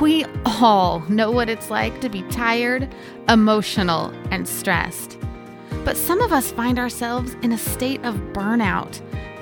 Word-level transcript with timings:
We 0.00 0.24
all 0.46 1.00
know 1.10 1.30
what 1.30 1.50
it's 1.50 1.68
like 1.68 2.00
to 2.00 2.08
be 2.08 2.22
tired, 2.30 2.88
emotional, 3.28 4.10
and 4.30 4.48
stressed. 4.48 5.18
But 5.84 5.98
some 5.98 6.22
of 6.22 6.32
us 6.32 6.50
find 6.50 6.78
ourselves 6.78 7.36
in 7.42 7.52
a 7.52 7.58
state 7.58 8.02
of 8.02 8.14
burnout, 8.32 8.98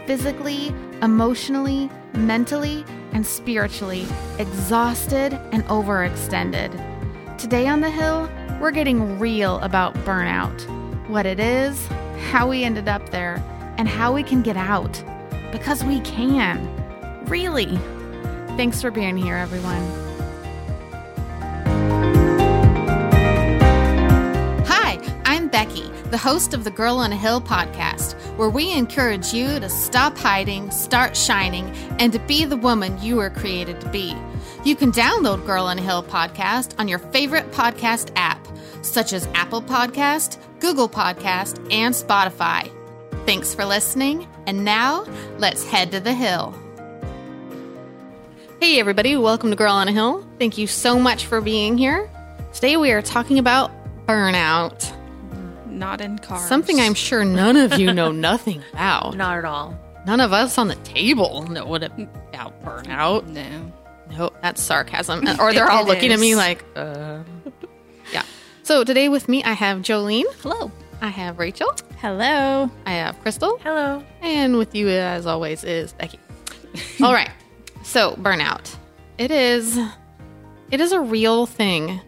physically, 0.06 0.74
emotionally, 1.00 1.88
mentally, 2.14 2.84
and 3.12 3.24
spiritually, 3.24 4.04
exhausted 4.40 5.33
and 5.53 5.65
overextended. 5.67 7.38
Today 7.38 7.69
on 7.69 7.81
the 7.81 7.90
Hill, 7.90 8.29
we're 8.61 8.72
getting 8.72 9.21
real 9.21 9.61
about 9.61 9.95
burnout 9.99 10.61
what 11.09 11.25
it 11.25 11.38
is, 11.38 11.87
how 12.31 12.49
we 12.49 12.65
ended 12.65 12.88
up 12.88 13.11
there, 13.11 13.37
and 13.79 13.88
how 13.88 14.13
we 14.13 14.25
can 14.25 14.43
get 14.43 14.56
out. 14.56 15.04
Because 15.53 15.85
we 15.85 16.01
can. 16.01 16.59
Really. 17.27 17.79
Thanks 18.56 18.83
for 18.83 18.91
being 18.91 19.16
here, 19.16 19.37
everyone. 19.37 20.08
The 26.11 26.19
host 26.19 26.55
of 26.55 26.65
the 26.65 26.71
Girl 26.71 26.97
on 26.97 27.12
a 27.12 27.17
Hill 27.17 27.41
podcast, 27.41 28.15
where 28.37 28.49
we 28.49 28.73
encourage 28.73 29.35
you 29.35 29.61
to 29.61 29.69
stop 29.69 30.16
hiding, 30.16 30.71
start 30.71 31.15
shining, 31.16 31.69
and 31.99 32.12
to 32.15 32.19
be 32.21 32.45
the 32.45 32.57
woman 32.57 33.01
you 33.03 33.16
were 33.16 33.29
created 33.29 33.80
to 33.83 33.89
be. 33.91 34.16
You 34.65 34.75
can 34.75 34.91
download 34.91 35.45
Girl 35.45 35.66
on 35.66 35.79
a 35.79 35.83
Hill 35.83 36.02
podcast 36.02 36.75
on 36.79 36.89
your 36.89 36.99
favorite 36.99 37.51
podcast 37.51 38.11
app, 38.16 38.47
such 38.80 39.13
as 39.13 39.29
Apple 39.35 39.61
Podcast, 39.61 40.39
Google 40.61 40.89
Podcast, 40.89 41.59
and 41.71 41.95
Spotify. 41.95 42.73
Thanks 43.27 43.55
for 43.55 43.66
listening, 43.66 44.27
and 44.47 44.65
now 44.65 45.05
let's 45.37 45.63
head 45.69 45.93
to 45.93 46.01
the 46.01 46.15
hill. 46.15 46.55
Hey, 48.61 48.80
everybody, 48.80 49.16
welcome 49.16 49.51
to 49.51 49.57
Girl 49.57 49.75
on 49.75 49.88
a 49.88 49.93
Hill. 49.93 50.27
Thank 50.38 50.57
you 50.57 50.66
so 50.66 50.99
much 50.99 51.27
for 51.27 51.43
being 51.43 51.77
here. 51.77 52.10
Today 52.54 52.79
we 52.79 52.93
are 52.93 53.02
talking 53.02 53.38
about 53.38 53.71
burnout, 54.07 54.91
Not 55.71 56.01
in 56.01 56.19
cars. 56.19 56.47
something 56.49 56.80
I'm 56.80 56.95
sure 56.95 57.24
none 57.24 57.57
of 57.57 57.79
you 57.79 57.93
know 57.93 58.11
nothing 58.30 58.63
about. 58.73 59.16
Not 59.16 59.38
at 59.38 59.45
all. 59.45 59.79
None 60.07 60.21
of 60.21 60.33
us 60.33 60.57
on 60.59 60.69
the 60.69 60.75
table 60.77 61.47
know 61.51 61.66
what 61.66 61.83
about 61.83 62.63
burnout. 62.65 63.27
No. 63.27 63.73
No, 64.16 64.30
that's 64.42 64.62
sarcasm. 64.62 65.27
Or 65.41 65.52
they're 65.52 65.70
all 65.70 65.84
It 65.84 65.88
looking 65.88 66.12
at 66.12 66.19
me 66.19 66.34
like, 66.34 66.64
uh. 66.77 67.20
Yeah. 68.12 68.22
So 68.62 68.84
today 68.84 69.08
with 69.10 69.28
me, 69.28 69.44
I 69.44 69.52
have 69.52 69.78
Jolene, 69.83 70.25
Hello. 70.42 70.70
I 71.02 71.08
have 71.08 71.38
Rachel, 71.38 71.70
Hello. 71.98 72.70
I 72.86 72.92
have 72.92 73.20
Crystal, 73.20 73.58
Hello. 73.62 74.03
and 74.22 74.56
with 74.56 74.75
you, 74.75 74.88
as 74.88 75.27
always, 75.27 75.62
is 75.62 75.92
Becky. 75.92 76.19
all 77.03 77.12
right. 77.12 77.30
So 77.82 78.12
burnout, 78.16 78.75
it 79.19 79.30
is, 79.30 79.78
it 80.70 80.80
is 80.80 80.92
a 80.92 81.00
real 81.00 81.44
thing, 81.47 82.00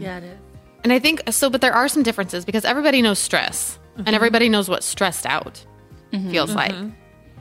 Yeah, 0.00 0.18
it 0.18 0.24
is. 0.24 0.38
And 0.84 0.92
I 0.92 0.98
think 0.98 1.22
so. 1.30 1.50
But 1.50 1.60
there 1.60 1.72
are 1.72 1.88
some 1.88 2.02
differences 2.02 2.44
because 2.44 2.64
everybody 2.64 3.02
knows 3.02 3.18
stress, 3.18 3.78
and 3.96 4.06
mm-hmm. 4.06 4.14
everybody 4.14 4.48
knows 4.48 4.68
what 4.68 4.82
stressed 4.82 5.26
out 5.26 5.64
mm-hmm. 6.12 6.30
feels 6.30 6.54
like. 6.54 6.72
Mm-hmm. 6.72 6.90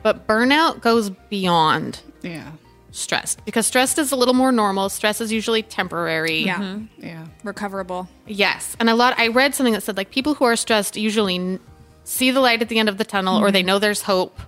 But 0.01 0.27
burnout 0.27 0.81
goes 0.81 1.09
beyond 1.09 1.99
Yeah. 2.21 2.51
stress 2.91 3.35
because 3.43 3.67
stress 3.67 3.97
is 3.97 4.11
a 4.11 4.15
little 4.15 4.33
more 4.33 4.51
normal. 4.51 4.89
Stress 4.89 5.19
is 5.21 5.31
usually 5.31 5.61
temporary. 5.61 6.43
Yeah. 6.45 6.79
Yeah. 6.97 7.27
Recoverable. 7.43 8.07
Yes, 8.25 8.75
and 8.79 8.89
a 8.89 8.95
lot. 8.95 9.19
I 9.19 9.27
read 9.27 9.55
something 9.55 9.73
that 9.73 9.83
said 9.83 9.97
like 9.97 10.09
people 10.11 10.35
who 10.35 10.45
are 10.45 10.55
stressed 10.55 10.95
usually 10.95 11.35
n- 11.35 11.59
see 12.05 12.31
the 12.31 12.39
light 12.39 12.61
at 12.61 12.69
the 12.69 12.79
end 12.79 12.89
of 12.89 12.97
the 12.97 13.03
tunnel, 13.03 13.37
or 13.43 13.51
they 13.51 13.61
know 13.61 13.77
there's 13.77 14.01
hope, 14.01 14.39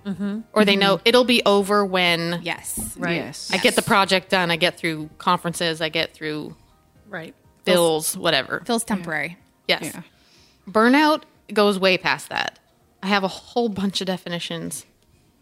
or 0.52 0.64
they 0.64 0.74
know 0.74 1.00
it'll 1.04 1.24
be 1.24 1.42
over 1.44 1.84
when 1.84 2.40
Yes. 2.42 2.96
Right. 2.96 3.16
Yes. 3.16 3.50
I 3.52 3.58
get 3.58 3.76
the 3.76 3.82
project 3.82 4.30
done. 4.30 4.50
I 4.50 4.56
get 4.56 4.78
through 4.78 5.10
conferences. 5.18 5.80
I 5.80 5.88
get 5.88 6.12
through 6.12 6.56
Right. 7.08 7.34
Bills, 7.64 8.16
whatever. 8.16 8.62
Feels 8.66 8.84
temporary. 8.84 9.38
Yes, 9.68 9.82
Yeah. 9.84 10.02
burnout 10.68 11.22
goes 11.52 11.78
way 11.78 11.98
past 11.98 12.28
that. 12.28 12.58
I 13.02 13.08
have 13.08 13.24
a 13.24 13.28
whole 13.28 13.68
bunch 13.68 14.00
of 14.00 14.06
definitions 14.06 14.86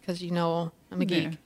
because 0.00 0.22
you 0.22 0.30
know 0.30 0.72
I'm 0.90 1.00
a 1.00 1.04
geek. 1.04 1.24
Yeah. 1.24 1.36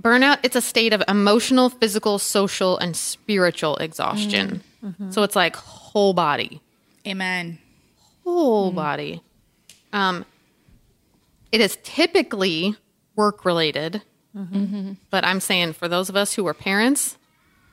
Burnout, 0.00 0.38
it's 0.42 0.56
a 0.56 0.60
state 0.60 0.92
of 0.92 1.02
emotional, 1.08 1.70
physical, 1.70 2.18
social, 2.18 2.76
and 2.76 2.94
spiritual 2.94 3.76
exhaustion. 3.76 4.62
Mm-hmm. 4.82 4.88
Mm-hmm. 4.88 5.10
So 5.10 5.22
it's 5.22 5.34
like 5.34 5.56
whole 5.56 6.12
body. 6.12 6.60
Amen. 7.06 7.58
whole 8.24 8.72
mm. 8.72 8.74
body. 8.74 9.22
Um, 9.92 10.26
it 11.52 11.60
is 11.60 11.78
typically 11.82 12.76
work 13.14 13.44
related, 13.44 14.02
mm-hmm. 14.36 14.92
but 15.10 15.24
I'm 15.24 15.40
saying 15.40 15.74
for 15.74 15.88
those 15.88 16.08
of 16.08 16.16
us 16.16 16.34
who 16.34 16.46
are 16.46 16.54
parents, 16.54 17.16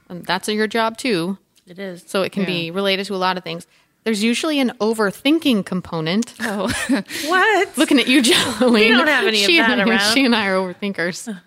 and 0.08 0.26
that's 0.26 0.48
your 0.48 0.68
job 0.68 0.98
too. 0.98 1.38
It 1.66 1.80
is. 1.80 2.04
So 2.08 2.24
it 2.24 2.32
can 2.32 2.46
be 2.46 2.72
related 2.72 3.06
to 3.08 3.16
a 3.16 3.18
lot 3.18 3.38
of 3.38 3.44
things. 3.44 3.68
There's 4.04 4.22
usually 4.22 4.60
an 4.60 4.72
overthinking 4.82 5.66
component. 5.66 6.34
Oh. 6.42 6.70
What? 7.28 7.78
Looking 7.78 8.00
at 8.00 8.08
you, 8.08 8.22
Jolene. 8.22 8.74
We 8.74 8.90
don't 8.90 9.08
have 9.08 9.26
any 9.26 9.44
of 9.44 9.50
she, 9.50 9.58
that 9.58 9.80
and- 9.80 9.90
around. 9.90 10.14
She 10.14 10.26
and 10.26 10.36
I 10.36 10.48
are 10.48 10.56
overthinkers. 10.56 11.34
Uh, 11.34 11.38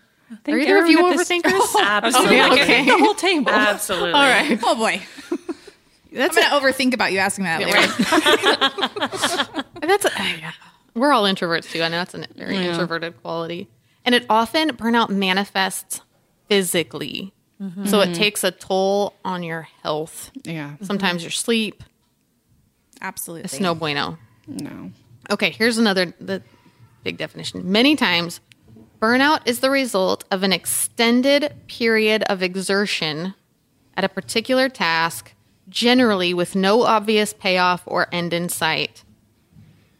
are 0.48 0.58
either 0.58 0.78
of 0.82 0.88
you 0.88 1.02
overthinkers? 1.04 1.74
Absolutely. 1.80 2.36
Yeah, 2.36 2.52
okay. 2.52 2.84
the 2.84 2.98
whole 2.98 3.14
table. 3.14 3.50
Absolutely. 3.50 4.12
All 4.12 4.28
right. 4.28 4.58
Oh 4.62 4.74
boy. 4.74 5.02
That's 6.12 6.36
I'm 6.36 6.42
gonna 6.50 6.60
overthink 6.60 6.94
about 6.94 7.12
you 7.12 7.18
asking 7.18 7.44
me 7.44 7.50
that 7.50 7.60
later. 7.60 7.78
And 9.82 9.82
that's 9.90 10.06
yeah. 10.18 10.52
we're 10.94 11.12
all 11.12 11.24
introverts 11.24 11.70
too. 11.70 11.82
I 11.82 11.88
know 11.88 11.98
that's 11.98 12.14
a 12.14 12.26
very 12.34 12.56
introverted 12.56 13.20
quality, 13.22 13.68
and 14.04 14.14
it 14.14 14.24
often 14.30 14.70
burnout 14.70 15.10
manifests 15.10 16.00
physically. 16.48 17.32
So 17.86 18.00
it 18.00 18.14
takes 18.14 18.44
a 18.44 18.50
toll 18.50 19.14
on 19.24 19.42
your 19.42 19.62
health. 19.82 20.30
Yeah. 20.44 20.74
Sometimes 20.82 21.22
your 21.22 21.30
sleep. 21.30 21.82
Absolutely. 23.00 23.44
It's 23.44 23.60
no 23.60 23.74
bueno. 23.74 24.18
No. 24.46 24.90
Okay, 25.30 25.50
here's 25.50 25.78
another 25.78 26.12
the 26.20 26.42
big 27.02 27.16
definition. 27.16 27.70
Many 27.72 27.96
times, 27.96 28.40
burnout 29.00 29.40
is 29.46 29.60
the 29.60 29.70
result 29.70 30.24
of 30.30 30.42
an 30.42 30.52
extended 30.52 31.54
period 31.66 32.22
of 32.24 32.42
exertion 32.42 33.34
at 33.96 34.04
a 34.04 34.08
particular 34.08 34.68
task, 34.68 35.32
generally 35.68 36.34
with 36.34 36.54
no 36.54 36.82
obvious 36.82 37.32
payoff 37.32 37.82
or 37.86 38.06
end 38.12 38.34
in 38.34 38.48
sight, 38.48 39.02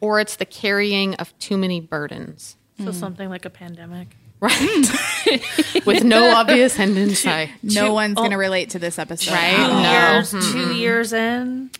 or 0.00 0.20
it's 0.20 0.36
the 0.36 0.44
carrying 0.44 1.14
of 1.14 1.36
too 1.38 1.56
many 1.56 1.80
burdens. 1.80 2.56
So 2.84 2.92
something 2.92 3.30
like 3.30 3.46
a 3.46 3.50
pandemic. 3.50 4.08
Right. 4.38 4.52
Hmm. 4.54 5.78
with 5.86 6.04
no 6.04 6.30
obvious 6.34 6.78
end 6.78 6.98
in 6.98 7.14
sight. 7.14 7.50
No 7.62 7.94
one's 7.94 8.16
gonna 8.16 8.36
oh. 8.36 8.38
relate 8.38 8.70
to 8.70 8.78
this 8.78 8.98
episode. 8.98 9.32
Right? 9.32 9.56
Two 9.56 9.72
No. 9.72 10.12
years, 10.12 10.30
two 10.52 10.74
years 10.74 11.12
in. 11.12 11.70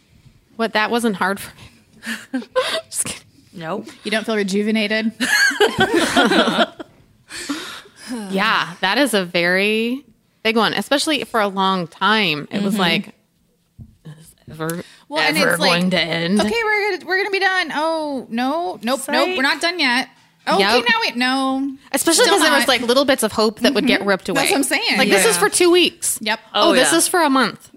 What 0.57 0.73
that 0.73 0.91
wasn't 0.91 1.17
hard 1.17 1.39
for 1.39 1.55
me. 1.55 2.43
Just 2.87 3.05
kidding. 3.05 3.23
Nope. 3.53 3.89
You 4.05 4.11
don't 4.11 4.25
feel 4.25 4.37
rejuvenated? 4.37 5.13
Yeah, 8.31 8.75
that 8.81 8.99
is 8.99 9.15
a 9.15 9.25
very 9.25 10.05
big 10.43 10.57
one, 10.57 10.73
especially 10.75 11.25
for 11.25 11.41
a 11.41 11.49
long 11.49 11.89
time. 11.89 12.47
It 12.51 12.63
was 12.63 12.75
mm-hmm. 12.75 12.81
like, 12.81 13.15
is 14.05 14.15
this 14.15 14.35
ever, 14.51 14.69
and 14.69 15.37
ever 15.37 15.51
it's 15.53 15.61
like, 15.61 15.81
going 15.81 15.91
to 15.91 16.01
end? 16.01 16.41
Okay, 16.41 16.63
we're 16.65 16.91
gonna 16.93 17.07
we're 17.07 17.17
gonna 17.17 17.31
be 17.31 17.41
done. 17.41 17.73
Oh 17.75 18.27
no, 18.31 18.79
nope, 18.83 19.01
Psych. 19.01 19.13
nope, 19.13 19.37
we're 19.37 19.43
not 19.43 19.61
done 19.61 19.81
yet. 19.81 20.09
Okay, 20.49 20.61
Yep. 20.61 20.85
now 20.89 21.01
wait, 21.01 21.17
no. 21.17 21.77
Especially 21.93 22.25
because 22.25 22.43
there 22.43 22.53
was 22.53 22.69
like 22.69 22.81
little 22.83 23.05
bits 23.05 23.23
of 23.23 23.33
hope 23.33 23.61
that 23.61 23.75
would 23.75 23.87
get 23.87 24.01
mm-hmm. 24.01 24.09
ripped 24.09 24.29
away. 24.29 24.43
That's 24.43 24.51
what 24.53 24.57
I'm 24.59 24.63
saying. 24.65 24.99
Like 24.99 25.09
this 25.09 25.27
is 25.27 25.37
for 25.37 25.49
two 25.49 25.71
weeks. 25.71 26.19
Yep. 26.23 26.41
Oh, 26.55 26.71
Oh, 26.71 26.73
this 26.75 26.93
yeah. 26.93 26.99
is 26.99 27.09
for 27.09 27.23
a 27.23 27.31
month. 27.31 27.71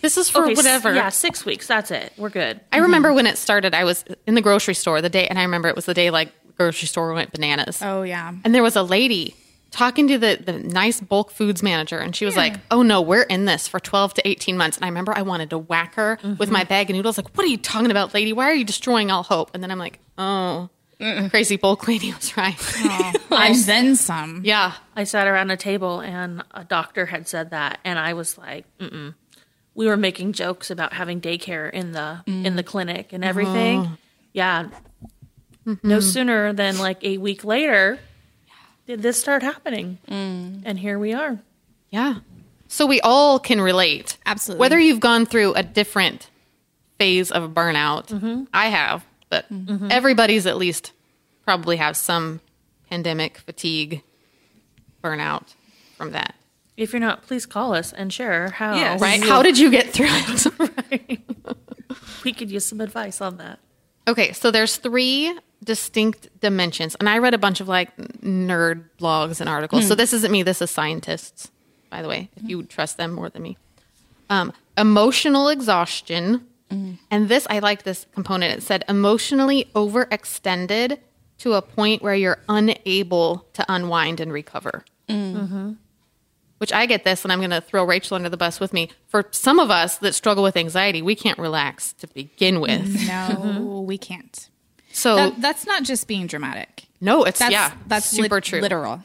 This 0.00 0.16
is 0.16 0.28
for 0.30 0.42
Okay, 0.42 0.52
s- 0.52 0.56
whatever. 0.56 0.94
Yeah, 0.94 1.08
six 1.08 1.44
weeks. 1.44 1.66
That's 1.66 1.90
it. 1.90 2.12
We're 2.16 2.30
good. 2.30 2.60
I 2.72 2.78
remember 2.78 3.08
mm-hmm. 3.08 3.16
when 3.16 3.26
it 3.26 3.38
started. 3.38 3.74
I 3.74 3.84
was 3.84 4.04
in 4.26 4.34
the 4.34 4.42
grocery 4.42 4.74
store 4.74 5.00
the 5.02 5.10
day, 5.10 5.26
and 5.28 5.38
I 5.38 5.42
remember 5.42 5.68
it 5.68 5.76
was 5.76 5.86
the 5.86 5.94
day 5.94 6.10
like 6.10 6.32
grocery 6.56 6.88
store 6.88 7.12
went 7.12 7.32
bananas. 7.32 7.80
Oh 7.82 8.02
yeah. 8.02 8.32
And 8.44 8.54
there 8.54 8.62
was 8.62 8.76
a 8.76 8.82
lady 8.82 9.34
talking 9.70 10.06
to 10.06 10.18
the, 10.18 10.38
the 10.42 10.52
nice 10.52 11.00
bulk 11.00 11.30
foods 11.30 11.62
manager, 11.62 11.98
and 11.98 12.14
she 12.14 12.24
was 12.24 12.36
like, 12.36 12.54
Oh 12.70 12.82
no, 12.82 13.02
we're 13.02 13.22
in 13.22 13.44
this 13.44 13.66
for 13.66 13.80
12 13.80 14.14
to 14.14 14.28
18 14.28 14.56
months. 14.56 14.76
And 14.76 14.84
I 14.84 14.88
remember 14.88 15.12
I 15.16 15.22
wanted 15.22 15.50
to 15.50 15.58
whack 15.58 15.96
her 15.96 16.18
with 16.22 16.38
mm-hmm. 16.38 16.52
my 16.52 16.64
bag 16.64 16.90
of 16.90 16.96
noodles, 16.96 17.18
like, 17.18 17.34
What 17.36 17.44
are 17.44 17.48
you 17.48 17.56
talking 17.58 17.90
about, 17.90 18.14
lady? 18.14 18.32
Why 18.32 18.50
are 18.50 18.54
you 18.54 18.64
destroying 18.64 19.10
all 19.10 19.24
hope? 19.24 19.50
And 19.52 19.62
then 19.62 19.70
I'm 19.70 19.78
like, 19.78 19.98
Oh, 20.16 20.70
crazy 21.30 21.56
bulk 21.56 21.86
lady 21.88 22.12
was 22.12 22.36
right. 22.36 22.56
and 23.30 23.56
then 23.64 23.96
some. 23.96 24.42
yeah. 24.44 24.74
I 24.96 25.04
sat 25.04 25.26
around 25.26 25.50
a 25.50 25.56
table 25.56 26.00
and 26.00 26.42
a 26.52 26.64
doctor 26.64 27.06
had 27.06 27.28
said 27.28 27.50
that, 27.50 27.78
and 27.84 27.98
I 27.98 28.14
was 28.14 28.38
like, 28.38 28.64
Mm-mm. 28.78 29.14
we 29.74 29.86
were 29.86 29.96
making 29.96 30.32
jokes 30.32 30.70
about 30.70 30.92
having 30.92 31.20
daycare 31.20 31.70
in 31.70 31.92
the 31.92 32.22
in 32.26 32.56
the 32.56 32.62
clinic 32.62 33.12
and 33.12 33.24
everything. 33.24 33.82
Mm-hmm. 33.82 33.94
Yeah. 34.32 34.68
Mm-hmm. 35.66 35.88
No 35.88 36.00
sooner 36.00 36.52
than 36.52 36.78
like 36.78 37.02
a 37.02 37.18
week 37.18 37.44
later 37.44 37.98
did 38.86 39.02
this 39.02 39.18
start 39.18 39.42
happening, 39.42 39.98
mm. 40.08 40.62
and 40.64 40.78
here 40.78 40.98
we 40.98 41.14
are. 41.14 41.38
Yeah. 41.90 42.16
So 42.68 42.86
we 42.86 43.00
all 43.00 43.38
can 43.38 43.60
relate. 43.60 44.18
Absolutely. 44.26 44.60
Whether 44.60 44.78
you've 44.78 45.00
gone 45.00 45.26
through 45.26 45.54
a 45.54 45.62
different 45.62 46.28
phase 46.98 47.30
of 47.30 47.50
burnout, 47.50 48.08
mm-hmm. 48.08 48.44
I 48.52 48.66
have, 48.66 49.04
but 49.34 49.52
mm-hmm. 49.52 49.74
Mm-hmm. 49.74 49.88
everybody's 49.90 50.46
at 50.46 50.56
least 50.56 50.92
probably 51.44 51.76
have 51.76 51.96
some 51.96 52.40
pandemic 52.88 53.38
fatigue 53.38 54.02
burnout 55.02 55.54
from 55.96 56.12
that. 56.12 56.36
If 56.76 56.92
you're 56.92 57.00
not, 57.00 57.22
please 57.22 57.46
call 57.46 57.74
us 57.74 57.92
and 57.92 58.12
share 58.12 58.50
how. 58.50 58.76
Yes. 58.76 59.00
Right? 59.00 59.22
How 59.22 59.42
did 59.42 59.58
you 59.58 59.70
get 59.72 59.90
through 59.90 60.06
it? 60.08 61.56
we 62.24 62.32
could 62.32 62.50
use 62.50 62.64
some 62.64 62.80
advice 62.80 63.20
on 63.20 63.38
that? 63.38 63.58
Okay, 64.06 64.32
so 64.32 64.52
there's 64.52 64.76
three 64.76 65.36
distinct 65.62 66.28
dimensions, 66.40 66.94
and 66.96 67.08
I 67.08 67.18
read 67.18 67.34
a 67.34 67.38
bunch 67.38 67.60
of 67.60 67.66
like 67.66 67.96
nerd 67.96 68.84
blogs 69.00 69.40
and 69.40 69.48
articles. 69.48 69.84
So 69.84 69.94
mm-hmm. 69.94 69.98
this 69.98 70.12
isn't 70.12 70.30
me. 70.30 70.44
This 70.44 70.62
is 70.62 70.70
scientists, 70.70 71.50
by 71.90 72.02
the 72.02 72.08
way. 72.08 72.30
If 72.36 72.48
you 72.48 72.62
trust 72.62 72.98
them 72.98 73.12
more 73.12 73.30
than 73.30 73.42
me, 73.42 73.56
um, 74.30 74.52
emotional 74.78 75.48
exhaustion, 75.48 76.46
Mm-hmm. 76.74 76.92
and 77.10 77.28
this 77.28 77.46
I 77.50 77.58
like 77.60 77.82
this 77.84 78.06
component. 78.12 78.52
It 78.58 78.62
said 78.62 78.84
emotionally 78.88 79.70
overextended 79.74 80.98
to 81.38 81.54
a 81.54 81.62
point 81.62 82.02
where 82.02 82.14
you're 82.14 82.38
unable 82.48 83.46
to 83.54 83.64
unwind 83.68 84.20
and 84.20 84.32
recover. 84.32 84.84
Mm-hmm. 85.08 85.38
Mm-hmm. 85.38 85.72
Which 86.58 86.72
I 86.72 86.86
get 86.86 87.04
this, 87.04 87.24
and 87.24 87.32
I'm 87.32 87.40
going 87.40 87.50
to 87.50 87.60
throw 87.60 87.84
Rachel 87.84 88.14
under 88.14 88.28
the 88.30 88.36
bus 88.36 88.60
with 88.60 88.72
me. 88.72 88.88
For 89.08 89.26
some 89.32 89.58
of 89.58 89.70
us 89.70 89.98
that 89.98 90.14
struggle 90.14 90.42
with 90.44 90.56
anxiety, 90.56 91.02
we 91.02 91.14
can't 91.14 91.38
relax 91.38 91.92
to 91.94 92.06
begin 92.06 92.60
with. 92.60 93.06
No, 93.06 93.84
we 93.86 93.98
can't. 93.98 94.48
So 94.92 95.16
That, 95.16 95.40
that's 95.42 95.66
not 95.66 95.82
just 95.82 96.06
being 96.06 96.26
dramatic. 96.28 96.84
no, 97.00 97.24
it's 97.24 97.40
That's 97.40 97.52
yeah, 97.52 97.72
that's 97.86 98.06
super 98.06 98.36
lit- 98.36 98.44
true. 98.44 98.60
Literal, 98.60 99.02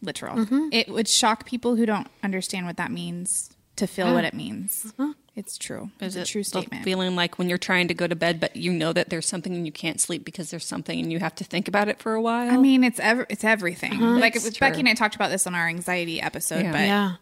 literal. 0.00 0.46
It 0.72 0.88
would 0.88 1.08
shock 1.08 1.44
people 1.44 1.74
who 1.76 1.84
don't 1.84 2.06
understand 2.22 2.64
what 2.66 2.76
that 2.76 2.92
means 2.92 3.50
to 3.76 3.86
feel 3.88 4.14
what 4.14 4.24
it 4.24 4.32
means. 4.32 4.94
It's 5.36 5.58
true. 5.58 5.90
It's 6.00 6.14
a 6.14 6.20
it 6.20 6.26
true 6.26 6.42
the 6.42 6.48
statement. 6.48 6.84
Feeling 6.84 7.16
like 7.16 7.38
when 7.38 7.48
you're 7.48 7.58
trying 7.58 7.88
to 7.88 7.94
go 7.94 8.06
to 8.06 8.14
bed, 8.14 8.38
but 8.38 8.54
you 8.54 8.72
know 8.72 8.92
that 8.92 9.10
there's 9.10 9.26
something 9.26 9.52
and 9.52 9.66
you 9.66 9.72
can't 9.72 10.00
sleep 10.00 10.24
because 10.24 10.50
there's 10.50 10.64
something 10.64 10.98
and 11.00 11.10
you 11.10 11.18
have 11.18 11.34
to 11.36 11.44
think 11.44 11.66
about 11.66 11.88
it 11.88 12.00
for 12.00 12.14
a 12.14 12.20
while. 12.20 12.52
I 12.52 12.56
mean, 12.56 12.84
it's 12.84 13.00
ev- 13.00 13.26
it's 13.28 13.42
everything. 13.42 13.94
Uh-huh. 13.94 14.18
Like 14.18 14.34
That's 14.34 14.46
it 14.46 14.50
was- 14.50 14.58
Becky 14.58 14.80
and 14.80 14.88
I 14.88 14.94
talked 14.94 15.16
about 15.16 15.30
this 15.30 15.46
on 15.46 15.54
our 15.54 15.66
anxiety 15.66 16.20
episode, 16.20 16.62
Yeah. 16.62 16.72
but 16.72 16.80
Yeah, 16.80 17.16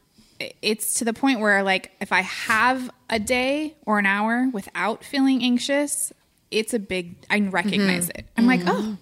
it's 0.61 0.94
to 0.94 1.05
the 1.05 1.14
point 1.14 1.41
where 1.41 1.62
like 1.62 1.93
if 2.00 2.12
I 2.12 2.20
have 2.20 2.91
a 3.09 3.19
day 3.19 3.76
or 3.87 3.99
an 3.99 4.06
hour 4.06 4.49
without 4.53 5.05
feeling 5.05 5.43
anxious, 5.43 6.12
it's 6.50 6.75
a 6.75 6.79
big. 6.79 7.14
I 7.31 7.41
recognize 7.41 8.09
mm-hmm. 8.09 8.19
it. 8.19 8.26
I'm 8.37 8.47
like, 8.47 8.61
mm-hmm. 8.61 8.93
oh, 8.93 8.97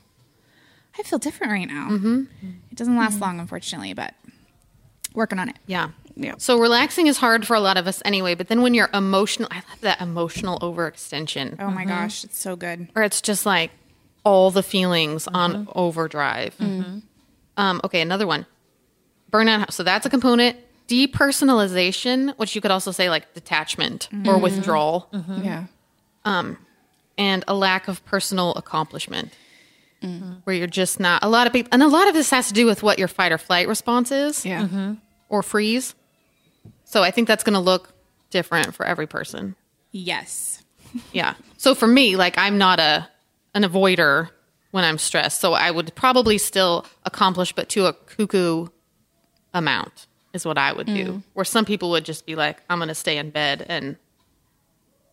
I 0.99 1.03
feel 1.03 1.19
different 1.19 1.53
right 1.53 1.69
now. 1.69 1.89
Mm-hmm. 1.91 2.25
It 2.71 2.77
doesn't 2.77 2.97
last 2.97 3.21
long, 3.21 3.41
unfortunately, 3.41 3.93
but 3.93 4.15
working 5.15 5.39
on 5.41 5.49
it. 5.49 5.57
yeah, 5.67 5.91
Yeah. 6.17 6.35
So 6.39 6.59
relaxing 6.59 7.07
is 7.07 7.17
hard 7.17 7.47
for 7.47 7.55
a 7.55 7.61
lot 7.61 7.77
of 7.77 7.87
us 7.87 8.03
anyway. 8.05 8.35
But 8.35 8.49
then 8.49 8.63
when 8.63 8.75
you're 8.75 8.91
emotional, 8.93 9.49
I 9.51 9.57
love 9.57 9.81
that 9.81 10.01
emotional 10.01 10.59
overextension, 10.61 11.57
Oh 11.59 11.71
my 11.71 11.83
mm-hmm. 11.83 11.89
gosh, 11.91 12.25
it's 12.25 12.39
so 12.39 12.57
good. 12.57 12.89
or 12.95 13.03
it's 13.03 13.21
just 13.21 13.47
like 13.47 13.71
all 14.25 14.51
the 14.51 14.63
feelings 14.63 15.27
on 15.29 15.53
mm-hmm. 15.53 15.73
overdrive. 15.75 16.57
Mm-hmm. 16.59 16.99
Um, 17.57 17.81
okay, 17.85 18.01
another 18.01 18.27
one, 18.27 18.47
burnout. 19.31 19.73
So 19.73 19.83
that's 19.83 20.07
a 20.07 20.11
component. 20.11 20.57
Depersonalization, 20.89 22.37
which 22.37 22.55
you 22.55 22.61
could 22.61 22.71
also 22.73 22.91
say 22.91 23.09
like 23.09 23.33
detachment 23.33 24.09
or 24.27 24.39
withdrawal, 24.39 25.09
yeah. 25.41 25.67
Um, 26.25 26.59
and 27.17 27.45
a 27.47 27.55
lack 27.55 27.87
of 27.87 28.05
personal 28.05 28.55
accomplishment. 28.55 29.33
Where 30.45 30.57
you're 30.57 30.67
just 30.67 30.99
not 30.99 31.23
a 31.23 31.29
lot 31.29 31.47
of 31.47 31.53
people, 31.53 31.69
and 31.73 31.83
a 31.83 31.87
lot 31.87 32.09
of 32.09 32.15
this 32.15 32.31
has 32.31 32.49
to 32.49 32.55
do 32.55 32.65
with 32.67 32.83
what 32.83 32.99
your 32.99 33.07
fight 33.07 33.33
or 33.33 33.39
flight 33.39 33.69
response 33.69 34.11
is. 34.11 34.45
Yeah. 34.47 34.95
or 35.29 35.43
freeze. 35.43 35.95
So 36.91 37.05
I 37.05 37.13
think 37.13 37.29
that's 37.29 37.45
going 37.45 37.55
to 37.55 37.61
look 37.61 37.95
different 38.31 38.75
for 38.75 38.85
every 38.85 39.07
person. 39.07 39.55
Yes. 39.93 40.63
Yeah. 41.13 41.35
So 41.57 41.77
for 41.77 41.87
me, 41.87 42.17
like 42.17 42.37
I'm 42.37 42.59
not 42.59 42.81
a 42.81 43.09
an 43.55 43.63
avoider 43.63 44.31
when 44.73 44.83
I'm 44.83 44.99
stressed. 44.99 45.41
So 45.41 45.53
I 45.53 45.71
would 45.71 45.95
probably 45.95 46.37
still 46.37 46.85
accomplish 47.05 47.53
but 47.53 47.69
to 47.69 47.87
a 47.87 47.93
cuckoo 47.93 48.67
amount 49.55 50.09
is 50.33 50.45
what 50.45 50.59
I 50.59 50.73
would 50.73 50.89
do. 50.89 51.07
Mm. 51.07 51.23
Where 51.35 51.45
some 51.45 51.65
people 51.65 51.91
would 51.91 52.05
just 52.05 52.27
be 52.27 52.35
like 52.35 52.61
I'm 52.69 52.81
going 52.81 52.89
to 52.89 52.97
stay 52.97 53.19
in 53.19 53.31
bed 53.31 53.65
and 53.69 53.99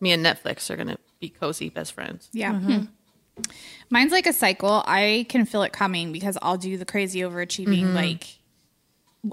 me 0.00 0.10
and 0.10 0.26
Netflix 0.26 0.68
are 0.68 0.74
going 0.74 0.88
to 0.88 0.98
be 1.20 1.28
cozy 1.28 1.68
best 1.68 1.92
friends. 1.92 2.28
Yeah. 2.32 2.54
Mm-hmm. 2.54 2.72
Hmm. 2.72 3.42
Mine's 3.88 4.10
like 4.10 4.26
a 4.26 4.32
cycle. 4.32 4.82
I 4.84 5.26
can 5.28 5.46
feel 5.46 5.62
it 5.62 5.72
coming 5.72 6.10
because 6.10 6.36
I'll 6.42 6.58
do 6.58 6.76
the 6.76 6.84
crazy 6.84 7.20
overachieving. 7.20 7.84
Mm-hmm. 7.84 7.94
Like, 7.94 8.26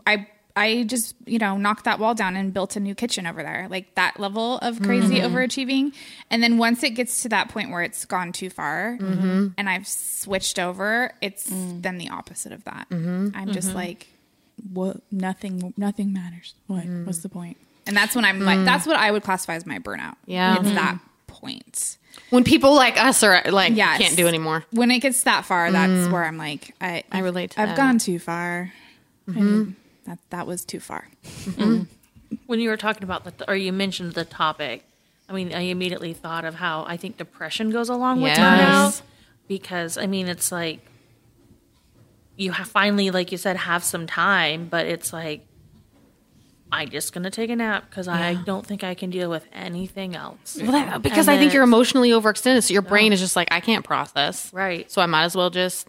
I 0.05 0.27
I 0.55 0.83
just 0.83 1.15
you 1.25 1.39
know 1.39 1.57
knocked 1.57 1.85
that 1.85 1.99
wall 1.99 2.15
down 2.15 2.35
and 2.35 2.53
built 2.53 2.75
a 2.75 2.79
new 2.79 2.95
kitchen 2.95 3.27
over 3.27 3.43
there. 3.43 3.67
Like 3.69 3.95
that 3.95 4.19
level 4.19 4.57
of 4.59 4.81
crazy 4.81 5.19
mm-hmm. 5.19 5.35
overachieving. 5.35 5.93
And 6.31 6.41
then 6.41 6.57
once 6.57 6.83
it 6.83 6.91
gets 6.91 7.23
to 7.23 7.29
that 7.29 7.49
point 7.49 7.71
where 7.71 7.81
it's 7.81 8.05
gone 8.05 8.31
too 8.31 8.49
far 8.49 8.97
mm-hmm. 8.99 9.47
and 9.57 9.69
I've 9.69 9.87
switched 9.87 10.59
over, 10.59 11.11
it's 11.21 11.49
mm. 11.49 11.81
then 11.81 11.97
the 11.97 12.09
opposite 12.09 12.51
of 12.51 12.63
that. 12.63 12.87
Mm-hmm. 12.89 13.29
I'm 13.35 13.51
just 13.51 13.73
like, 13.73 14.07
what? 14.71 15.01
Nothing. 15.11 15.73
Nothing 15.77 16.13
matters. 16.13 16.53
What? 16.67 16.85
What's 16.85 17.19
the 17.19 17.29
point? 17.29 17.57
And 17.87 17.95
that's 17.95 18.15
when 18.15 18.25
I'm 18.25 18.39
like, 18.39 18.59
mm. 18.59 18.65
that's 18.65 18.87
what 18.87 18.95
I 18.95 19.11
would 19.11 19.23
classify 19.23 19.55
as 19.55 19.65
my 19.65 19.79
burnout. 19.79 20.15
Yeah. 20.25 20.59
it's 20.59 20.71
that 20.71 20.99
point. 21.27 21.97
When 22.29 22.43
people 22.43 22.73
like 22.73 22.97
us 22.97 23.23
are 23.23 23.43
like 23.51 23.75
Yes. 23.75 23.99
can't 23.99 24.15
do 24.15 24.27
anymore. 24.27 24.63
When 24.71 24.89
it 24.89 24.99
gets 24.99 25.23
that 25.23 25.45
far, 25.45 25.71
that's 25.71 26.07
mm. 26.07 26.11
where 26.11 26.23
I'm 26.23 26.37
like, 26.37 26.73
I 26.79 27.03
I 27.11 27.19
relate 27.19 27.51
to 27.51 27.61
I've 27.61 27.69
that. 27.69 27.77
gone 27.77 27.99
too 27.99 28.19
far. 28.19 28.71
Mean, 29.27 29.75
that 30.05 30.19
that 30.29 30.47
was 30.47 30.65
too 30.65 30.79
far. 30.79 31.07
Mm-hmm. 31.23 31.83
When 32.47 32.59
you 32.59 32.69
were 32.69 32.77
talking 32.77 33.03
about 33.03 33.23
the, 33.23 33.49
or 33.49 33.55
you 33.55 33.71
mentioned 33.71 34.13
the 34.13 34.25
topic, 34.25 34.83
I 35.29 35.33
mean, 35.33 35.53
I 35.53 35.61
immediately 35.61 36.13
thought 36.13 36.45
of 36.45 36.55
how 36.55 36.85
I 36.87 36.97
think 36.97 37.17
depression 37.17 37.69
goes 37.71 37.89
along 37.89 38.21
with 38.21 38.37
Yes. 38.37 39.01
burnout 39.01 39.01
because 39.47 39.97
I 39.97 40.07
mean, 40.07 40.27
it's 40.27 40.51
like 40.51 40.79
you 42.35 42.51
have 42.51 42.67
finally, 42.67 43.11
like 43.11 43.31
you 43.31 43.37
said, 43.37 43.57
have 43.57 43.83
some 43.83 44.07
time, 44.07 44.67
but 44.67 44.85
it's 44.85 45.13
like 45.13 45.45
I'm 46.71 46.89
just 46.89 47.13
gonna 47.13 47.31
take 47.31 47.49
a 47.49 47.55
nap 47.55 47.85
because 47.89 48.07
I 48.07 48.33
don't 48.33 48.65
think 48.65 48.83
I 48.83 48.95
can 48.95 49.09
deal 49.09 49.29
with 49.29 49.45
anything 49.53 50.15
else. 50.15 50.57
Well, 50.61 50.71
that, 50.73 51.01
because 51.01 51.27
And 51.27 51.37
I 51.37 51.39
think 51.39 51.53
you're 51.53 51.63
emotionally 51.63 52.09
overextended, 52.09 52.63
so 52.63 52.73
your 52.73 52.81
brain 52.81 53.13
is 53.13 53.19
just 53.19 53.35
like 53.35 53.47
I 53.51 53.61
can't 53.61 53.85
process. 53.85 54.51
Right. 54.51 54.91
So 54.91 55.01
I 55.01 55.05
might 55.05 55.23
as 55.23 55.35
well 55.35 55.49
just 55.49 55.87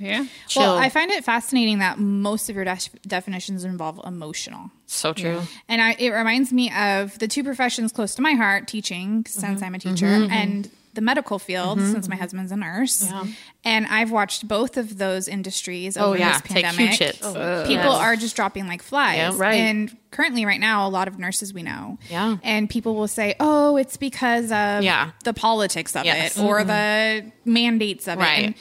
Yeah. 0.00 0.26
chill. 0.48 0.62
Well, 0.62 0.76
I 0.76 0.88
find 0.88 1.10
it 1.10 1.24
fascinating 1.24 1.78
that 1.80 1.98
most 1.98 2.48
of 2.48 2.56
your 2.56 2.64
def- 2.64 2.90
definitions 3.06 3.64
involve 3.64 4.00
emotional. 4.04 4.70
so 4.86 5.12
true. 5.12 5.42
And 5.68 5.80
I, 5.82 5.92
it 5.98 6.10
reminds 6.10 6.52
me 6.52 6.72
of 6.72 7.18
the 7.18 7.28
two 7.28 7.42
professions 7.44 7.92
close 7.92 8.14
to 8.16 8.22
my 8.22 8.32
heart 8.32 8.68
teaching, 8.68 9.24
since 9.26 9.56
mm-hmm. 9.56 9.64
I'm 9.64 9.74
a 9.74 9.78
teacher, 9.78 10.06
mm-hmm. 10.06 10.32
and 10.32 10.70
the 10.94 11.02
medical 11.02 11.38
field, 11.38 11.78
mm-hmm. 11.78 11.92
since 11.92 12.08
my 12.08 12.16
husband's 12.16 12.50
a 12.52 12.56
nurse. 12.56 13.06
And 13.64 13.86
I've 13.86 14.10
watched 14.10 14.48
both 14.48 14.78
of 14.78 14.96
those 14.96 15.28
industries 15.28 15.98
oh, 15.98 16.06
over 16.06 16.16
Oh 16.16 16.18
yeah, 16.18 16.32
this 16.32 16.40
take 16.42 16.64
pandemic. 16.64 16.88
huge 16.88 16.98
hits. 16.98 17.20
Oh, 17.22 17.64
people 17.66 17.84
Yes. 17.84 18.00
are 18.00 18.16
just 18.16 18.34
dropping 18.34 18.66
like 18.66 18.82
flies. 18.82 19.16
Yeah, 19.18 19.32
right. 19.36 19.54
And 19.56 19.94
currently, 20.10 20.46
right 20.46 20.58
now, 20.58 20.86
a 20.86 20.88
lot 20.88 21.06
of 21.06 21.18
nurses 21.18 21.52
we 21.52 21.62
know. 21.62 21.98
Yeah. 22.08 22.38
And 22.42 22.70
people 22.70 22.94
will 22.94 23.08
say, 23.08 23.34
oh, 23.40 23.76
it's 23.76 23.98
because 23.98 24.46
of 24.46 24.82
Yeah. 24.84 25.10
the 25.24 25.34
politics 25.34 25.94
of 25.96 26.06
Yes. 26.06 26.38
it 26.38 26.42
or 26.42 26.64
the 26.64 27.30
mandates 27.44 28.08
of 28.08 28.18
Right. 28.18 28.38
it. 28.38 28.44
And 28.46 28.54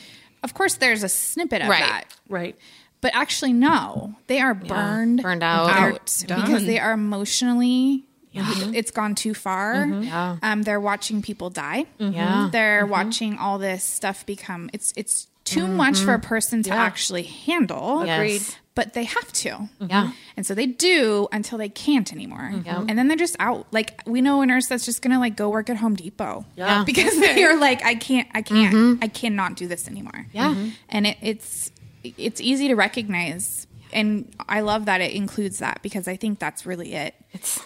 of 0.45 0.53
course, 0.53 0.75
there's 0.75 1.03
a 1.03 1.09
snippet 1.09 1.61
of 1.61 1.67
Right. 1.67 1.81
that. 1.81 2.05
Right. 2.29 2.55
But 3.01 3.13
actually, 3.13 3.51
no, 3.53 4.15
they 4.27 4.39
are 4.39 4.53
burned, 4.53 5.21
Burned 5.21 5.43
out. 5.43 5.69
out 5.69 6.23
because 6.27 6.65
they 6.65 6.79
are 6.79 6.93
emotionally. 6.93 8.05
It's 8.33 8.91
gone 8.91 9.15
too 9.15 9.33
far. 9.33 9.75
Mm-hmm. 9.75 9.93
Um, 9.93 10.03
yeah. 10.03 10.37
Um, 10.41 10.63
they're 10.63 10.79
watching 10.79 11.21
people 11.21 11.49
die. 11.49 11.85
Mm-hmm. 11.99 12.13
Yeah. 12.13 12.49
They're 12.51 12.81
mm-hmm. 12.83 12.91
watching 12.91 13.37
all 13.37 13.57
this 13.57 13.83
stuff 13.83 14.25
become. 14.25 14.69
It's 14.73 14.93
it's 14.95 15.27
too 15.45 15.61
mm-hmm. 15.61 15.77
much 15.77 15.99
for 15.99 16.13
a 16.13 16.19
person 16.19 16.63
to 16.63 16.71
actually 16.71 17.23
handle. 17.23 18.01
Agreed. 18.01 18.41
But 18.73 18.91
they 18.91 19.05
have 19.05 19.31
to. 19.31 19.49
Mm-hmm. 19.49 19.85
Yeah. 19.89 20.11
And 20.35 20.45
so 20.45 20.53
they 20.53 20.65
do 20.65 21.29
until 21.31 21.57
they 21.57 21.69
can't 21.69 22.11
anymore. 22.11 22.49
Mm-hmm. 22.51 22.65
Yeah. 22.65 22.83
And 22.89 22.99
then 22.99 23.07
they're 23.07 23.15
just 23.15 23.37
out. 23.39 23.67
Like 23.71 24.01
we 24.05 24.19
know 24.19 24.41
a 24.41 24.45
nurse 24.45 24.67
that's 24.67 24.83
just 24.83 25.01
gonna 25.01 25.19
like 25.19 25.37
go 25.37 25.49
work 25.49 25.69
at 25.69 25.77
Home 25.77 25.95
Depot. 25.95 26.45
Yeah. 26.57 26.83
Because 26.83 27.17
they're 27.17 27.57
like, 27.57 27.85
I 27.85 27.95
can't, 27.95 28.27
I 28.33 28.41
can't, 28.41 29.01
I 29.01 29.07
cannot 29.07 29.55
do 29.55 29.67
this 29.69 29.87
anymore. 29.87 30.27
Yeah. 30.33 30.53
And 30.89 31.07
it, 31.07 31.17
it's 31.21 31.71
it's 32.03 32.41
easy 32.41 32.67
to 32.67 32.75
recognize. 32.75 33.65
And 33.93 34.33
I 34.49 34.59
love 34.59 34.85
that 34.85 34.99
it 34.99 35.13
includes 35.13 35.59
that 35.59 35.79
because 35.81 36.09
I 36.09 36.17
think 36.17 36.39
that's 36.39 36.65
really 36.65 36.95
it. 36.95 37.15
It's 37.31 37.63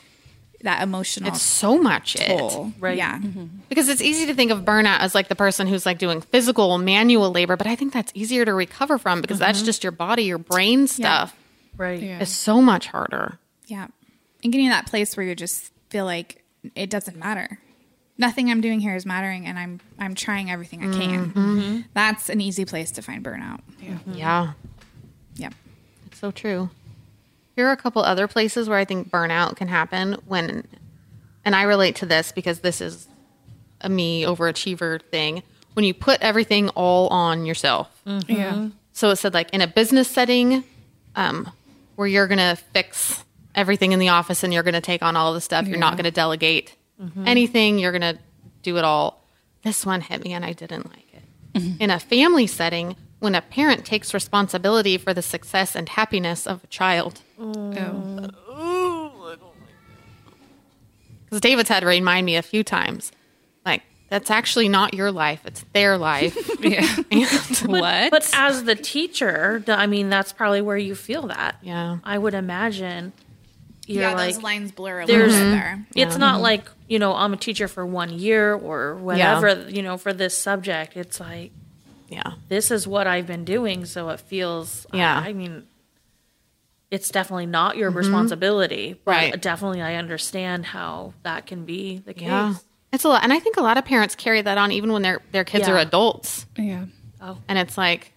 That 0.64 0.84
emotional 0.84 1.30
it's 1.30 1.42
so 1.42 1.78
much 1.78 2.16
it. 2.18 2.28
toll. 2.28 2.74
Right. 2.80 2.98
Yeah. 2.98 3.18
Mm-hmm. 3.18 3.46
Because 3.70 3.88
it's 3.88 4.02
easy 4.02 4.26
to 4.26 4.34
think 4.34 4.52
of 4.52 4.60
burnout 4.62 5.00
as 5.00 5.16
like 5.16 5.30
the 5.30 5.36
person 5.36 5.68
who's 5.68 5.86
like 5.86 6.00
doing 6.00 6.20
physical 6.20 6.78
manual 6.78 7.32
labor, 7.32 7.56
but 7.56 7.66
I 7.66 7.76
think 7.76 7.94
that's 7.94 8.12
easier 8.14 8.44
to 8.44 8.54
recover 8.54 8.98
from 8.98 9.22
because 9.22 9.40
that's 9.40 9.60
mm-hmm. 9.60 9.66
just 9.66 9.84
your 9.84 9.92
body, 9.92 10.24
your 10.24 10.38
brain 10.38 10.88
stuff 10.88 11.34
Right. 11.78 12.02
Yeah. 12.02 12.20
is 12.20 12.30
so 12.30 12.62
much 12.62 12.88
harder. 12.88 13.40
Yeah. 13.68 13.88
And 14.44 14.52
getting 14.52 14.68
to 14.68 14.72
that 14.72 14.88
place 14.88 15.16
where 15.16 15.26
you 15.26 15.34
just 15.34 15.72
feel 15.90 16.04
like 16.04 16.44
it 16.76 16.90
doesn't 16.90 17.18
matter. 17.18 17.60
Nothing 18.18 18.52
I'm 18.52 18.60
doing 18.60 18.82
here 18.82 18.96
is 18.96 19.06
mattering 19.06 19.46
and 19.46 19.58
I'm 19.58 19.80
I'm 19.98 20.14
trying 20.14 20.52
everything 20.52 20.82
I 20.82 20.98
can. 20.98 21.32
Mm-hmm. 21.32 21.80
That's 21.94 22.28
an 22.30 22.42
easy 22.42 22.66
place 22.66 22.92
to 22.92 23.02
find 23.02 23.24
burnout. 23.24 23.62
Yeah. 23.82 24.54
Yeah. 25.36 25.52
It's 26.08 26.20
so 26.20 26.32
true. 26.32 26.70
Here 27.60 27.68
are 27.68 27.74
a 27.74 27.76
couple 27.76 28.02
other 28.04 28.26
places 28.30 28.70
where 28.70 28.78
I 28.78 28.86
think 28.86 29.10
burnout 29.10 29.58
can 29.58 29.68
happen 29.68 30.14
when, 30.26 30.66
and 31.44 31.54
I 31.54 31.64
relate 31.64 31.98
to 31.98 32.06
this 32.06 32.32
because 32.32 32.62
this 32.62 32.80
is 32.80 33.06
a 33.82 33.90
me 33.90 34.24
overachiever 34.24 35.02
thing. 35.12 35.44
When 35.74 35.84
you 35.84 35.94
put 35.94 36.22
everything 36.22 36.70
all 36.70 37.10
on 37.10 37.46
yourself. 37.46 37.92
Mm-hmm. 38.08 38.32
Yeah. 38.32 38.70
So 38.94 39.10
it 39.10 39.18
said 39.18 39.34
like 39.34 39.54
in 39.54 39.60
a 39.60 39.68
business 39.68 40.08
setting, 40.08 40.64
um, 41.18 41.52
where 41.98 42.08
you're 42.08 42.28
gonna 42.28 42.56
fix 42.72 43.26
everything 43.56 43.92
in 43.92 44.00
the 44.00 44.08
office 44.08 44.42
and 44.42 44.54
you're 44.54 44.64
going 44.64 44.74
to 44.74 44.80
take 44.80 45.04
on 45.04 45.18
all 45.18 45.34
the 45.34 45.42
stuff. 45.42 45.68
You're 45.68 45.80
not 45.80 45.96
going 45.96 46.06
to 46.06 46.12
delegate 46.12 46.78
mm-hmm. 47.02 47.28
anything. 47.28 47.78
You're 47.78 47.92
going 47.92 48.16
to 48.16 48.18
do 48.64 48.78
it 48.78 48.86
all. 48.86 49.22
This 49.64 49.86
one 49.86 50.00
hit 50.00 50.24
me 50.24 50.32
and 50.32 50.46
I 50.46 50.54
didn't 50.54 50.88
like 50.88 51.14
it. 51.14 51.24
Mm-hmm. 51.56 51.84
In 51.84 51.90
a 51.90 52.00
family 52.00 52.48
setting, 52.48 52.96
when 53.20 53.36
a 53.36 53.42
parent 53.42 53.86
takes 53.86 54.14
responsibility 54.14 54.98
for 54.98 55.14
the 55.14 55.22
success 55.22 55.76
and 55.76 55.90
happiness 55.90 56.48
of 56.48 56.64
a 56.64 56.68
child, 56.68 57.22
Oh. 57.40 58.30
because 61.26 61.42
David's 61.42 61.70
had 61.70 61.82
to 61.82 61.86
remind 61.86 62.26
me 62.26 62.36
a 62.36 62.42
few 62.42 62.64
times, 62.64 63.12
like, 63.66 63.84
that's 64.10 64.32
actually 64.32 64.68
not 64.70 64.94
your 64.94 65.12
life, 65.12 65.42
it's 65.46 65.64
their 65.74 65.98
life. 65.98 66.36
Yeah. 66.60 66.86
and, 67.12 67.26
what? 67.72 68.12
But 68.12 68.30
as 68.34 68.66
the 68.66 68.76
teacher, 68.76 69.64
I 69.68 69.88
mean, 69.88 70.10
that's 70.10 70.34
probably 70.34 70.62
where 70.62 70.76
you 70.78 70.94
feel 70.94 71.28
that. 71.28 71.56
yeah. 71.62 72.00
I 72.04 72.18
would 72.18 72.34
imagine 72.34 73.14
you're 73.88 74.04
yeah, 74.04 74.14
like, 74.14 74.34
those 74.36 74.44
lines 74.44 74.72
blur 74.74 75.00
a 75.00 75.06
little 75.06 75.20
there's- 75.30 75.34
bit 75.40 75.52
there. 75.52 75.86
it's 75.96 76.18
not 76.18 76.36
mm-hmm. 76.36 76.44
like, 76.44 76.70
you 76.88 77.00
know, 77.00 77.14
I'm 77.16 77.34
a 77.34 77.38
teacher 77.38 77.68
for 77.70 77.86
one 77.86 78.10
year 78.10 78.54
or 78.54 78.96
whatever, 78.96 79.68
you 79.70 79.82
know, 79.82 79.98
for 79.98 80.12
this 80.12 80.38
subject. 80.38 80.98
It's 80.98 81.20
like, 81.20 81.52
Yeah. 82.10 82.34
this 82.48 82.72
is 82.72 82.88
what 82.88 83.08
I've 83.08 83.28
been 83.28 83.46
doing. 83.46 83.86
So 83.86 84.10
it 84.10 84.20
feels, 84.20 84.86
Yeah. 84.94 85.22
I, 85.24 85.30
I 85.30 85.34
mean, 85.34 85.68
it's 86.92 87.10
definitely 87.10 87.46
not 87.46 87.78
your 87.78 87.92
responsibility. 87.92 89.00
But 89.06 89.12
Right. 89.12 89.42
Definitely, 89.42 89.82
I 89.82 89.96
understand 89.96 90.66
how 90.66 91.14
that 91.24 91.46
can 91.46 91.66
be 91.66 92.00
the 92.00 92.14
case. 92.14 92.24
Yeah. 92.28 92.56
It's 92.92 93.04
a 93.04 93.10
lot. 93.10 93.24
And 93.24 93.32
I 93.32 93.40
think 93.40 93.58
a 93.58 93.62
lot 93.62 93.78
of 93.78 93.86
parents 93.86 94.16
carry 94.16 94.42
that 94.42 94.58
on 94.58 94.72
even 94.72 94.92
when 94.92 95.04
their, 95.04 95.22
their 95.32 95.44
kids 95.44 95.68
Yeah. 95.68 95.76
are 95.76 95.78
adults. 95.78 96.48
yeah. 96.58 96.86
oh 97.22 97.38
And 97.48 97.60
it's 97.60 97.78
like 97.78 98.14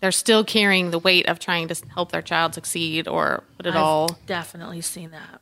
they're 0.00 0.12
still 0.12 0.44
carrying 0.44 0.90
the 0.90 0.98
weight 0.98 1.26
of 1.28 1.38
trying 1.38 1.68
to 1.68 1.74
help 1.94 2.12
their 2.12 2.22
child 2.22 2.54
succeed 2.54 3.06
or 3.08 3.44
put 3.58 3.66
it 3.66 3.70
I've 3.74 3.76
all. 3.82 4.18
definitely 4.26 4.80
seen 4.80 5.10
that. 5.10 5.40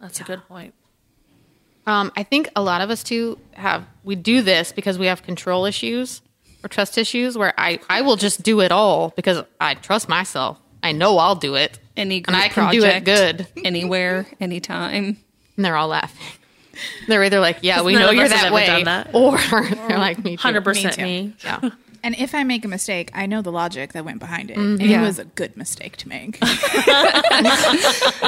That's 0.00 0.20
a 0.20 0.24
good 0.24 0.42
point. 0.48 0.74
Um, 1.86 2.10
I 2.16 2.22
think 2.24 2.48
a 2.56 2.62
lot 2.62 2.80
of 2.80 2.90
us 2.90 3.02
too 3.04 3.38
have, 3.54 3.84
we 4.04 4.14
do 4.16 4.40
this 4.42 4.72
because 4.72 4.98
we 4.98 5.06
have 5.06 5.22
control 5.22 5.64
issues 5.66 6.22
or 6.64 6.68
trust 6.68 6.96
issues 6.98 7.36
where 7.36 7.52
I, 7.58 7.78
I 7.90 8.02
will 8.02 8.16
just 8.16 8.42
do 8.42 8.60
it 8.60 8.72
all 8.72 9.10
because 9.16 9.44
I 9.60 9.74
trust 9.74 10.08
myself. 10.08 10.58
I 10.82 10.92
know 10.92 11.18
I'll 11.18 11.34
do 11.36 11.54
it. 11.54 11.78
Any 11.96 12.24
and 12.26 12.34
I 12.36 12.48
can 12.48 12.72
do 12.72 12.84
it 12.84 13.04
good. 13.04 13.46
anywhere, 13.64 14.26
anytime. 14.40 15.16
And 15.56 15.64
they're 15.64 15.76
all 15.76 15.88
laughing. 15.88 16.26
They're 17.06 17.22
either 17.22 17.38
like, 17.38 17.58
yeah, 17.60 17.82
we 17.82 17.94
know 17.94 18.10
you're 18.10 18.26
that 18.28 18.50
way. 18.50 18.66
done 18.66 18.84
that. 18.84 19.10
Or 19.14 19.36
they're 19.38 19.98
like, 19.98 20.24
me 20.24 20.38
100% 20.38 20.96
Me 20.96 21.02
me. 21.04 21.34
Yeah. 21.44 21.68
And 22.02 22.16
if 22.18 22.34
I 22.34 22.44
make 22.44 22.64
a 22.64 22.68
mistake, 22.68 23.10
I 23.14 23.26
know 23.26 23.42
the 23.42 23.52
logic 23.52 23.92
that 23.92 24.06
went 24.06 24.18
behind 24.20 24.50
it. 24.50 24.56
Mm-hmm. 24.56 24.80
And 24.80 24.90
Yeah. 24.90 25.02
it 25.02 25.04
was 25.06 25.18
a 25.18 25.26
good 25.26 25.54
mistake 25.56 25.96
to 25.98 26.08
make. 26.08 26.38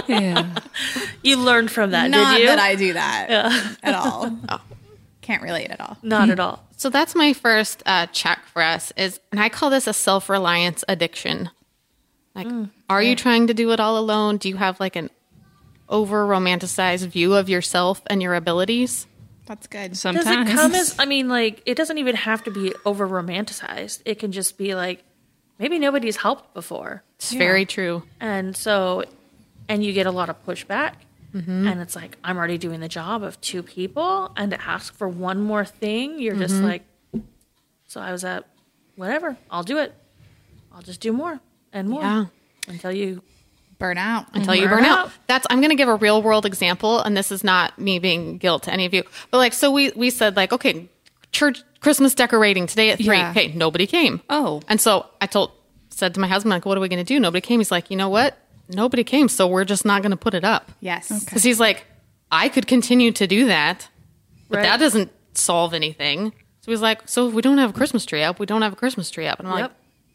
Yeah. 0.09 0.55
You 1.23 1.39
learned 1.39 1.71
from 1.71 1.91
that, 1.93 2.11
Not 2.11 2.35
did 2.35 2.43
you? 2.43 2.47
that 2.49 2.59
I 2.59 2.75
do 2.75 2.93
that 2.93 3.77
at 3.83 3.95
all. 3.95 4.37
Oh. 4.49 4.61
Can't 5.25 5.43
relate 5.43 5.71
at 5.71 5.81
all. 5.81 5.97
Not 6.03 6.29
at 6.29 6.39
all. 6.39 6.63
So 6.77 6.91
that's 6.91 7.15
my 7.15 7.33
first 7.33 7.83
uh, 7.87 8.05
check 8.09 8.45
for 8.45 8.61
us 8.61 8.93
is, 8.95 9.21
and 9.33 9.41
I 9.41 9.49
call 9.49 9.71
this 9.71 9.87
a 9.87 9.95
self 9.95 10.29
reliance 10.29 10.85
addiction. 10.87 11.49
Like, 12.35 12.47
are 12.91 13.03
you 13.03 13.17
trying 13.17 13.47
to 13.47 13.55
do 13.55 13.71
it 13.71 13.81
all 13.81 13.97
alone? 13.97 14.37
Do 14.37 14.51
you 14.51 14.57
have 14.57 14.79
like 14.81 14.97
an 14.97 15.09
over 15.89 16.27
romanticized 16.27 17.07
view 17.07 17.33
of 17.33 17.49
yourself 17.49 18.03
and 18.09 18.21
your 18.21 18.35
abilities? 18.35 19.07
That's 19.47 19.67
good. 19.67 19.97
Sometimes. 19.97 20.27
Does 20.27 20.51
it 20.51 20.55
come 20.55 20.75
as, 20.75 20.97
I 20.99 21.07
mean, 21.07 21.31
like, 21.31 21.63
it 21.65 21.77
doesn't 21.77 21.97
even 21.97 22.17
have 22.17 22.45
to 22.45 22.51
be 22.51 22.75
over 22.85 23.09
romanticized. 23.09 24.03
It 24.05 24.19
can 24.19 24.31
just 24.31 24.59
be 24.59 24.75
like, 24.75 25.03
maybe 25.59 25.79
nobody's 25.79 26.17
helped 26.17 26.53
before. 26.53 27.03
It's 27.17 27.33
very 27.33 27.65
true. 27.65 28.03
And 28.21 28.55
so, 28.55 29.05
and 29.71 29.83
you 29.83 29.95
get 29.95 30.05
a 30.07 30.11
lot 30.11 30.29
of 30.29 30.45
pushback. 30.45 30.95
Mm-hmm. 31.35 31.67
And 31.67 31.81
it's 31.81 31.97
like, 31.97 32.17
I'm 32.23 32.37
already 32.37 32.59
doing 32.59 32.81
the 32.81 32.89
job 32.89 33.23
of 33.23 33.41
two 33.41 33.63
people. 33.63 34.33
And 34.37 34.53
to 34.53 34.63
ask 34.63 34.95
for 34.95 35.09
one 35.09 35.41
more 35.41 35.65
thing, 35.65 36.21
you're 36.21 36.37
just 36.37 36.55
mm-hmm. 36.55 36.65
like, 36.65 36.83
so 37.87 38.01
I 38.01 38.13
was 38.13 38.25
at, 38.25 38.47
whatever, 38.97 39.37
I'll 39.51 39.65
do 39.65 39.79
it. 39.79 39.95
I'll 40.73 40.83
just 40.83 41.01
do 41.01 41.13
more 41.13 41.41
and 41.73 41.89
more 41.89 42.03
Yeah. 42.03 42.25
until 42.69 42.93
you. 42.93 43.23
Burn 43.79 43.99
out. 43.99 44.27
Until 44.35 44.55
you 44.55 44.69
Burn 44.69 44.79
burn 44.79 44.85
out. 44.85 45.07
out. 45.07 45.13
That's 45.27 45.47
I'm 45.51 45.59
going 45.59 45.71
to 45.71 45.77
give 45.77 45.89
a 45.89 45.97
real 45.97 46.23
world 46.23 46.47
example, 46.47 47.01
and 47.01 47.17
this 47.17 47.33
is 47.33 47.43
not 47.43 47.79
me 47.79 47.99
being 47.99 48.39
guilt 48.39 48.63
to 48.65 48.73
any 48.73 48.87
of 48.87 48.95
you, 48.95 49.03
but 49.31 49.39
like, 49.39 49.53
so 49.53 49.71
we 49.73 49.91
we 49.91 50.11
said 50.11 50.37
like, 50.37 50.53
okay, 50.53 50.89
church 51.33 51.63
Christmas 51.81 52.15
decorating 52.15 52.67
today 52.67 52.91
at 52.91 52.99
three. 52.99 53.17
Yeah. 53.17 53.33
Okay, 53.33 53.53
nobody 53.53 53.87
came. 53.87 54.23
Oh. 54.31 54.63
and 54.69 54.81
so 54.81 55.07
I 55.21 55.27
told 55.27 55.51
said 55.91 56.15
to 56.15 56.21
my 56.21 56.29
husband 56.29 56.51
like, 56.51 56.65
what 56.65 56.79
are 56.79 56.81
we 56.81 56.89
going 56.89 57.05
to 57.05 57.15
do? 57.15 57.21
Nobody 57.21 57.41
came. 57.41 57.61
He's 57.61 57.71
like, 57.71 57.91
you 57.91 57.97
know 57.97 58.09
what? 58.09 58.39
Nobody 58.69 59.05
came, 59.05 59.29
so 59.29 59.47
we're 59.47 59.65
just 59.65 59.85
not 59.85 60.03
going 60.03 60.11
to 60.11 60.17
put 60.17 60.35
it 60.35 60.45
up. 60.45 60.73
Yes. 60.81 61.25
Because 61.25 61.43
he's 61.43 61.61
like, 61.61 61.85
I 62.31 62.49
could 62.49 62.67
continue 62.67 63.13
to 63.13 63.27
do 63.27 63.47
that, 63.47 63.89
but 64.49 64.57
Right. 64.59 64.63
that 64.65 64.79
doesn't 64.79 65.11
solve 65.35 65.75
anything. 65.75 66.33
So 66.63 66.71
he's 66.73 66.81
like, 66.81 67.07
so 67.07 67.29
if 67.29 67.35
we 67.35 67.43
don't 67.43 67.59
have 67.59 67.71
a 67.71 67.73
Christmas 67.75 68.07
tree 68.07 68.23
up, 68.23 68.39
we 68.39 68.47
don't 68.47 68.63
have 68.63 68.73
a 68.73 68.77
Christmas 68.77 69.11
tree 69.11 69.27
up. 69.27 69.39
And 69.39 69.47
I'm 69.49 69.55
like, 69.55 69.71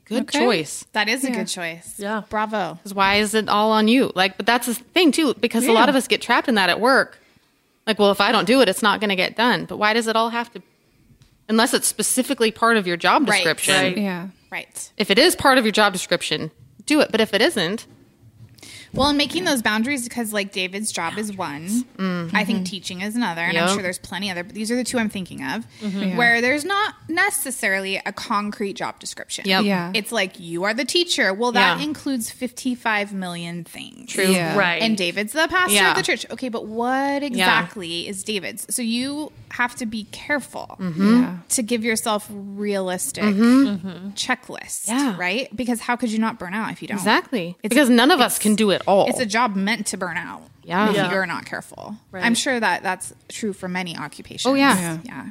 good 0.05 0.23
Okay. 0.23 0.39
choice. 0.39 0.85
That 0.93 1.07
is 1.07 1.23
a 1.23 1.29
good 1.29 1.47
choice. 1.47 1.93
Yeah. 1.99 2.23
Bravo. 2.29 2.73
Because 2.75 2.93
why 2.95 3.15
is 3.17 3.35
it 3.35 3.47
all 3.47 3.71
on 3.71 3.87
you? 3.87 4.11
Like, 4.15 4.35
but 4.37 4.47
that's 4.47 4.65
the 4.65 4.73
thing 4.73 5.11
too, 5.11 5.35
because 5.35 5.67
a 5.67 5.71
lot 5.71 5.89
of 5.89 5.95
us 5.95 6.07
get 6.07 6.21
trapped 6.21 6.47
in 6.47 6.55
that 6.55 6.69
at 6.69 6.79
work. 6.79 7.19
Like, 7.85 7.99
well, 7.99 8.11
if 8.11 8.19
I 8.21 8.31
don't 8.31 8.45
do 8.45 8.61
it, 8.61 8.69
it's 8.69 8.81
not 8.81 8.99
going 8.99 9.09
to 9.09 9.15
get 9.15 9.35
done. 9.35 9.65
But 9.65 9.77
why 9.77 9.93
does 9.93 10.07
it 10.07 10.15
all 10.15 10.29
have 10.29 10.51
to? 10.53 10.61
Unless 11.47 11.73
it's 11.73 11.87
specifically 11.87 12.51
part 12.51 12.77
of 12.77 12.85
your 12.87 12.97
job 12.97 13.27
Right, 13.27 13.37
description. 13.37 13.75
right. 13.75 13.97
Yeah. 13.97 14.27
Right. 14.51 14.91
If 14.97 15.09
it 15.11 15.17
is 15.19 15.35
part 15.35 15.57
of 15.59 15.65
your 15.65 15.71
job 15.71 15.93
description, 15.93 16.51
do 16.85 16.99
it. 17.01 17.11
But 17.11 17.21
if 17.21 17.33
it 17.33 17.41
isn't, 17.41 17.85
Well, 18.93 19.10
and 19.10 19.17
making 19.17 19.43
those 19.46 19.62
boundaries 19.62 20.03
because, 20.08 20.34
like, 20.34 20.51
David's 20.51 20.91
job 20.91 21.17
is 21.17 21.36
one. 21.36 21.67
Mm-hmm. 21.67 22.36
I 22.36 22.43
think 22.46 22.65
teaching 22.65 23.01
is 23.01 23.15
another, 23.15 23.41
and 23.41 23.58
I'm 23.58 23.69
sure 23.74 23.81
there's 23.81 24.00
plenty 24.00 24.31
other. 24.31 24.43
But 24.43 24.55
these 24.55 24.72
are 24.72 24.75
the 24.75 24.84
two 24.84 24.98
I'm 24.98 25.10
thinking 25.10 25.43
of, 25.43 25.65
mm-hmm. 25.81 26.00
Yeah. 26.01 26.17
where 26.17 26.41
there's 26.41 26.65
not 26.65 26.96
necessarily 27.08 27.98
a 28.05 28.12
concrete 28.12 28.74
job 28.74 29.00
description. 29.00 29.46
Yep. 29.48 29.63
Yeah. 29.65 29.91
It's 29.93 30.12
like 30.12 30.39
you 30.39 30.63
are 30.63 30.74
the 30.74 30.86
teacher. 30.86 31.34
Well, 31.34 31.51
that 31.53 31.77
Yeah. 31.79 31.84
includes 31.86 32.29
55 32.31 33.13
million 33.13 33.63
things. 33.63 34.12
True. 34.12 34.25
Yeah. 34.25 34.58
Right. 34.58 34.81
And 34.81 34.98
David's 34.98 35.34
the 35.34 35.48
pastor 35.48 35.74
Yeah. 35.75 35.91
of 35.91 35.98
the 35.98 36.03
church. 36.03 36.25
Okay, 36.31 36.50
but 36.50 36.65
what 36.65 37.22
exactly 37.24 38.08
is 38.08 38.24
David's? 38.24 38.65
So 38.74 38.81
you 38.81 39.31
have 39.51 39.75
to 39.75 39.86
be 39.86 40.05
careful 40.12 40.77
mm-hmm. 40.79 41.22
Yeah. 41.22 41.38
to 41.50 41.63
give 41.63 41.84
yourself 41.84 42.27
realistic 42.31 43.24
checklists, 44.15 44.88
Yeah. 44.88 45.15
right? 45.17 45.53
Because 45.55 45.81
how 45.81 45.96
could 45.96 46.12
you 46.12 46.19
not 46.19 46.39
burn 46.39 46.53
out 46.53 46.72
if 46.72 46.81
you 46.81 46.88
don't? 46.88 46.98
exactly. 46.98 47.55
It's- 47.63 47.69
because 47.69 47.89
none 47.89 48.12
of 48.12 48.19
us 48.19 48.39
can 48.39 48.55
do 48.55 48.72
it 48.72 48.78
all. 48.88 49.07
It's 49.09 49.19
a 49.19 49.25
job 49.25 49.55
meant 49.55 49.88
to 49.88 49.98
burn 49.98 50.17
out. 50.17 50.43
Yeah. 50.63 50.89
If 50.89 50.95
Yeah. 50.95 51.12
you're 51.12 51.25
not 51.25 51.45
careful. 51.45 51.95
Right. 52.12 52.24
I'm 52.24 52.36
sure 52.36 52.59
that 52.59 52.83
that's 52.83 53.13
true 53.27 53.53
for 53.53 53.67
many 53.67 53.98
occupations. 53.98 54.45
Oh, 54.45 54.53
yeah. 54.55 54.77
Yeah. 54.79 54.98
Yeah. 55.03 55.25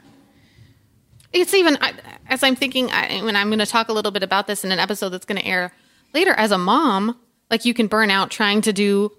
it's 1.33 1.53
even 1.55 1.77
I- 1.81 1.95
as 2.29 2.43
I'm 2.43 2.57
thinking, 2.57 2.91
I, 2.91 3.21
when 3.23 3.37
I'm 3.37 3.49
going 3.49 3.59
to 3.59 3.67
talk 3.67 3.89
a 3.89 3.93
little 3.93 4.11
bit 4.13 4.23
about 4.23 4.47
this 4.47 4.65
in 4.65 4.73
an 4.73 4.79
episode 4.79 5.11
that's 5.11 5.27
going 5.27 5.41
to 5.41 5.47
air 5.47 5.73
later. 6.15 6.33
As 6.33 6.51
a 6.53 6.59
mom, 6.59 7.19
like 7.51 7.65
you 7.65 7.75
can 7.75 7.87
burn 7.87 8.11
out 8.11 8.31
trying 8.31 8.63
to 8.63 8.73
do 8.73 9.13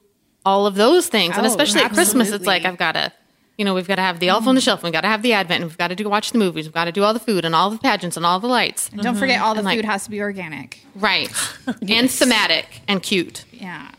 all 0.46 0.66
of 0.66 0.76
those 0.76 1.08
things, 1.08 1.38
and 1.38 1.46
Oh, 1.46 1.50
especially 1.50 1.82
at 1.82 1.92
Christmas, 1.94 2.32
it's 2.32 2.46
like 2.46 2.66
I've 2.66 2.78
got 2.78 2.94
to, 2.94 3.12
you 3.58 3.66
know, 3.66 3.74
we've 3.76 3.88
got 3.88 3.96
to 3.96 4.02
have 4.02 4.20
the 4.20 4.30
elf 4.30 4.48
on 4.48 4.56
the 4.56 4.62
shelf, 4.62 4.82
we've 4.84 4.94
got 4.94 5.02
to 5.02 5.08
have 5.08 5.22
the 5.22 5.34
advent, 5.34 5.62
and 5.64 5.70
we've 5.70 5.78
got 5.78 5.90
to 5.90 5.96
do 5.96 6.08
watch 6.10 6.32
the 6.32 6.38
movies, 6.40 6.66
we've 6.66 6.74
got 6.74 6.86
to 6.86 6.92
do 6.92 7.04
all 7.04 7.14
the 7.14 7.20
food 7.20 7.44
and 7.46 7.54
all 7.54 7.70
the 7.70 7.78
pageants 7.78 8.16
and 8.18 8.26
all 8.26 8.40
the 8.40 8.48
lights, 8.48 8.90
And 8.90 9.02
don't 9.02 9.16
forget 9.16 9.38
mm-hmm. 9.38 9.46
all 9.46 9.54
the 9.54 9.60
And, 9.60 9.66
like- 9.66 9.78
food 9.78 9.86
has 9.86 10.06
to 10.06 10.10
be 10.10 10.22
organic. 10.22 10.80
right? 10.96 11.30
And 11.88 12.10
thematic 12.10 12.82
and 12.88 13.04
cute, 13.04 13.46
Yeah. 13.52 13.90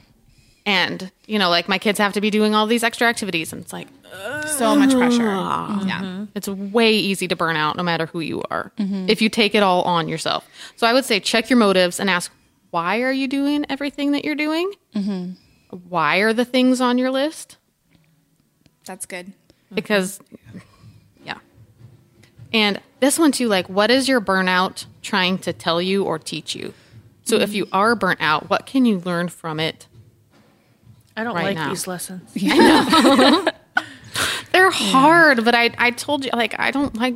And 0.71 1.11
you 1.27 1.37
know, 1.37 1.51
like 1.51 1.69
my 1.69 1.79
kids 1.79 1.99
have 1.99 2.13
to 2.13 2.21
be 2.21 2.31
doing 2.31 2.55
all 2.55 2.67
these 2.69 2.85
extra 2.85 3.09
activities, 3.09 3.53
and 3.53 3.61
it's 3.61 3.73
like 3.73 3.89
So 4.47 4.77
much 4.77 4.93
pressure. 4.93 5.25
Yeah. 5.25 6.01
Mm-hmm. 6.01 6.25
It's 6.35 6.49
way 6.49 6.93
easy 6.95 7.27
to 7.29 7.35
burn 7.35 7.57
out 7.57 7.77
no 7.77 7.83
matter 7.83 8.07
who 8.07 8.21
you 8.21 8.43
are 8.51 8.71
mm-hmm. 8.79 9.09
if 9.09 9.21
you 9.21 9.29
take 9.29 9.57
it 9.57 9.65
all 9.65 9.83
on 9.83 10.09
yourself. 10.09 10.49
So 10.77 10.87
I 10.87 10.93
would 10.93 11.05
say 11.05 11.19
check 11.19 11.51
your 11.51 11.59
motives 11.59 11.99
and 11.99 12.09
ask 12.09 12.33
why 12.71 13.01
are 13.01 13.13
you 13.13 13.27
doing 13.27 13.67
everything 13.69 14.13
that 14.13 14.25
you're 14.25 14.37
doing? 14.37 14.73
Mm-hmm. 14.95 15.77
Why 15.89 16.19
are 16.19 16.33
the 16.33 16.45
things 16.45 16.81
on 16.81 16.99
your 16.99 17.11
list? 17.11 17.57
That's 18.85 19.07
good. 19.07 19.33
Because, 19.75 20.21
yeah. 21.25 21.39
And 22.53 22.81
this 23.01 23.19
one 23.19 23.33
too, 23.33 23.49
like, 23.49 23.69
what 23.69 23.91
is 23.91 24.09
your 24.09 24.21
burnout 24.21 24.87
trying 25.03 25.39
to 25.39 25.53
tell 25.53 25.83
you 25.83 26.05
or 26.05 26.19
teach 26.19 26.55
you? 26.55 26.75
So 27.25 27.37
if 27.37 27.53
you 27.53 27.69
are 27.73 27.95
burnt 27.95 28.21
out, 28.21 28.51
what 28.51 28.67
can 28.67 28.85
you 28.85 28.99
learn 29.01 29.29
from 29.29 29.59
it? 29.61 29.87
I 31.21 31.25
don't 31.25 31.35
Right 31.35 31.49
like 31.49 31.57
now. 31.57 31.69
these 31.69 31.87
lessons. 31.87 32.33
They're 34.53 34.71
hard, 34.71 35.45
but 35.45 35.55
I, 35.55 35.71
I 35.79 35.91
told 35.91 36.25
you, 36.25 36.31
like, 36.33 36.59
I 36.59 36.71
don't 36.71 36.95
like, 36.97 37.15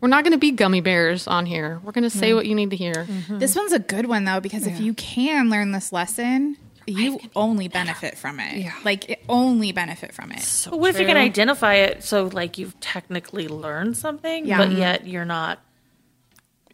we're 0.00 0.08
not 0.08 0.22
going 0.22 0.32
to 0.32 0.38
be 0.38 0.52
gummy 0.52 0.80
bears 0.80 1.26
on 1.26 1.46
here. 1.46 1.80
We're 1.82 1.92
going 1.92 2.04
to 2.04 2.10
say 2.10 2.28
mm-hmm. 2.28 2.36
what 2.36 2.46
you 2.46 2.54
need 2.54 2.70
to 2.70 2.76
hear. 2.76 2.94
Mm-hmm. 2.94 3.38
This 3.38 3.56
one's 3.56 3.72
a 3.72 3.78
good 3.78 4.06
one 4.06 4.24
though 4.24 4.40
because 4.40 4.66
if 4.66 4.80
you 4.80 4.94
can 4.94 5.50
learn 5.50 5.72
this 5.72 5.92
lesson, 5.92 6.56
you 6.86 7.18
only 7.34 7.68
benefit 7.68 8.16
from 8.16 8.38
it. 8.38 8.58
Yeah. 8.58 8.74
Like 8.84 9.10
it 9.10 9.24
only 9.28 9.72
benefit 9.72 10.12
from 10.12 10.30
it. 10.30 10.66
But 10.70 10.78
what 10.78 10.90
if 10.90 11.00
you 11.00 11.06
can 11.06 11.16
identify 11.16 11.74
it 11.74 12.04
so 12.04 12.26
like 12.26 12.58
you've 12.58 12.78
technically 12.80 13.48
learned 13.48 13.96
something, 13.96 14.46
Yeah. 14.46 14.58
but 14.58 14.72
yet 14.72 15.06
you're 15.06 15.24
not 15.24 15.60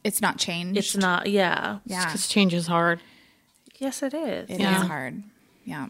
It's 0.03 0.21
not 0.21 0.39
changed. 0.39 0.79
it's 0.79 0.97
not 0.97 1.31
yeah. 1.31 1.79
yeah. 1.87 2.05
Because 2.05 2.29
change 2.29 2.53
is 2.53 2.67
hard. 2.67 3.01
Yes 3.79 4.03
it 4.03 4.15
is. 4.15 4.51
It 4.51 4.55
is 4.55 4.61
Yeah. 4.61 4.87
hard. 4.87 5.23
Yeah. 5.65 5.89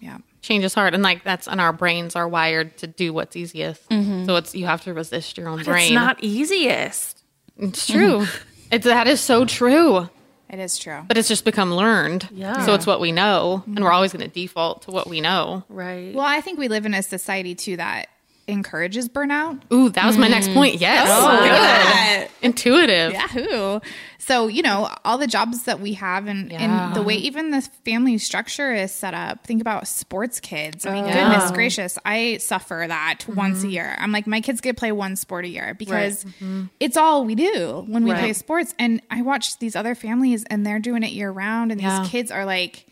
Yeah. 0.00 0.18
change 0.42 0.64
is 0.64 0.74
hard, 0.74 0.94
and 0.94 1.02
like 1.02 1.24
that's 1.24 1.48
and 1.48 1.60
our 1.60 1.72
brains 1.72 2.16
are 2.16 2.28
wired 2.28 2.76
to 2.78 2.86
do 2.86 3.12
what's 3.12 3.36
easiest. 3.36 3.88
Mm-hmm. 3.88 4.26
So 4.26 4.36
it's 4.36 4.54
you 4.54 4.66
have 4.66 4.82
to 4.82 4.94
resist 4.94 5.38
your 5.38 5.48
own 5.48 5.62
brain. 5.62 5.84
It's 5.84 5.92
not 5.92 6.22
easiest. 6.22 7.22
It's 7.56 7.86
true. 7.86 8.26
it's 8.70 8.84
that 8.84 9.06
is 9.06 9.20
so 9.20 9.44
true. 9.44 10.08
It 10.50 10.58
is 10.58 10.78
true. 10.78 11.02
But 11.08 11.16
it's 11.16 11.28
just 11.28 11.44
become 11.44 11.72
learned. 11.72 12.28
Yeah. 12.30 12.64
So 12.64 12.74
it's 12.74 12.86
what 12.86 13.00
we 13.00 13.12
know, 13.12 13.62
and 13.66 13.76
we're 13.76 13.86
mm-hmm. 13.86 13.94
always 13.94 14.12
going 14.12 14.28
to 14.28 14.32
default 14.32 14.82
to 14.82 14.90
what 14.90 15.08
we 15.08 15.20
know. 15.20 15.64
Right. 15.68 16.14
Well, 16.14 16.26
I 16.26 16.40
think 16.40 16.58
we 16.58 16.68
live 16.68 16.86
in 16.86 16.94
a 16.94 17.02
society 17.02 17.54
too 17.54 17.76
that 17.78 18.08
encourages 18.46 19.08
burnout. 19.08 19.60
Ooh, 19.72 19.88
that 19.90 20.06
was 20.06 20.16
my 20.18 20.28
next 20.28 20.52
point. 20.52 20.80
Yes. 20.80 21.08
Oh, 21.10 22.20
Good. 22.20 22.30
Intuitive. 22.42 23.12
Yahoo! 23.12 23.80
So 24.18 24.46
you 24.46 24.62
know 24.62 24.88
all 25.04 25.18
the 25.18 25.26
jobs 25.26 25.64
that 25.64 25.80
we 25.80 25.94
have, 25.94 26.26
and, 26.26 26.50
Yeah. 26.50 26.86
and 26.88 26.94
the 26.96 27.02
way 27.02 27.14
even 27.16 27.50
the 27.50 27.60
family 27.84 28.16
structure 28.18 28.72
is 28.72 28.90
set 28.92 29.12
up. 29.14 29.46
Think 29.46 29.60
about 29.60 29.86
sports 29.86 30.40
kids. 30.40 30.86
I 30.86 30.94
mean, 30.94 31.04
Oh. 31.04 31.12
goodness 31.12 31.50
gracious, 31.50 31.98
I 32.06 32.38
suffer 32.38 32.84
that 32.88 33.20
once 33.28 33.64
a 33.64 33.68
year. 33.68 33.94
I'm 33.98 34.12
like, 34.12 34.26
my 34.26 34.40
kids 34.40 34.60
get 34.62 34.76
to 34.76 34.78
play 34.80 34.92
one 34.92 35.16
sport 35.16 35.44
a 35.44 35.48
year 35.48 35.74
because 35.78 36.24
Mm-hmm. 36.24 36.64
it's 36.80 36.96
all 36.96 37.24
we 37.24 37.34
do 37.34 37.84
when 37.86 38.04
we 38.04 38.12
Right. 38.12 38.20
play 38.20 38.32
sports. 38.32 38.74
And 38.78 39.02
I 39.10 39.20
watch 39.22 39.58
these 39.58 39.76
other 39.76 39.94
families, 39.94 40.44
and 40.44 40.64
they're 40.66 40.78
doing 40.78 41.02
it 41.02 41.12
year 41.12 41.30
round, 41.30 41.70
and 41.72 41.80
Yeah. 41.80 42.00
these 42.00 42.08
kids 42.10 42.30
are 42.30 42.44
like. 42.46 42.86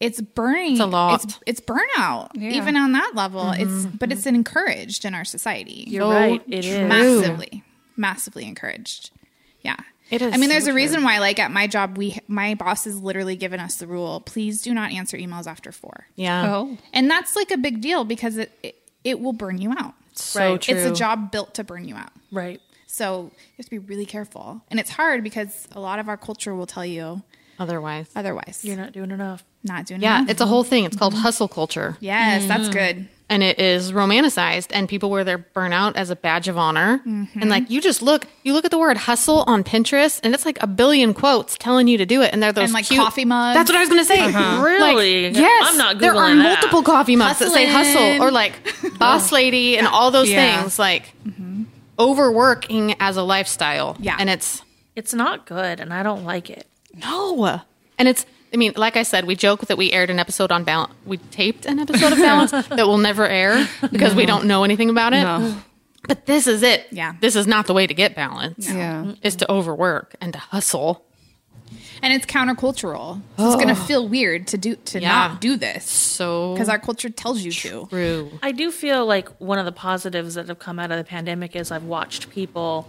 It's 0.00 0.20
burning. 0.20 0.72
It's 0.72 0.80
a 0.80 0.86
lot. 0.86 1.24
It's, 1.24 1.40
it's 1.46 1.60
burnout, 1.60 2.30
Yeah. 2.34 2.50
even 2.52 2.76
on 2.76 2.92
that 2.92 3.12
level. 3.14 3.42
Mm-hmm. 3.42 3.86
It's 3.86 3.96
but 3.96 4.12
it's 4.12 4.26
encouraged 4.26 5.04
in 5.04 5.14
our 5.14 5.24
society 5.24 5.84
You're 5.88 6.02
So 6.02 6.10
right. 6.10 6.42
It 6.48 6.64
is. 6.64 6.88
massively 6.88 7.64
massively 7.96 8.44
encouraged 8.46 9.10
yeah 9.62 9.74
It 10.08 10.22
is 10.22 10.32
i 10.32 10.36
mean 10.36 10.48
there's 10.50 10.66
so 10.66 10.70
a 10.70 10.74
reason 10.74 11.02
why 11.02 11.18
like 11.18 11.40
at 11.40 11.50
my 11.50 11.66
job 11.66 11.98
we 11.98 12.16
my 12.28 12.54
boss 12.54 12.84
has 12.84 12.96
literally 13.02 13.34
given 13.34 13.58
us 13.58 13.74
the 13.74 13.88
rule 13.88 14.20
please 14.20 14.62
do 14.62 14.72
not 14.72 14.92
answer 14.92 15.16
emails 15.16 15.48
after 15.48 15.72
four 15.72 16.06
Yeah. 16.14 16.54
Oh. 16.54 16.78
and 16.92 17.10
that's 17.10 17.34
like 17.34 17.50
a 17.50 17.56
big 17.56 17.80
deal 17.80 18.04
because 18.04 18.36
it 18.36 18.52
it, 18.62 18.76
it 19.02 19.18
will 19.18 19.32
burn 19.32 19.58
you 19.58 19.72
out 19.72 19.94
So 20.12 20.52
Right. 20.52 20.60
true. 20.62 20.76
it's 20.76 20.86
a 20.88 20.94
job 20.94 21.32
built 21.32 21.54
to 21.54 21.64
burn 21.64 21.88
you 21.88 21.96
out 21.96 22.12
Right. 22.30 22.60
so 22.86 23.22
you 23.32 23.54
have 23.56 23.66
to 23.66 23.70
be 23.70 23.78
really 23.80 24.06
careful 24.06 24.62
and 24.70 24.78
it's 24.78 24.90
hard 24.90 25.24
because 25.24 25.66
a 25.72 25.80
lot 25.80 25.98
of 25.98 26.08
our 26.08 26.16
culture 26.16 26.54
will 26.54 26.66
tell 26.66 26.86
you 26.86 27.24
Otherwise. 27.58 28.08
otherwise 28.14 28.60
You're 28.62 28.76
not 28.76 28.92
doing 28.92 29.10
enough. 29.10 29.44
not 29.64 29.86
doing 29.86 30.00
enough. 30.00 30.08
Yeah, 30.10 30.18
enough. 30.20 30.30
it's 30.30 30.40
a 30.40 30.46
whole 30.46 30.64
thing. 30.64 30.84
It's 30.84 30.96
called 30.96 31.14
hustle 31.14 31.48
culture. 31.48 31.96
yes 32.00 32.46
that's 32.46 32.68
mm. 32.68 32.72
good 32.72 33.08
and 33.30 33.42
it 33.42 33.58
is 33.58 33.92
romanticized 33.92 34.68
and 34.70 34.88
people 34.88 35.10
wear 35.10 35.22
their 35.22 35.36
burnout 35.38 35.96
as 35.96 36.08
a 36.08 36.16
badge 36.16 36.48
of 36.48 36.56
honor 36.56 37.02
Mm-hmm. 37.06 37.40
and 37.40 37.50
like 37.50 37.68
you 37.70 37.80
just 37.80 38.00
look 38.00 38.26
you 38.42 38.52
look 38.54 38.64
at 38.64 38.70
the 38.70 38.78
word 38.78 38.96
hustle 38.96 39.44
on 39.46 39.62
pinterest 39.64 40.20
and 40.22 40.32
it's 40.34 40.46
like 40.46 40.62
a 40.62 40.66
billion 40.66 41.12
quotes 41.12 41.56
telling 41.58 41.88
you 41.88 41.98
to 41.98 42.06
do 42.06 42.22
it 42.22 42.32
and 42.32 42.42
they're 42.42 42.52
those 42.52 42.64
And, 42.64 42.72
like, 42.72 42.86
cute- 42.86 43.00
coffee 43.00 43.24
mugs. 43.26 43.54
that's 43.56 43.68
what 43.70 43.76
i 43.76 43.80
was 43.80 43.88
gonna 43.90 44.04
say 44.04 44.20
uh-huh. 44.20 44.62
Really? 44.64 45.24
like, 45.30 45.36
yes 45.36 45.66
I'm 45.68 45.76
not 45.76 45.94
good. 45.96 46.02
there 46.04 46.14
are 46.14 46.28
that. 46.34 46.42
multiple 46.42 46.82
coffee 46.82 47.16
mugs 47.16 47.38
that 47.40 47.50
say 47.52 47.66
hustle 47.66 48.22
or 48.22 48.30
like 48.30 48.54
boss 48.98 49.30
oh. 49.30 49.34
lady 49.34 49.76
and 49.76 49.86
all 49.86 50.10
those 50.10 50.30
Yeah. 50.30 50.60
things 50.62 50.78
like 50.78 51.12
mm-hmm. 51.26 51.64
overworking 51.98 52.94
as 53.00 53.16
a 53.16 53.22
lifestyle 53.22 53.96
Yeah. 54.00 54.16
and 54.18 54.30
it's 54.30 54.62
It's 54.96 55.12
not 55.14 55.46
good, 55.46 55.78
and 55.80 55.92
I 55.92 56.02
don't 56.02 56.24
like 56.24 56.48
it. 56.50 56.66
No. 57.00 57.60
And 57.98 58.06
it's, 58.08 58.24
I 58.52 58.56
mean, 58.56 58.72
like 58.76 58.96
I 58.96 59.02
said, 59.02 59.24
we 59.26 59.34
joke 59.34 59.66
that 59.66 59.76
we 59.76 59.90
aired 59.92 60.08
an 60.10 60.18
episode 60.18 60.52
on 60.52 60.64
balance. 60.64 60.94
We 61.04 61.16
taped 61.18 61.66
an 61.66 61.78
episode 61.78 62.12
of 62.12 62.18
balance 62.18 62.50
that 62.68 62.86
will 62.86 62.98
never 62.98 63.26
air 63.26 63.68
because 63.90 64.14
we 64.14 64.24
don't 64.26 64.46
know 64.46 64.64
anything 64.64 64.88
about 64.90 65.12
it. 65.14 65.22
No. 65.22 65.56
But 66.06 66.26
this 66.26 66.46
is 66.46 66.62
it. 66.62 66.86
Yeah. 66.90 67.14
This 67.20 67.34
is 67.36 67.46
not 67.46 67.66
the 67.66 67.74
way 67.74 67.86
to 67.86 67.92
get 67.94 68.14
balance. 68.14 68.70
Yeah. 68.70 69.14
Is 69.22 69.36
to 69.36 69.50
overwork 69.50 70.14
and 70.20 70.32
to 70.32 70.38
hustle. 70.38 71.04
and 72.02 72.14
it's 72.14 72.24
countercultural 72.24 73.20
so 73.36 73.46
it's 73.52 73.56
gonna 73.62 73.74
feel 73.74 74.08
weird 74.08 74.46
to 74.46 74.56
do 74.56 74.76
to 74.76 75.00
Yeah. 75.00 75.08
not 75.08 75.40
do 75.40 75.56
this 75.56 75.84
So 75.84 76.54
because 76.54 76.68
our 76.70 76.78
culture 76.78 77.10
tells 77.10 77.42
you 77.42 77.50
to 77.52 77.86
true. 77.90 78.30
I 78.42 78.52
do 78.52 78.70
feel 78.70 79.04
like 79.04 79.28
one 79.40 79.58
of 79.58 79.66
the 79.66 79.72
positives 79.72 80.34
that 80.36 80.48
have 80.48 80.58
come 80.58 80.78
out 80.78 80.90
of 80.90 80.96
the 80.96 81.04
pandemic 81.04 81.54
is 81.56 81.70
I've 81.70 81.84
watched 81.84 82.30
people 82.30 82.88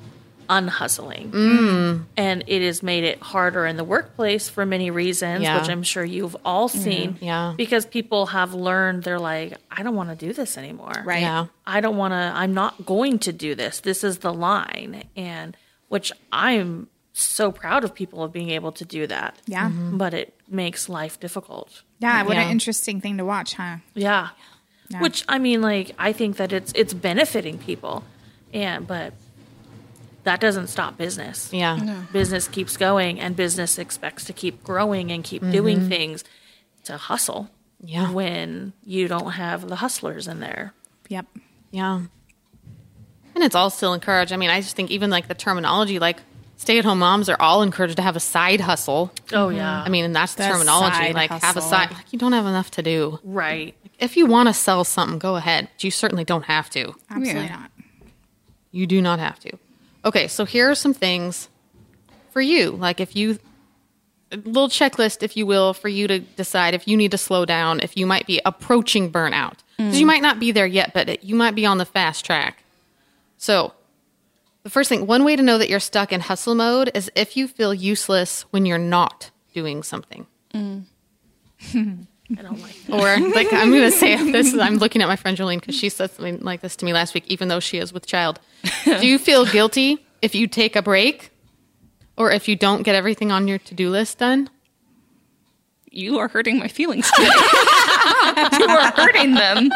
unhustling. 0.50 1.32
Mm. 1.32 2.06
And 2.18 2.44
it 2.48 2.62
has 2.64 2.82
made 2.84 3.04
it 3.04 3.20
harder 3.22 3.66
in 3.66 3.78
the 3.78 3.84
workplace 3.84 4.50
for 4.50 4.66
many 4.66 4.90
reasons, 4.92 5.44
Yeah. 5.44 5.60
which 5.62 5.70
I'm 5.70 5.84
sure 5.84 6.04
you've 6.04 6.36
all 6.44 6.68
seen. 6.68 7.18
Yeah. 7.22 7.54
Because 7.56 7.86
people 7.86 8.26
have 8.28 8.54
learned 8.54 9.04
they're 9.04 9.20
like, 9.20 9.54
I 9.72 9.84
don't 9.84 9.96
want 9.96 10.10
to 10.10 10.16
do 10.16 10.34
this 10.34 10.58
anymore. 10.58 10.94
Right. 11.06 11.22
Yeah. 11.22 11.46
I 11.66 11.82
don't 11.82 11.98
want 11.98 12.12
to, 12.14 12.18
I'm 12.18 12.54
not 12.54 12.86
going 12.86 13.20
to 13.20 13.32
do 13.32 13.56
this. 13.56 13.80
This 13.82 14.04
is 14.04 14.18
the 14.20 14.34
line. 14.34 15.04
And 15.16 15.56
which 15.88 16.12
I'm 16.32 16.88
so 17.14 17.52
proud 17.52 17.84
of 17.84 17.94
people 17.94 18.24
of 18.24 18.32
being 18.32 18.50
able 18.50 18.72
to 18.74 18.86
do 18.86 19.06
that. 19.08 19.36
Yeah. 19.46 19.70
But 19.70 20.14
it 20.14 20.34
makes 20.48 20.90
life 20.90 21.20
difficult. 21.20 21.84
Yeah, 22.00 22.24
what 22.24 22.36
Yeah. 22.36 22.44
an 22.44 22.52
interesting 22.52 23.02
thing 23.02 23.18
to 23.18 23.26
watch, 23.26 23.54
huh? 23.56 23.78
Yeah. 23.94 24.30
Yeah. 24.90 25.02
Which 25.02 25.24
I 25.28 25.38
mean, 25.38 25.62
like 25.62 25.92
I 26.00 26.14
think 26.14 26.38
that 26.38 26.52
it's 26.54 26.72
it's 26.76 26.94
benefiting 26.96 27.60
people, 27.60 28.04
and 28.54 28.88
but 28.88 29.14
that 30.24 30.40
doesn't 30.40 30.68
stop 30.68 30.98
business. 30.98 31.52
Yeah. 31.54 32.04
Business 32.12 32.48
keeps 32.48 32.78
going, 32.78 33.20
and 33.20 33.36
business 33.36 33.78
expects 33.78 34.26
to 34.26 34.34
keep 34.34 34.64
growing 34.64 35.12
and 35.12 35.24
keep 35.24 35.42
mm-hmm. 35.42 35.52
doing 35.52 35.90
things 35.90 36.24
to 36.86 36.98
hustle. 36.98 37.50
Yeah. 37.82 38.12
When 38.12 38.74
you 38.84 39.08
don't 39.08 39.32
have 39.32 39.68
the 39.68 39.78
hustlers 39.78 40.28
in 40.28 40.40
there. 40.42 40.74
Yep. 41.08 41.26
Yeah. 41.72 42.02
And 43.36 43.44
it's 43.44 43.56
all 43.56 43.70
still 43.70 43.94
encouraged. 43.94 44.34
I 44.34 44.38
mean, 44.38 44.50
I 44.50 44.60
just 44.60 44.76
think 44.76 44.92
even 44.92 45.10
like 45.10 45.28
the 45.28 45.34
terminology, 45.34 45.98
like 45.98 46.18
stay 46.58 46.78
at 46.78 46.84
home 46.84 47.00
moms 47.00 47.30
are 47.30 47.38
all 47.40 47.62
encouraged 47.62 47.96
to 47.96 48.02
have 48.02 48.18
a 48.18 48.20
side 48.20 48.60
hustle. 48.60 49.14
Oh 49.32 49.48
yeah. 49.50 49.82
I 49.82 49.88
mean, 49.88 50.04
and 50.04 50.16
that's 50.16 50.34
the, 50.36 50.44
The 50.44 50.50
terminology. 50.50 50.96
side 50.96 51.16
Like 51.16 51.32
have 51.32 51.56
a 51.56 51.62
side. 51.62 51.92
Like 51.92 52.12
you 52.12 52.20
don't 52.20 52.34
have 52.34 52.46
enough 52.46 52.70
to 52.72 52.82
do. 52.82 53.20
right. 53.24 53.76
If 53.98 54.16
you 54.16 54.26
want 54.26 54.48
to 54.48 54.54
sell 54.54 54.84
something, 54.84 55.20
go 55.20 55.36
ahead. 55.36 55.70
But 55.76 55.84
you 55.84 55.92
certainly 55.92 56.24
don't 56.24 56.46
have 56.46 56.70
to. 56.72 56.94
Absolutely 57.10 57.44
Yeah. 57.44 57.56
not. 57.56 57.72
You 58.72 58.88
do 58.88 59.02
not 59.02 59.20
have 59.20 59.40
to. 59.40 59.58
Okay, 60.06 60.28
so 60.28 60.46
here 60.46 60.70
are 60.70 60.76
some 60.76 60.94
things 60.94 61.50
for 62.32 62.42
you. 62.42 62.72
Like 62.72 63.00
if 63.00 63.16
you 63.16 63.40
a 64.32 64.38
little 64.38 64.70
checklist, 64.70 65.24
if 65.24 65.36
you 65.36 65.46
will, 65.46 65.74
for 65.74 65.90
you 65.90 66.08
to 66.08 66.20
decide 66.20 66.76
if 66.76 66.88
you 66.88 66.96
need 66.96 67.12
to 67.12 67.18
slow 67.18 67.46
down, 67.46 67.80
if 67.80 67.98
you 67.98 68.06
might 68.06 68.28
be 68.28 68.40
approaching 68.46 69.12
burnout. 69.12 69.56
'Cause 69.78 69.98
you 69.98 70.06
mm. 70.06 70.08
might 70.08 70.22
not 70.22 70.40
be 70.40 70.52
there 70.52 70.68
yet, 70.68 70.94
but 70.94 71.10
it, 71.10 71.24
you 71.24 71.36
might 71.36 71.56
be 71.56 71.66
on 71.66 71.78
the 71.78 71.86
fast 71.86 72.26
track. 72.26 72.64
So, 73.38 73.74
the 74.64 74.70
first 74.70 74.90
thing, 74.90 75.08
one 75.08 75.24
way 75.24 75.36
to 75.36 75.42
know 75.42 75.58
that 75.58 75.70
you're 75.70 75.80
stuck 75.80 76.12
in 76.12 76.20
hustle 76.20 76.54
mode 76.54 76.92
is 76.94 77.10
if 77.16 77.38
you 77.38 77.48
feel 77.48 77.74
useless 77.74 78.42
when 78.52 78.66
you're 78.66 78.78
not 78.78 79.32
doing 79.54 79.82
something. 79.84 80.28
Mm. 80.54 80.84
I 82.38 82.42
don't 82.42 82.62
like 82.62 82.76
that. 82.86 82.94
Or 82.94 83.30
like 83.36 83.52
I'm 83.52 83.72
going 83.72 83.90
to 83.90 83.92
say 83.92 84.32
this. 84.32 84.54
I'm 84.58 84.78
looking 84.78 85.02
at 85.02 85.08
my 85.08 85.16
friend 85.16 85.38
Jolene 85.38 85.60
because 85.60 85.76
she 85.76 85.90
said 85.90 86.12
something 86.12 86.40
like 86.42 86.62
this 86.62 86.76
to 86.78 86.86
me 86.86 86.94
last 86.94 87.14
week, 87.14 87.26
even 87.28 87.48
though 87.48 87.60
she 87.60 87.78
is 87.78 87.92
with 87.92 88.06
child. 88.06 88.40
Do 88.86 89.08
you 89.08 89.18
feel 89.18 89.46
guilty 89.46 90.06
if 90.22 90.36
you 90.36 90.48
take 90.48 90.76
a 90.76 90.82
break, 90.82 91.32
or 92.18 92.32
if 92.32 92.48
you 92.48 92.56
don't 92.56 92.84
get 92.84 92.96
everything 92.96 93.32
on 93.32 93.48
your 93.48 93.58
to 93.60 93.74
do 93.74 93.90
list 93.90 94.20
done? 94.20 94.50
You 95.92 96.20
are 96.20 96.28
hurting 96.28 96.60
my 96.60 96.68
feelings 96.68 97.10
today. 97.12 97.30
you 98.60 98.68
are 98.68 98.92
hurting 98.92 99.34
them. 99.34 99.72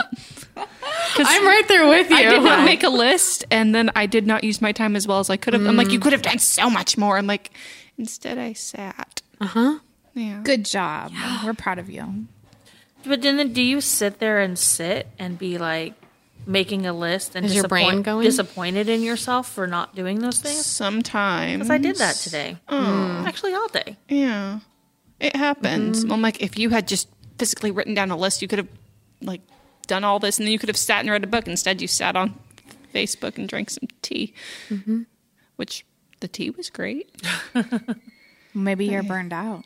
I'm 1.15 1.45
right 1.45 1.67
there 1.67 1.87
with 1.87 2.09
you. 2.11 2.15
I 2.15 2.23
did 2.23 2.43
not 2.43 2.65
make 2.65 2.83
a 2.83 2.89
list, 2.89 3.45
and 3.49 3.73
then 3.73 3.89
I 3.95 4.05
did 4.05 4.27
not 4.27 4.43
use 4.43 4.61
my 4.61 4.71
time 4.71 4.95
as 4.95 5.07
well 5.07 5.19
as 5.19 5.29
I 5.31 5.37
could 5.37 5.53
have. 5.53 5.65
I'm 5.65 5.75
like, 5.75 5.91
you 5.91 5.99
could 5.99 6.13
have 6.13 6.21
done 6.21 6.37
so 6.37 6.69
much 6.69 6.97
more. 6.97 7.17
I'm 7.17 7.25
like, 7.25 7.51
instead 7.97 8.37
I 8.37 8.53
sat. 8.53 9.23
Uh 9.41 9.47
huh. 9.47 9.79
Yeah. 10.13 10.41
Good 10.43 10.65
job. 10.65 11.11
We're 11.43 11.55
proud 11.55 11.79
of 11.79 11.89
you. 11.89 12.27
But 13.05 13.21
then, 13.21 13.53
do 13.53 13.61
you 13.61 13.81
sit 13.81 14.19
there 14.19 14.39
and 14.39 14.57
sit 14.57 15.07
and 15.19 15.37
be 15.37 15.57
like 15.57 15.93
making 16.45 16.85
a 16.85 16.93
list 16.93 17.35
and 17.35 17.45
Is 17.45 17.55
your 17.55 17.67
brain 17.67 17.85
disappoint- 17.85 18.05
going? 18.05 18.25
disappointed 18.25 18.89
in 18.89 19.01
yourself 19.01 19.49
for 19.49 19.67
not 19.67 19.95
doing 19.95 20.19
those 20.19 20.39
things? 20.39 20.65
Sometimes 20.65 21.53
Because 21.59 21.69
I 21.69 21.77
did 21.77 21.97
that 21.97 22.15
today. 22.15 22.57
Oh. 22.67 22.75
Mm. 22.75 23.27
Actually, 23.27 23.53
all 23.53 23.67
day. 23.69 23.97
Yeah, 24.09 24.59
it 25.19 25.35
happens. 25.35 26.03
Mm. 26.05 26.13
I'm 26.13 26.21
like, 26.21 26.41
if 26.41 26.57
you 26.57 26.69
had 26.69 26.87
just 26.87 27.07
physically 27.37 27.71
written 27.71 27.93
down 27.93 28.11
a 28.11 28.17
list, 28.17 28.41
you 28.41 28.47
could 28.47 28.59
have 28.59 28.69
like 29.21 29.41
done 29.87 30.03
all 30.03 30.19
this, 30.19 30.37
and 30.37 30.45
then 30.45 30.51
you 30.51 30.59
could 30.59 30.69
have 30.69 30.77
sat 30.77 31.01
and 31.01 31.09
read 31.09 31.23
a 31.23 31.27
book. 31.27 31.47
Instead, 31.47 31.81
you 31.81 31.87
sat 31.87 32.15
on 32.15 32.35
Facebook 32.93 33.37
and 33.37 33.47
drank 33.49 33.69
some 33.69 33.87
tea, 34.01 34.33
mm-hmm. 34.69 35.03
which 35.55 35.85
the 36.19 36.27
tea 36.27 36.49
was 36.51 36.69
great. 36.69 37.09
Maybe 38.53 38.85
you're 38.85 39.03
burned 39.03 39.33
out. 39.33 39.63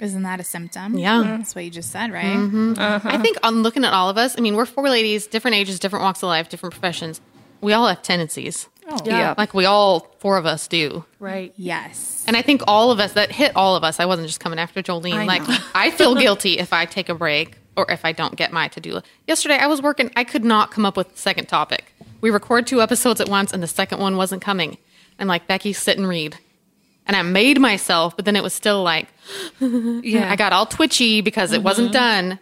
Isn't 0.00 0.22
that 0.24 0.40
a 0.40 0.44
symptom? 0.44 0.98
Yeah. 0.98 1.22
Mm-hmm. 1.22 1.36
That's 1.38 1.54
what 1.54 1.64
you 1.64 1.70
just 1.70 1.90
said, 1.90 2.12
right? 2.12 2.24
Mm-hmm. 2.36 2.74
Uh-huh. 2.78 3.08
I 3.10 3.18
think 3.18 3.38
on 3.42 3.62
looking 3.62 3.84
at 3.84 3.92
all 3.92 4.10
of 4.10 4.18
us, 4.18 4.36
I 4.36 4.40
mean, 4.40 4.54
we're 4.56 4.66
four 4.66 4.88
ladies, 4.88 5.26
different 5.26 5.56
ages, 5.56 5.78
different 5.78 6.02
walks 6.02 6.22
of 6.22 6.28
life, 6.28 6.48
different 6.48 6.72
professions. 6.74 7.20
We 7.60 7.72
all 7.72 7.86
have 7.88 8.02
tendencies. 8.02 8.68
Oh, 8.88 8.98
Yeah. 9.04 9.34
Like 9.36 9.54
we 9.54 9.64
all 9.64 10.14
four 10.18 10.36
of 10.36 10.46
us 10.46 10.68
do. 10.68 11.04
Right. 11.18 11.52
Yes. 11.56 12.24
And 12.28 12.36
I 12.36 12.42
think 12.42 12.62
all 12.66 12.90
of 12.90 13.00
us 13.00 13.14
that 13.14 13.32
hit 13.32 13.52
all 13.56 13.74
of 13.74 13.82
us. 13.84 13.98
I 13.98 14.04
wasn't 14.04 14.28
just 14.28 14.38
coming 14.40 14.58
after 14.58 14.82
Jolene. 14.82 15.14
I 15.14 15.24
like. 15.24 15.42
I 15.74 15.90
feel 15.90 16.14
guilty 16.14 16.58
if 16.58 16.72
I 16.72 16.84
take 16.84 17.08
a 17.08 17.14
break 17.14 17.56
or 17.76 17.90
if 17.90 18.04
I 18.04 18.12
don't 18.12 18.36
get 18.36 18.52
my 18.52 18.68
to 18.68 18.80
do 18.80 18.94
list. 18.94 19.06
Yesterday 19.26 19.56
I 19.58 19.66
was 19.66 19.82
working. 19.82 20.10
I 20.16 20.24
could 20.24 20.44
not 20.44 20.70
come 20.70 20.86
up 20.86 20.96
with 20.96 21.12
the 21.12 21.18
second 21.18 21.46
topic. 21.46 21.92
We 22.20 22.30
record 22.30 22.66
two 22.66 22.80
episodes 22.80 23.20
at 23.20 23.28
once, 23.28 23.52
and 23.52 23.62
the 23.62 23.66
second 23.66 24.00
one 24.00 24.16
wasn't 24.16 24.40
coming. 24.42 24.78
I'm 25.18 25.26
like 25.28 25.46
Becky, 25.46 25.72
sit 25.72 25.98
and 25.98 26.08
read. 26.08 26.38
And 27.06 27.16
I 27.16 27.22
made 27.22 27.60
myself, 27.60 28.16
but 28.16 28.24
then 28.24 28.36
it 28.36 28.42
was 28.42 28.52
still 28.52 28.82
like 28.82 29.08
Yeah, 29.60 30.30
I 30.30 30.36
got 30.36 30.52
all 30.52 30.66
twitchy 30.66 31.20
because 31.20 31.52
it 31.52 31.62
wasn't 31.62 31.92
done. 31.92 32.38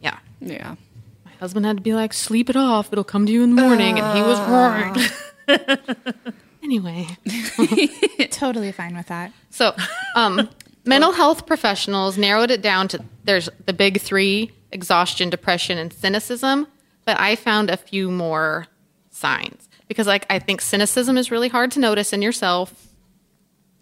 Yeah. 0.00 0.18
Yeah. 0.40 0.76
My 1.24 1.32
husband 1.40 1.66
had 1.66 1.76
to 1.76 1.82
be 1.82 1.94
like, 1.94 2.12
sleep 2.12 2.48
it 2.50 2.56
off. 2.56 2.92
It'll 2.92 3.04
come 3.04 3.26
to 3.26 3.32
you 3.32 3.42
in 3.42 3.54
the 3.54 3.62
morning. 3.62 3.98
and 3.98 4.16
he 4.16 4.22
was 4.22 4.38
right. 4.48 6.14
anyway. 6.62 7.06
totally 8.30 8.72
fine 8.72 8.96
with 8.96 9.06
that. 9.06 9.32
So, 9.50 9.74
um, 10.16 10.48
mental 10.84 11.12
health 11.12 11.46
professionals 11.46 12.18
narrowed 12.18 12.50
it 12.50 12.62
down 12.62 12.88
to 12.88 13.04
there's 13.24 13.48
the 13.66 13.72
big 13.72 14.00
three 14.00 14.52
exhaustion, 14.72 15.30
depression, 15.30 15.78
and 15.78 15.92
cynicism. 15.92 16.66
But 17.04 17.20
I 17.20 17.36
found 17.36 17.70
a 17.70 17.76
few 17.76 18.10
more 18.10 18.66
signs 19.10 19.68
because, 19.88 20.06
like, 20.06 20.26
I 20.30 20.38
think 20.38 20.60
cynicism 20.60 21.18
is 21.18 21.30
really 21.30 21.48
hard 21.48 21.70
to 21.72 21.80
notice 21.80 22.12
in 22.12 22.22
yourself. 22.22 22.88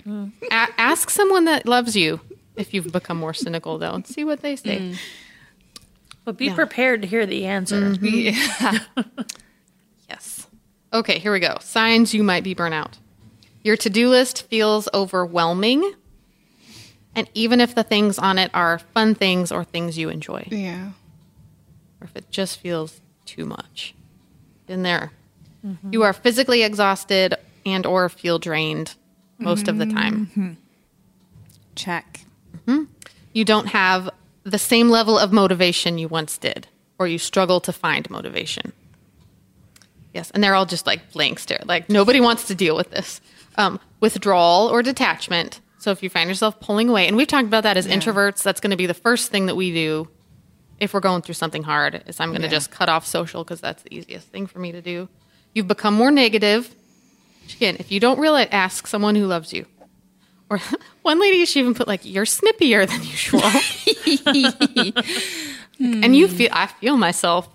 A- 0.06 0.68
ask 0.78 1.10
someone 1.10 1.44
that 1.46 1.66
loves 1.66 1.94
you 1.96 2.20
if 2.56 2.74
you've 2.74 2.92
become 2.92 3.18
more 3.18 3.34
cynical, 3.34 3.78
though, 3.78 3.92
and 3.94 4.06
see 4.06 4.24
what 4.24 4.40
they 4.40 4.56
say. 4.56 4.78
Mm. 4.78 4.96
But 6.24 6.36
be 6.36 6.46
Yeah. 6.46 6.54
prepared 6.54 7.02
to 7.02 7.08
hear 7.08 7.26
the 7.26 7.46
answer. 7.46 7.80
Mm-hmm. 7.92 9.02
Yes. 10.08 10.46
Okay, 10.92 11.18
here 11.18 11.32
we 11.32 11.40
go. 11.40 11.56
Signs 11.60 12.12
you 12.12 12.22
might 12.22 12.44
be 12.44 12.54
burnout. 12.54 12.94
Your 13.62 13.76
to 13.78 13.88
do 13.88 14.08
list 14.10 14.42
feels 14.48 14.88
overwhelming. 14.92 15.94
And 17.14 17.28
even 17.34 17.60
if 17.60 17.74
the 17.74 17.82
things 17.82 18.18
on 18.18 18.38
it 18.38 18.50
are 18.54 18.78
fun 18.78 19.14
things 19.14 19.50
or 19.52 19.64
things 19.64 19.96
you 19.98 20.08
enjoy, 20.08 20.46
Yeah. 20.50 20.90
or 22.00 22.04
if 22.04 22.16
it 22.16 22.30
just 22.30 22.58
feels 22.58 23.00
too 23.24 23.44
much. 23.46 23.94
In 24.68 24.82
there. 24.82 25.12
Mm-hmm. 25.66 25.92
You 25.92 26.02
are 26.02 26.12
physically 26.12 26.62
exhausted 26.62 27.34
and 27.64 27.86
or 27.86 28.08
feel 28.08 28.38
drained 28.38 28.94
most 29.42 29.68
of 29.68 29.78
the 29.78 29.86
time. 29.86 30.56
Check. 31.74 32.20
You 33.34 33.44
don't 33.46 33.66
have 33.68 34.10
the 34.44 34.58
same 34.58 34.90
level 34.90 35.18
of 35.18 35.32
motivation 35.32 35.96
you 35.98 36.08
once 36.08 36.36
did, 36.36 36.66
or 36.98 37.06
you 37.08 37.18
struggle 37.18 37.60
to 37.60 37.72
find 37.72 38.08
motivation. 38.10 38.72
Yes, 40.12 40.30
and 40.32 40.44
they're 40.44 40.54
all 40.54 40.66
just 40.66 40.86
like 40.86 41.12
blank 41.12 41.38
stare. 41.38 41.62
Like 41.64 41.88
nobody 41.88 42.20
wants 42.20 42.46
to 42.48 42.54
deal 42.54 42.76
with 42.76 42.90
this. 42.90 43.20
Um, 43.56 43.80
withdrawal 44.00 44.68
or 44.68 44.82
detachment. 44.82 45.60
So 45.78 45.90
if 45.90 46.02
you 46.02 46.10
find 46.10 46.28
yourself 46.28 46.60
pulling 46.60 46.88
away, 46.90 47.06
and 47.08 47.16
we've 47.16 47.26
talked 47.26 47.46
about 47.46 47.62
that 47.64 47.76
as 47.76 47.86
introverts, 47.86 48.42
that's 48.42 48.60
going 48.60 48.70
to 48.70 48.76
be 48.76 48.86
the 48.86 48.94
first 48.94 49.30
thing 49.30 49.46
that 49.46 49.54
we 49.56 49.72
do 49.72 50.08
if 50.78 50.92
we're 50.94 51.00
going 51.00 51.22
through 51.22 51.34
something 51.34 51.62
hard. 51.62 52.02
Is 52.06 52.20
I'm 52.20 52.30
going 52.30 52.42
to 52.42 52.46
Yeah. 52.48 52.52
just 52.52 52.70
cut 52.70 52.88
off 52.90 53.06
social 53.06 53.44
because 53.44 53.60
that's 53.62 53.82
the 53.82 53.94
easiest 53.94 54.28
thing 54.28 54.46
for 54.46 54.58
me 54.58 54.72
to 54.72 54.82
do. 54.82 55.08
You've 55.54 55.68
become 55.68 55.94
more 55.94 56.10
negative. 56.10 56.74
Again, 57.54 57.76
if 57.78 57.92
you 57.92 58.00
don't 58.00 58.18
really 58.18 58.44
ask 58.44 58.86
someone 58.86 59.14
who 59.14 59.26
loves 59.26 59.52
you, 59.52 59.66
or 60.50 60.58
one 61.02 61.20
lady, 61.20 61.44
she 61.44 61.60
even 61.60 61.74
put 61.74 61.88
like, 61.88 62.04
"You're 62.04 62.24
snippier 62.24 62.86
than 62.86 63.02
usual," 63.02 63.42
and 66.02 66.16
you 66.16 66.28
feel. 66.28 66.50
I 66.52 66.66
feel 66.66 66.96
myself. 66.96 67.48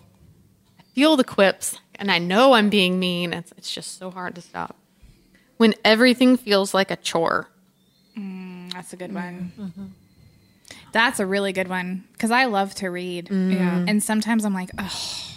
I 0.80 0.84
feel 0.94 1.16
the 1.16 1.24
quips, 1.24 1.80
and 1.96 2.12
I 2.12 2.20
know 2.20 2.54
I'm 2.54 2.70
being 2.70 3.00
mean. 3.00 3.34
It's, 3.34 3.54
it's 3.58 3.74
just 3.74 3.98
so 3.98 4.12
hard 4.12 4.36
to 4.36 4.42
stop. 4.42 4.76
When 5.58 5.74
everything 5.84 6.38
feels 6.38 6.74
like 6.74 6.92
a 6.92 6.96
chore. 6.96 7.50
Mm, 8.18 8.74
that's 8.74 8.94
a 8.94 8.96
good 8.96 9.12
mm-hmm. 9.12 9.56
one. 9.56 9.94
That's 10.92 11.20
a 11.20 11.26
really 11.26 11.54
good 11.54 11.68
one 11.68 12.06
because 12.14 12.32
I 12.32 12.46
love 12.46 12.74
to 12.76 12.90
read. 12.90 13.30
Yeah. 13.30 13.86
And 13.88 14.02
sometimes 14.02 14.46
I'm 14.46 14.54
like, 14.54 14.70
oh, 14.78 15.37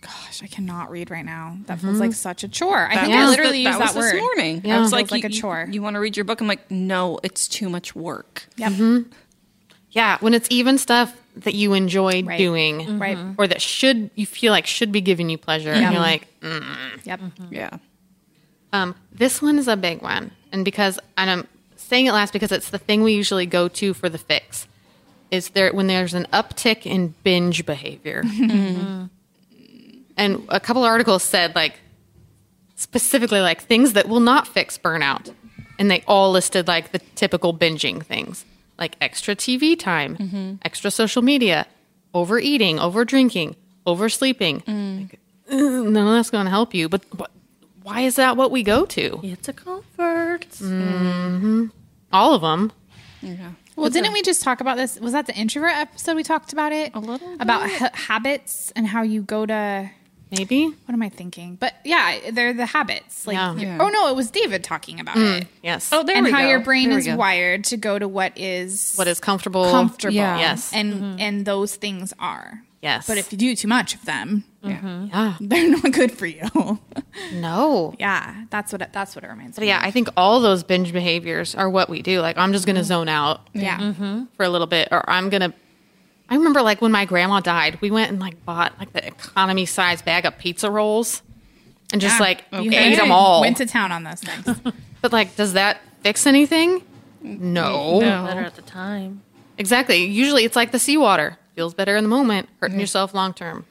gosh, 0.00 0.42
I 0.42 0.46
cannot 0.46 0.90
read 0.90 1.10
right 1.10 1.24
now. 1.24 1.58
That 1.66 1.78
feels 1.80 2.00
like 2.00 2.10
mm-hmm. 2.10 2.14
such 2.14 2.44
a 2.44 2.48
chore. 2.48 2.88
I 2.90 2.96
think 2.96 3.14
was 3.14 3.26
I 3.26 3.28
literally 3.28 3.64
that 3.64 3.70
used 3.70 3.80
was 3.80 3.94
that 3.94 3.98
word. 3.98 4.14
this 4.14 4.20
morning. 4.20 4.62
Yeah. 4.64 4.76
I 4.76 4.80
was 4.80 4.92
like, 4.92 5.10
like 5.10 5.22
you, 5.22 5.28
a 5.28 5.32
chore. 5.32 5.66
You, 5.70 5.82
want 5.82 5.94
to 5.94 6.00
read 6.00 6.16
your 6.16 6.24
book? 6.24 6.40
I'm 6.40 6.46
like, 6.46 6.70
no, 6.70 7.18
it's 7.22 7.48
too 7.48 7.68
much 7.68 7.94
work. 7.94 8.46
Yep. 8.56 8.72
Mm-hmm. 8.72 9.10
Yeah, 9.90 10.18
when 10.20 10.34
it's 10.34 10.48
even 10.50 10.78
stuff 10.78 11.16
that 11.36 11.54
you 11.54 11.74
enjoy 11.74 12.22
Right. 12.22 12.38
doing, 12.38 12.98
Right. 12.98 13.16
Mm-hmm. 13.16 13.40
or 13.40 13.46
that 13.46 13.60
should 13.60 14.10
you 14.14 14.26
feel 14.26 14.52
like 14.52 14.66
should 14.66 14.92
be 14.92 15.00
giving 15.00 15.28
you 15.28 15.38
pleasure, 15.38 15.72
and 15.72 15.92
you're 15.92 16.00
like, 16.00 16.28
mm. 16.40 16.64
Yep. 17.04 17.20
Yeah. 17.50 17.70
Um, 18.72 18.94
this 19.12 19.42
one 19.42 19.58
is 19.58 19.66
a 19.66 19.76
big 19.76 20.00
one, 20.02 20.30
and 20.52 20.64
because 20.64 20.98
and 21.16 21.30
I'm 21.30 21.48
saying 21.76 22.06
it 22.06 22.12
last 22.12 22.32
because 22.32 22.52
it's 22.52 22.70
the 22.70 22.78
thing 22.78 23.02
we 23.02 23.14
usually 23.14 23.46
go 23.46 23.68
to 23.68 23.94
for 23.94 24.08
the 24.08 24.18
fix. 24.18 24.68
Is 25.30 25.50
there 25.50 25.72
when 25.72 25.86
there's 25.86 26.14
an 26.14 26.26
uptick 26.32 26.86
in 26.86 27.14
binge 27.24 27.66
behavior, 27.66 28.22
and 30.20 30.46
a 30.50 30.60
couple 30.60 30.84
articles 30.84 31.24
said 31.24 31.54
like 31.56 31.80
specifically 32.76 33.40
like 33.40 33.62
things 33.62 33.94
that 33.94 34.08
will 34.08 34.20
not 34.20 34.46
fix 34.46 34.78
burnout, 34.78 35.34
and 35.78 35.90
they 35.90 36.04
all 36.06 36.30
listed 36.30 36.68
like 36.68 36.92
the 36.92 37.00
typical 37.16 37.52
binging 37.52 38.04
things 38.04 38.44
like 38.78 38.96
extra 39.00 39.36
TV 39.36 39.78
time, 39.78 40.16
mm-hmm. 40.16 40.54
extra 40.62 40.90
social 40.90 41.22
media, 41.22 41.66
overeating, 42.14 42.78
over 42.78 43.04
drinking, 43.04 43.54
oversleeping. 43.86 44.62
Mm. 44.62 45.00
Like, 45.00 45.20
none 45.50 45.96
of 45.96 46.14
that's 46.14 46.30
going 46.30 46.46
to 46.46 46.50
help 46.50 46.74
you, 46.74 46.88
but. 46.88 47.04
but 47.12 47.30
why 47.82 48.02
is 48.02 48.16
that 48.16 48.36
what 48.36 48.50
we 48.50 48.62
go 48.62 48.84
to? 48.84 49.20
It's 49.22 49.48
a 49.48 49.54
comfort. 49.54 50.46
Mm-hmm. 50.50 51.66
All 52.12 52.34
of 52.34 52.42
them. 52.42 52.72
Yeah. 53.22 53.52
Well, 53.74 53.88
didn't 53.88 54.12
we 54.12 54.20
just 54.20 54.42
talk 54.42 54.60
about 54.60 54.76
this? 54.76 55.00
Was 55.00 55.12
that 55.12 55.26
the 55.26 55.34
introvert 55.34 55.72
episode 55.72 56.14
we 56.14 56.22
talked 56.22 56.52
about 56.52 56.72
it? 56.72 56.94
A 56.94 57.00
little 57.00 57.36
About 57.40 57.68
ha- 57.70 57.90
habits 57.94 58.70
and 58.76 58.86
how 58.86 59.02
you 59.02 59.22
go 59.22 59.46
to. 59.46 59.90
Maybe. 60.30 60.66
What 60.66 60.94
am 60.94 61.02
I 61.02 61.08
thinking? 61.08 61.56
But 61.56 61.74
yeah, 61.84 62.30
they're 62.30 62.52
the 62.52 62.66
habits. 62.66 63.26
Like, 63.26 63.34
Yeah. 63.34 63.54
Yeah. 63.56 63.78
oh 63.80 63.88
no, 63.88 64.08
it 64.08 64.16
was 64.16 64.30
David 64.30 64.62
talking 64.64 65.00
about 65.00 65.16
mm. 65.16 65.42
it. 65.42 65.48
Yes. 65.62 65.90
Oh, 65.92 66.02
there 66.02 66.16
and 66.16 66.26
we 66.26 66.32
how 66.32 66.40
go. 66.40 66.48
your 66.48 66.60
brain 66.60 66.88
There 66.90 66.98
we 66.98 67.08
is 67.08 67.16
wired 67.16 67.64
to 67.64 67.76
go 67.76 67.98
to 67.98 68.06
what 68.06 68.32
is 68.36 68.94
what 68.96 69.08
is 69.08 69.20
comfortable? 69.20 69.70
comfortable. 69.70 70.14
Yeah. 70.14 70.38
Yes. 70.38 70.72
And 70.72 70.94
mm-hmm. 70.94 71.16
and 71.20 71.44
those 71.46 71.74
things 71.74 72.12
are. 72.18 72.62
Yes. 72.82 73.06
But 73.06 73.18
if 73.18 73.30
you 73.30 73.36
do 73.36 73.54
too 73.54 73.68
much 73.68 73.94
of 73.94 74.04
them, 74.06 74.44
mm-hmm. 74.64 75.06
Yeah. 75.06 75.08
yeah. 75.12 75.36
they're 75.40 75.70
not 75.70 75.92
good 75.92 76.12
for 76.12 76.26
you. 76.26 76.78
No. 77.32 77.94
yeah, 77.98 78.44
that's 78.48 78.72
what 78.72 78.80
it, 78.80 78.92
that's 78.92 79.14
what 79.14 79.22
it 79.24 79.28
reminds 79.28 79.56
But 79.56 79.62
me. 79.62 79.68
yeah, 79.68 79.80
I 79.82 79.90
think 79.90 80.08
all 80.16 80.40
those 80.40 80.62
binge 80.62 80.92
behaviors 80.92 81.54
are 81.54 81.68
what 81.68 81.90
we 81.90 82.00
do. 82.00 82.20
Like, 82.20 82.38
I'm 82.38 82.52
just 82.52 82.64
going 82.64 82.76
to 82.76 82.80
mm-hmm. 82.80 82.88
zone 82.88 83.08
out 83.08 83.40
Yeah. 83.52 84.24
for 84.36 84.44
a 84.44 84.48
little 84.48 84.66
bit, 84.66 84.88
or 84.90 85.08
I'm 85.10 85.28
going 85.28 85.42
to. 85.42 85.52
I 86.30 86.36
remember, 86.36 86.62
like, 86.62 86.80
when 86.80 86.92
my 86.92 87.04
grandma 87.04 87.40
died, 87.40 87.80
we 87.80 87.90
went 87.90 88.10
and, 88.10 88.20
like, 88.20 88.44
bought, 88.44 88.72
like, 88.78 88.92
the 88.92 89.04
economy 89.06 89.66
size 89.66 90.00
bag 90.00 90.24
of 90.24 90.38
pizza 90.38 90.70
rolls 90.70 91.22
and 91.92 92.00
just, 92.00 92.16
Yeah. 92.20 92.24
like, 92.24 92.44
You 92.52 92.70
ate 92.72 92.94
them 92.96 93.10
all. 93.10 93.40
Went 93.40 93.56
to 93.56 93.66
town 93.66 93.90
on 93.90 94.04
those 94.04 94.20
things. 94.20 94.60
but, 95.02 95.12
like, 95.12 95.34
does 95.36 95.54
that 95.54 95.80
fix 96.02 96.26
anything? 96.26 96.82
No. 97.22 97.98
No. 98.00 98.24
Better 98.26 98.40
at 98.42 98.54
the 98.54 98.62
time. 98.62 99.22
Exactly. 99.58 100.04
Usually 100.06 100.44
it's 100.44 100.56
like 100.56 100.70
the 100.72 100.78
seawater. 100.78 101.36
Feels 101.54 101.74
better 101.74 101.96
in 101.96 102.04
the 102.04 102.08
moment, 102.08 102.48
hurting 102.60 102.80
yourself 102.80 103.12
long 103.12 103.34
term. 103.34 103.66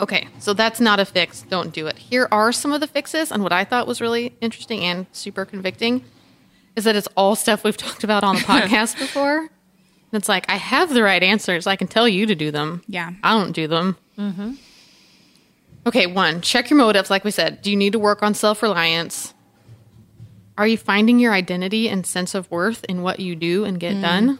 Okay, 0.00 0.26
so 0.40 0.52
that's 0.54 0.80
not 0.80 0.98
a 0.98 1.04
fix. 1.04 1.42
Don't 1.42 1.72
do 1.72 1.86
it. 1.86 1.96
Here 1.98 2.26
are 2.32 2.50
some 2.50 2.72
of 2.72 2.80
the 2.80 2.88
fixes, 2.88 3.30
and 3.30 3.42
what 3.42 3.52
I 3.52 3.62
thought 3.62 3.86
was 3.86 4.00
really 4.00 4.34
interesting 4.40 4.80
and 4.80 5.06
super 5.12 5.44
convicting 5.44 6.02
is 6.74 6.82
that 6.84 6.96
it's 6.96 7.06
all 7.16 7.36
stuff 7.36 7.62
we've 7.62 7.76
talked 7.86 8.02
about 8.02 8.24
on 8.24 8.36
the 8.36 8.40
podcast 8.54 8.98
before. 8.98 9.50
And 10.12 10.20
it's 10.20 10.28
like, 10.28 10.48
I 10.50 10.56
have 10.56 10.92
the 10.92 11.02
right 11.02 11.22
answers. 11.22 11.66
I 11.66 11.76
can 11.76 11.88
tell 11.88 12.06
you 12.06 12.26
to 12.26 12.34
do 12.34 12.50
them. 12.50 12.82
Yeah. 12.86 13.12
I 13.22 13.32
don't 13.32 13.52
do 13.52 13.66
them. 13.66 13.96
Mm-hmm. 14.18 14.52
Okay, 15.86 16.06
one, 16.06 16.42
check 16.42 16.70
your 16.70 16.78
motives. 16.78 17.10
Like 17.10 17.24
we 17.24 17.30
said, 17.30 17.62
do 17.62 17.70
you 17.70 17.76
need 17.76 17.92
to 17.94 17.98
work 17.98 18.22
on 18.22 18.34
self 18.34 18.62
reliance? 18.62 19.34
Are 20.58 20.66
you 20.66 20.76
finding 20.76 21.18
your 21.18 21.32
identity 21.32 21.88
and 21.88 22.06
sense 22.06 22.34
of 22.34 22.50
worth 22.50 22.84
in 22.84 23.02
what 23.02 23.20
you 23.20 23.34
do 23.34 23.64
and 23.64 23.80
get 23.80 23.96
mm. 23.96 24.02
done? 24.02 24.38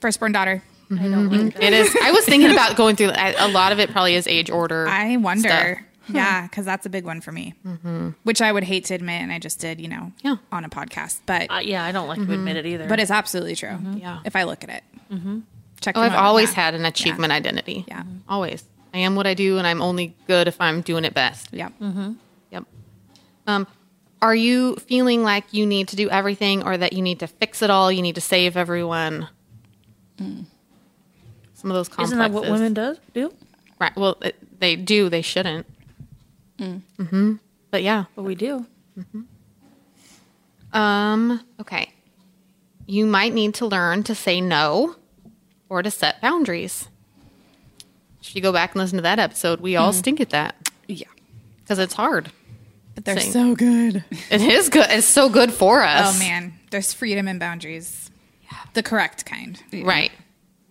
Firstborn 0.00 0.32
daughter. 0.32 0.62
Mm-hmm. 0.88 1.04
I 1.04 1.08
don't 1.08 1.28
like. 1.28 1.40
Mm-hmm. 1.40 1.62
It 1.62 1.72
is. 1.72 1.96
I 2.00 2.12
was 2.12 2.24
thinking 2.24 2.52
about 2.52 2.76
going 2.76 2.96
through. 2.96 3.10
I- 3.10 3.34
A 3.38 3.48
lot 3.48 3.72
of 3.72 3.80
it 3.80 3.90
probably 3.90 4.14
is 4.14 4.26
age 4.26 4.50
order. 4.50 4.86
I 4.88 5.16
wonder. 5.16 5.48
stuff. 5.48 5.78
Hmm. 6.08 6.16
Yeah, 6.16 6.42
because 6.42 6.64
that's 6.64 6.86
a 6.86 6.90
big 6.90 7.04
one 7.04 7.20
for 7.20 7.32
me, 7.32 7.54
mm-hmm. 7.66 8.10
which 8.24 8.40
I 8.42 8.50
would 8.50 8.64
hate 8.64 8.86
to 8.86 8.94
admit, 8.94 9.22
and 9.22 9.30
I 9.30 9.38
just 9.38 9.60
did, 9.60 9.80
you 9.80 9.88
know, 9.88 10.12
Yeah. 10.22 10.36
on 10.50 10.64
a 10.64 10.68
podcast. 10.68 11.20
But 11.26 11.50
Uh, 11.50 11.60
yeah, 11.62 11.84
I 11.84 11.92
don't 11.92 12.08
like 12.08 12.18
to 12.18 12.24
mm-hmm. 12.24 12.32
admit 12.32 12.56
it 12.56 12.66
either. 12.66 12.88
but 12.88 12.98
it's 12.98 13.10
absolutely 13.10 13.54
true. 13.54 13.70
Mm-hmm. 13.70 13.98
Yeah. 13.98 14.20
if 14.24 14.34
I 14.34 14.44
look 14.44 14.64
at 14.64 14.70
it, 14.70 14.82
check. 15.80 15.96
Oh, 15.96 16.00
I've 16.00 16.14
always 16.14 16.52
had 16.52 16.74
an 16.74 16.84
achievement 16.84 17.32
identity. 17.32 17.84
Yeah. 17.86 18.02
always. 18.28 18.64
I 18.94 18.98
am 18.98 19.14
what 19.16 19.26
I 19.26 19.34
do, 19.34 19.58
and 19.58 19.66
I'm 19.66 19.82
only 19.82 20.14
good 20.26 20.48
if 20.48 20.60
I'm 20.60 20.80
doing 20.80 21.04
it 21.04 21.14
best. 21.14 21.48
Yeah, 21.52 21.68
Yep. 22.50 22.64
Um, 23.46 23.66
are 24.20 24.34
you 24.34 24.76
feeling 24.76 25.22
like 25.22 25.52
you 25.52 25.66
need 25.66 25.88
to 25.88 25.96
do 25.96 26.08
everything, 26.10 26.62
or 26.64 26.76
that 26.76 26.92
you 26.94 27.02
need 27.02 27.20
to 27.20 27.26
fix 27.26 27.62
it 27.62 27.70
all? 27.70 27.92
You 27.92 28.02
need 28.02 28.14
to 28.16 28.20
save 28.20 28.56
everyone. 28.56 29.28
Mm. 30.18 30.46
Some 31.54 31.70
of 31.70 31.74
those 31.76 31.88
complexes. 31.88 32.12
Isn't 32.12 32.18
that 32.18 32.30
what 32.32 32.50
women 32.50 32.72
does 32.74 32.98
do? 33.14 33.32
Right. 33.80 33.94
Well, 33.96 34.16
it, 34.22 34.36
they 34.60 34.74
do. 34.76 35.08
They 35.08 35.22
shouldn't. 35.22 35.66
Mm-hmm. 36.58 37.34
But 37.70 37.82
yeah. 37.82 38.04
But 38.16 38.22
we 38.22 38.34
do. 38.34 38.66
Um, 40.72 41.42
okay. 41.60 41.92
You 42.86 43.06
might 43.06 43.32
need 43.34 43.54
to 43.54 43.66
learn 43.66 44.02
to 44.04 44.14
say 44.14 44.40
no 44.40 44.96
or 45.68 45.82
to 45.82 45.90
set 45.90 46.20
boundaries. 46.20 46.88
If 48.22 48.34
you 48.34 48.42
go 48.42 48.52
back 48.52 48.72
and 48.74 48.80
listen 48.82 48.96
to 48.96 49.02
that 49.02 49.18
episode, 49.18 49.60
we 49.60 49.76
all 49.76 49.92
stink 49.92 50.20
at 50.20 50.30
that 50.30 50.70
Yeah. 50.86 51.06
because 51.62 51.78
it's 51.78 51.94
hard. 51.94 52.30
but 52.94 53.04
they're 53.04 53.20
Same. 53.20 53.32
so 53.32 53.54
good. 53.54 54.04
It 54.30 54.40
is 54.42 54.68
good. 54.68 54.86
It's 54.90 55.06
so 55.06 55.28
good 55.28 55.52
for 55.52 55.82
us. 55.84 56.16
Oh 56.16 56.18
man, 56.18 56.52
there's 56.70 56.92
freedom 56.92 57.28
and 57.28 57.38
boundaries, 57.38 58.10
Yeah. 58.42 58.58
the 58.74 58.82
correct 58.82 59.24
kind. 59.24 59.62
Right. 59.72 60.10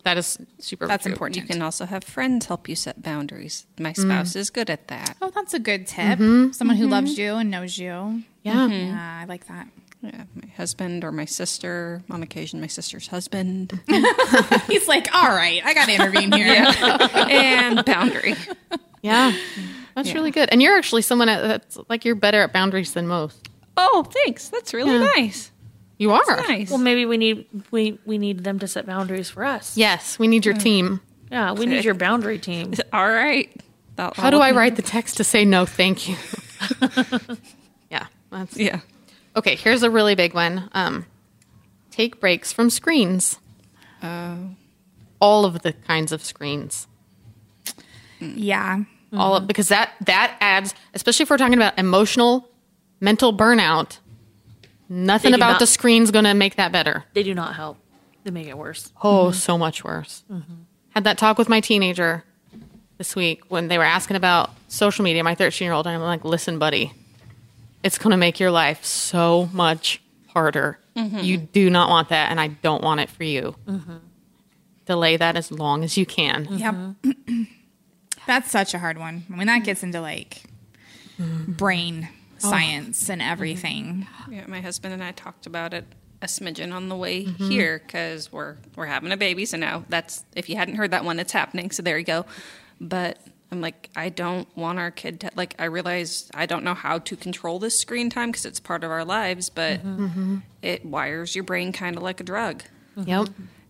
That 0.08 0.18
is 0.18 0.38
super. 0.60 0.88
That's 0.88 1.04
true. 1.04 1.12
important. 1.12 1.36
You 1.36 1.44
can 1.44 1.62
also 1.62 1.84
have 1.84 2.02
friends 2.02 2.46
help 2.46 2.70
you 2.70 2.78
set 2.78 3.02
boundaries. 3.02 3.66
My 3.78 3.92
mm. 3.92 4.04
spouse 4.04 4.38
is 4.38 4.50
good 4.50 4.70
at 4.70 4.88
that. 4.88 5.18
Oh, 5.22 5.32
that's 5.36 5.54
a 5.54 5.60
good 5.60 5.86
tip. 5.86 6.18
Mm-hmm. 6.18 6.54
Someone 6.54 6.78
who 6.78 6.86
mm-hmm. 6.86 6.94
loves 6.94 7.18
you 7.18 7.34
and 7.34 7.52
knows 7.52 7.78
you. 7.78 7.88
Yeah. 7.88 8.24
Yeah, 8.44 8.68
mm-hmm. 8.70 8.98
I 8.98 9.26
like 9.26 9.48
that. 9.48 9.68
Yeah, 10.02 10.24
my 10.34 10.48
husband 10.56 11.04
or 11.04 11.12
my 11.12 11.26
sister, 11.26 12.04
on 12.10 12.24
occasion, 12.24 12.62
my 12.62 12.68
sister's 12.68 13.08
husband, 13.08 13.78
He's 14.68 14.88
like, 14.88 15.14
all 15.14 15.28
right, 15.28 15.62
I 15.66 15.74
got 15.74 15.88
to 15.88 15.96
intervene 15.96 16.32
here. 16.32 16.46
and 17.14 17.84
boundary. 17.84 18.36
Yeah. 19.02 19.38
That's 19.94 20.14
really 20.14 20.32
good. 20.32 20.48
And 20.54 20.62
you're 20.62 20.78
actually 20.78 21.02
someone 21.02 21.28
that's 21.28 21.78
like 21.90 22.06
you're 22.06 22.16
better 22.16 22.44
at 22.44 22.54
boundaries 22.54 22.94
than 22.94 23.08
most. 23.08 23.50
Oh, 23.76 24.08
thanks. 24.10 24.48
That's 24.48 24.74
really 24.74 24.94
Yeah. 24.94 25.10
nice. 25.18 25.52
You 25.98 26.12
are. 26.12 26.24
Nice. 26.48 26.70
Well, 26.70 26.78
maybe 26.80 27.06
we 27.06 27.18
need 27.18 27.46
we 27.72 28.00
we 28.06 28.18
need 28.18 28.44
them 28.44 28.60
to 28.60 28.68
set 28.68 28.86
boundaries 28.86 29.30
for 29.30 29.44
us. 29.44 29.76
Yes, 29.78 30.20
we 30.20 30.28
need 30.28 30.46
your 30.46 30.54
team. 30.56 31.02
Yeah, 31.32 31.54
we 31.54 31.66
need 31.66 31.84
your 31.84 31.94
boundary 31.96 32.38
team. 32.40 32.74
All 32.94 33.08
right. 33.10 33.50
I'll- 33.98 34.14
How 34.16 34.30
do 34.30 34.38
I'll- 34.40 34.54
write 34.56 34.76
the 34.76 34.82
text 34.84 35.18
to 35.18 35.24
say 35.24 35.44
no, 35.44 35.66
thank 35.66 36.08
you? 36.08 36.16
yeah. 37.90 38.08
That's, 38.32 38.56
Yeah. 38.58 38.82
okay, 39.36 39.56
here's 39.56 39.82
a 39.84 39.90
really 39.90 40.14
big 40.16 40.34
one. 40.34 40.70
Um, 40.74 41.06
take 41.92 42.20
breaks 42.20 42.52
from 42.54 42.70
screens. 42.70 43.40
Oh. 44.04 44.50
All 45.20 45.46
of 45.46 45.64
the 45.64 45.74
kinds 45.74 46.12
of 46.12 46.24
screens. 46.24 46.88
Yeah. 48.20 48.84
All 49.14 49.36
of, 49.38 49.48
because 49.48 49.70
that 49.70 49.92
that 50.06 50.38
adds, 50.42 50.74
especially 50.94 51.24
if 51.24 51.30
we're 51.30 51.38
talking 51.38 51.54
about 51.56 51.78
emotional, 51.80 52.50
mental 53.00 53.34
burnout. 53.36 53.98
Nothing 54.90 55.34
about 55.34 55.54
not- 55.54 55.60
the 55.60 55.68
screen's 55.68 56.12
going 56.12 56.26
to 56.26 56.34
make 56.34 56.56
that 56.56 56.72
better. 56.72 57.04
They 57.14 57.24
do 57.24 57.34
not 57.34 57.56
help. 57.56 57.78
They 58.24 58.32
make 58.32 58.48
it 58.48 58.58
worse. 58.58 58.92
Oh, 59.02 59.32
so 59.32 59.58
much 59.58 59.84
worse. 59.84 60.24
Mm-hmm. 60.32 60.54
Had 60.90 61.04
that 61.06 61.18
talk 61.18 61.38
with 61.38 61.50
my 61.50 61.60
teenager 61.62 62.24
this 62.98 63.16
week 63.16 63.44
when 63.50 63.68
they 63.68 63.78
were 63.78 63.84
asking 63.84 64.18
about 64.18 64.52
social 64.68 65.04
media, 65.04 65.24
my 65.24 65.36
13 65.36 65.66
year 65.66 65.74
old, 65.74 65.88
and 65.88 65.96
I'm 65.96 66.02
like, 66.02 66.26
listen, 66.26 66.60
buddy, 66.60 66.92
it's 67.84 67.98
going 67.98 68.12
to 68.12 68.18
make 68.18 68.40
your 68.40 68.52
life 68.52 68.84
so 68.84 69.50
much 69.54 70.02
harder. 70.28 70.80
Mm-hmm. 70.96 71.20
You 71.20 71.38
do 71.38 71.70
not 71.70 71.90
want 71.90 72.10
that, 72.10 72.32
and 72.32 72.40
I 72.40 72.48
don't 72.48 72.84
want 72.84 73.00
it 73.00 73.10
for 73.10 73.24
you. 73.24 73.56
Mm-hmm. 73.68 73.98
Delay 74.86 75.18
that 75.18 75.36
as 75.36 75.52
long 75.52 75.84
as 75.84 75.98
you 75.98 76.06
can. 76.06 76.48
Yep. 76.52 77.16
That's 78.28 78.52
such 78.52 78.74
a 78.74 78.80
hard 78.80 78.98
one. 78.98 79.24
When 79.28 79.48
that 79.48 79.64
gets 79.64 79.84
into 79.84 80.02
like 80.02 80.44
brain 81.48 82.10
Oh. 82.44 82.50
science 82.50 83.10
and 83.10 83.22
mm-hmm. 83.22 83.32
everything. 83.32 84.08
Yeah, 84.30 84.46
my 84.48 84.62
husband 84.62 84.94
and 84.94 85.04
I 85.04 85.12
talked 85.12 85.46
about 85.46 85.74
it 85.74 85.86
a 86.22 86.26
smidgen 86.26 86.74
on 86.74 86.90
the 86.90 86.96
way 86.96 87.26
mm-hmm. 87.26 87.50
here 87.50 87.82
because 87.86 88.32
we're 88.32 88.58
we're 88.76 88.88
having 88.88 89.12
a 89.12 89.18
baby. 89.18 89.46
So 89.46 89.58
now 89.58 89.86
that's 89.90 90.26
if 90.36 90.50
you 90.50 90.56
hadn't 90.56 90.76
heard 90.76 90.92
that 90.92 91.06
one, 91.06 91.20
it's 91.20 91.32
happening. 91.32 91.72
So 91.72 91.84
there 91.84 91.98
you 91.98 92.06
go. 92.06 92.26
But 92.82 93.20
I'm 93.52 93.62
like, 93.62 93.90
I 93.96 94.10
don't 94.10 94.48
want 94.58 94.80
our 94.80 94.92
kid 94.92 95.22
to 95.22 95.32
like. 95.36 95.56
I 95.60 95.66
realize 95.66 96.30
I 96.34 96.46
don't 96.46 96.64
know 96.64 96.74
how 96.74 97.00
to 97.00 97.16
control 97.16 97.60
this 97.60 97.80
screen 97.80 98.10
time 98.10 98.30
because 98.30 98.46
it's 98.46 98.60
part 98.60 98.84
of 98.84 98.92
our 98.92 99.06
lives, 99.06 99.50
but 99.50 99.84
mm-hmm. 99.84 100.38
it 100.62 100.86
wires 100.86 101.36
your 101.36 101.44
brain 101.44 101.72
kind 101.72 101.96
of 101.96 102.04
like 102.04 102.20
a 102.20 102.24
drug. 102.24 102.64
Yep. 102.96 103.30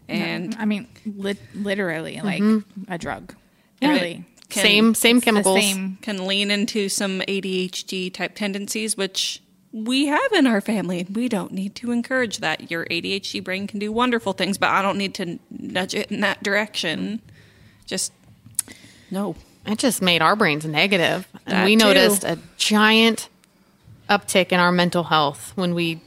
And 0.10 0.56
I 0.58 0.66
mean, 0.66 0.88
lit- 1.06 1.38
literally 1.54 2.22
like 2.22 2.42
a 2.88 2.98
drug. 2.98 3.36
Yeah. 3.82 3.92
Really. 3.92 4.26
Can- 4.58 4.66
same 4.66 4.96
same 4.96 5.22
chemicals. 5.22 5.60
same. 5.60 5.98
can 6.02 6.28
lean 6.28 6.52
into 6.52 6.90
some 6.90 7.22
ADHD 7.22 8.14
type 8.14 8.36
tendencies, 8.36 8.98
which 8.98 9.42
we 9.72 10.08
have 10.08 10.32
in 10.34 10.48
our 10.48 10.62
family. 10.62 11.06
We 11.12 11.30
don't 11.30 11.52
need 11.52 11.76
to 11.76 11.92
encourage 11.92 12.40
that. 12.40 12.72
Your 12.72 12.86
ADHD 12.86 13.44
brain 13.44 13.68
can 13.68 13.80
do 13.80 13.92
wonderful 13.92 14.34
things, 14.34 14.58
but 14.58 14.70
I 14.70 14.82
don't 14.82 14.98
need 14.98 15.14
to 15.16 15.40
nudge 15.50 15.94
it 15.94 16.12
in 16.12 16.22
that 16.22 16.42
direction. 16.44 17.22
Just 17.86 18.12
no. 19.12 19.36
It 19.66 19.80
just 19.80 20.02
made 20.02 20.22
our 20.22 20.36
brains 20.36 20.66
negative. 20.66 21.28
And 21.46 21.66
we 21.66 21.76
too. 21.76 21.86
noticed 21.86 22.24
a 22.24 22.40
giant 22.58 23.30
uptick 24.10 24.54
in 24.54 24.60
our 24.60 24.72
mental 24.72 25.04
health 25.04 25.52
when 25.56 25.76
we 25.76 26.02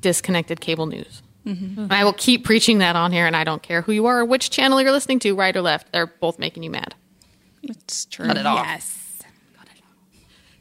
disconnected 0.00 0.60
cable 0.60 0.86
news. 0.86 1.22
And 1.44 1.92
I 1.92 2.04
will 2.04 2.12
keep 2.12 2.44
preaching 2.44 2.78
that 2.78 2.94
on 2.94 3.10
here, 3.10 3.26
and 3.26 3.34
I 3.34 3.42
don't 3.42 3.62
care 3.62 3.82
who 3.82 3.90
you 3.90 4.06
are 4.06 4.20
or 4.20 4.24
which 4.24 4.50
channel 4.50 4.80
you're 4.80 4.92
listening 4.92 5.18
to, 5.20 5.34
right 5.34 5.56
or 5.56 5.62
left. 5.62 5.90
They're 5.90 6.06
both 6.06 6.38
making 6.38 6.62
you 6.62 6.70
mad. 6.70 6.94
It's 7.62 8.06
true. 8.06 8.26
Cut 8.26 8.36
it 8.38 8.46
off. 8.46 8.66
Yes. 8.66 8.96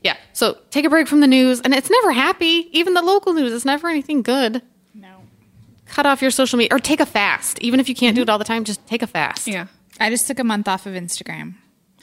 Yeah. 0.01 0.15
So 0.33 0.57
take 0.69 0.85
a 0.85 0.89
break 0.89 1.07
from 1.07 1.19
the 1.19 1.27
news, 1.27 1.61
and 1.61 1.73
it's 1.73 1.89
never 1.89 2.11
happy. 2.11 2.69
Even 2.71 2.93
the 2.93 3.01
local 3.01 3.33
news, 3.33 3.51
it's 3.51 3.65
never 3.65 3.89
anything 3.89 4.21
good. 4.21 4.61
No. 4.93 5.23
Cut 5.87 6.05
off 6.05 6.21
your 6.21 6.31
social 6.31 6.57
media 6.57 6.75
or 6.75 6.79
take 6.79 6.99
a 6.99 7.05
fast. 7.05 7.59
Even 7.59 7.79
if 7.79 7.89
you 7.89 7.95
can't 7.95 8.15
do 8.15 8.21
it 8.21 8.25
mm-hmm. 8.25 8.31
all 8.31 8.37
the 8.37 8.45
time, 8.45 8.63
just 8.63 8.85
take 8.87 9.01
a 9.01 9.07
fast. 9.07 9.47
Yeah. 9.47 9.67
I 9.99 10.09
just 10.09 10.25
took 10.27 10.39
a 10.39 10.43
month 10.43 10.67
off 10.67 10.85
of 10.85 10.93
Instagram. 10.93 11.55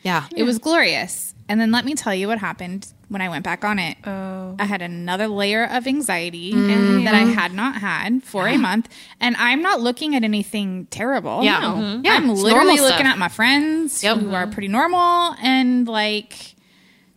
Yeah. 0.02 0.26
It 0.36 0.42
was 0.42 0.58
glorious. 0.58 1.34
And 1.48 1.60
then 1.60 1.70
let 1.70 1.84
me 1.84 1.94
tell 1.94 2.14
you 2.14 2.26
what 2.26 2.38
happened 2.38 2.88
when 3.08 3.22
I 3.22 3.28
went 3.28 3.44
back 3.44 3.64
on 3.64 3.78
it. 3.78 3.96
Oh. 4.04 4.56
I 4.58 4.64
had 4.64 4.82
another 4.82 5.28
layer 5.28 5.64
of 5.64 5.86
anxiety 5.86 6.52
mm. 6.52 7.04
that 7.04 7.14
I 7.14 7.20
had 7.20 7.52
not 7.52 7.76
had 7.76 8.24
for 8.24 8.48
a 8.48 8.56
month. 8.56 8.88
And 9.20 9.36
I'm 9.36 9.62
not 9.62 9.80
looking 9.80 10.16
at 10.16 10.24
anything 10.24 10.86
terrible. 10.86 11.44
Yeah. 11.44 11.60
No. 11.60 11.74
Mhm. 11.74 12.04
Yeah, 12.04 12.14
I'm 12.14 12.30
it's 12.30 12.40
literally 12.40 12.80
looking 12.80 13.06
at 13.06 13.18
my 13.18 13.28
friends 13.28 14.02
Yep. 14.02 14.18
who 14.18 14.34
are 14.34 14.44
mm-hmm. 14.44 14.52
pretty 14.52 14.68
normal 14.68 15.36
and 15.40 15.86
like 15.86 16.56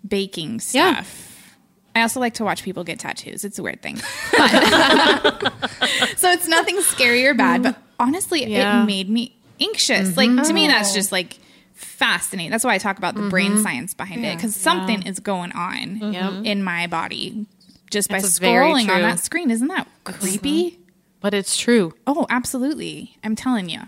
baking 0.08 0.60
stuff. 0.60 0.76
Yeah. 0.76 0.94
stuff. 1.02 1.26
I 1.96 2.02
also 2.04 2.20
like 2.20 2.36
to 2.36 2.44
watch 2.44 2.64
people 2.64 2.84
get 2.84 3.00
tattoos. 3.00 3.44
It's 3.44 3.58
a 3.58 3.64
weird 3.64 3.82
thing. 3.82 4.00
But- 4.38 5.54
so 6.18 6.32
it's 6.32 6.48
nothing 6.48 6.80
scary 6.82 7.26
or 7.26 7.34
bad, 7.34 7.64
but 7.64 7.76
mm. 7.76 7.82
honestly, 8.00 8.46
Yeah. 8.46 8.84
it 8.84 8.86
made 8.86 9.10
me 9.10 9.36
anxious. 9.60 10.16
Like 10.16 10.30
to 10.46 10.54
me, 10.54 10.68
that's 10.68 10.92
oh. 10.92 10.96
just 10.96 11.12
like 11.12 11.40
fascinating. 11.80 12.52
That's 12.52 12.64
why 12.64 12.74
I 12.74 12.78
talk 12.78 12.98
about 12.98 13.16
the 13.16 13.30
brain 13.30 13.58
science 13.64 13.94
behind 13.94 14.26
it 14.26 14.36
because 14.36 14.56
something 14.56 15.02
is 15.04 15.20
going 15.20 15.52
on 15.54 16.14
Yep. 16.14 16.46
in 16.46 16.64
my 16.64 16.88
body 16.88 17.46
just 17.90 18.10
by 18.10 18.20
That's 18.22 18.38
scrolling 18.40 18.90
on 18.90 19.02
that 19.02 19.20
screen. 19.20 19.50
Isn't 19.52 19.68
that 19.70 19.88
creepy? 20.04 20.80
But 21.22 21.34
it's 21.34 21.58
true. 21.58 21.94
Oh, 22.08 22.26
absolutely. 22.30 23.18
I'm 23.24 23.36
telling 23.36 23.70
you. 23.70 23.82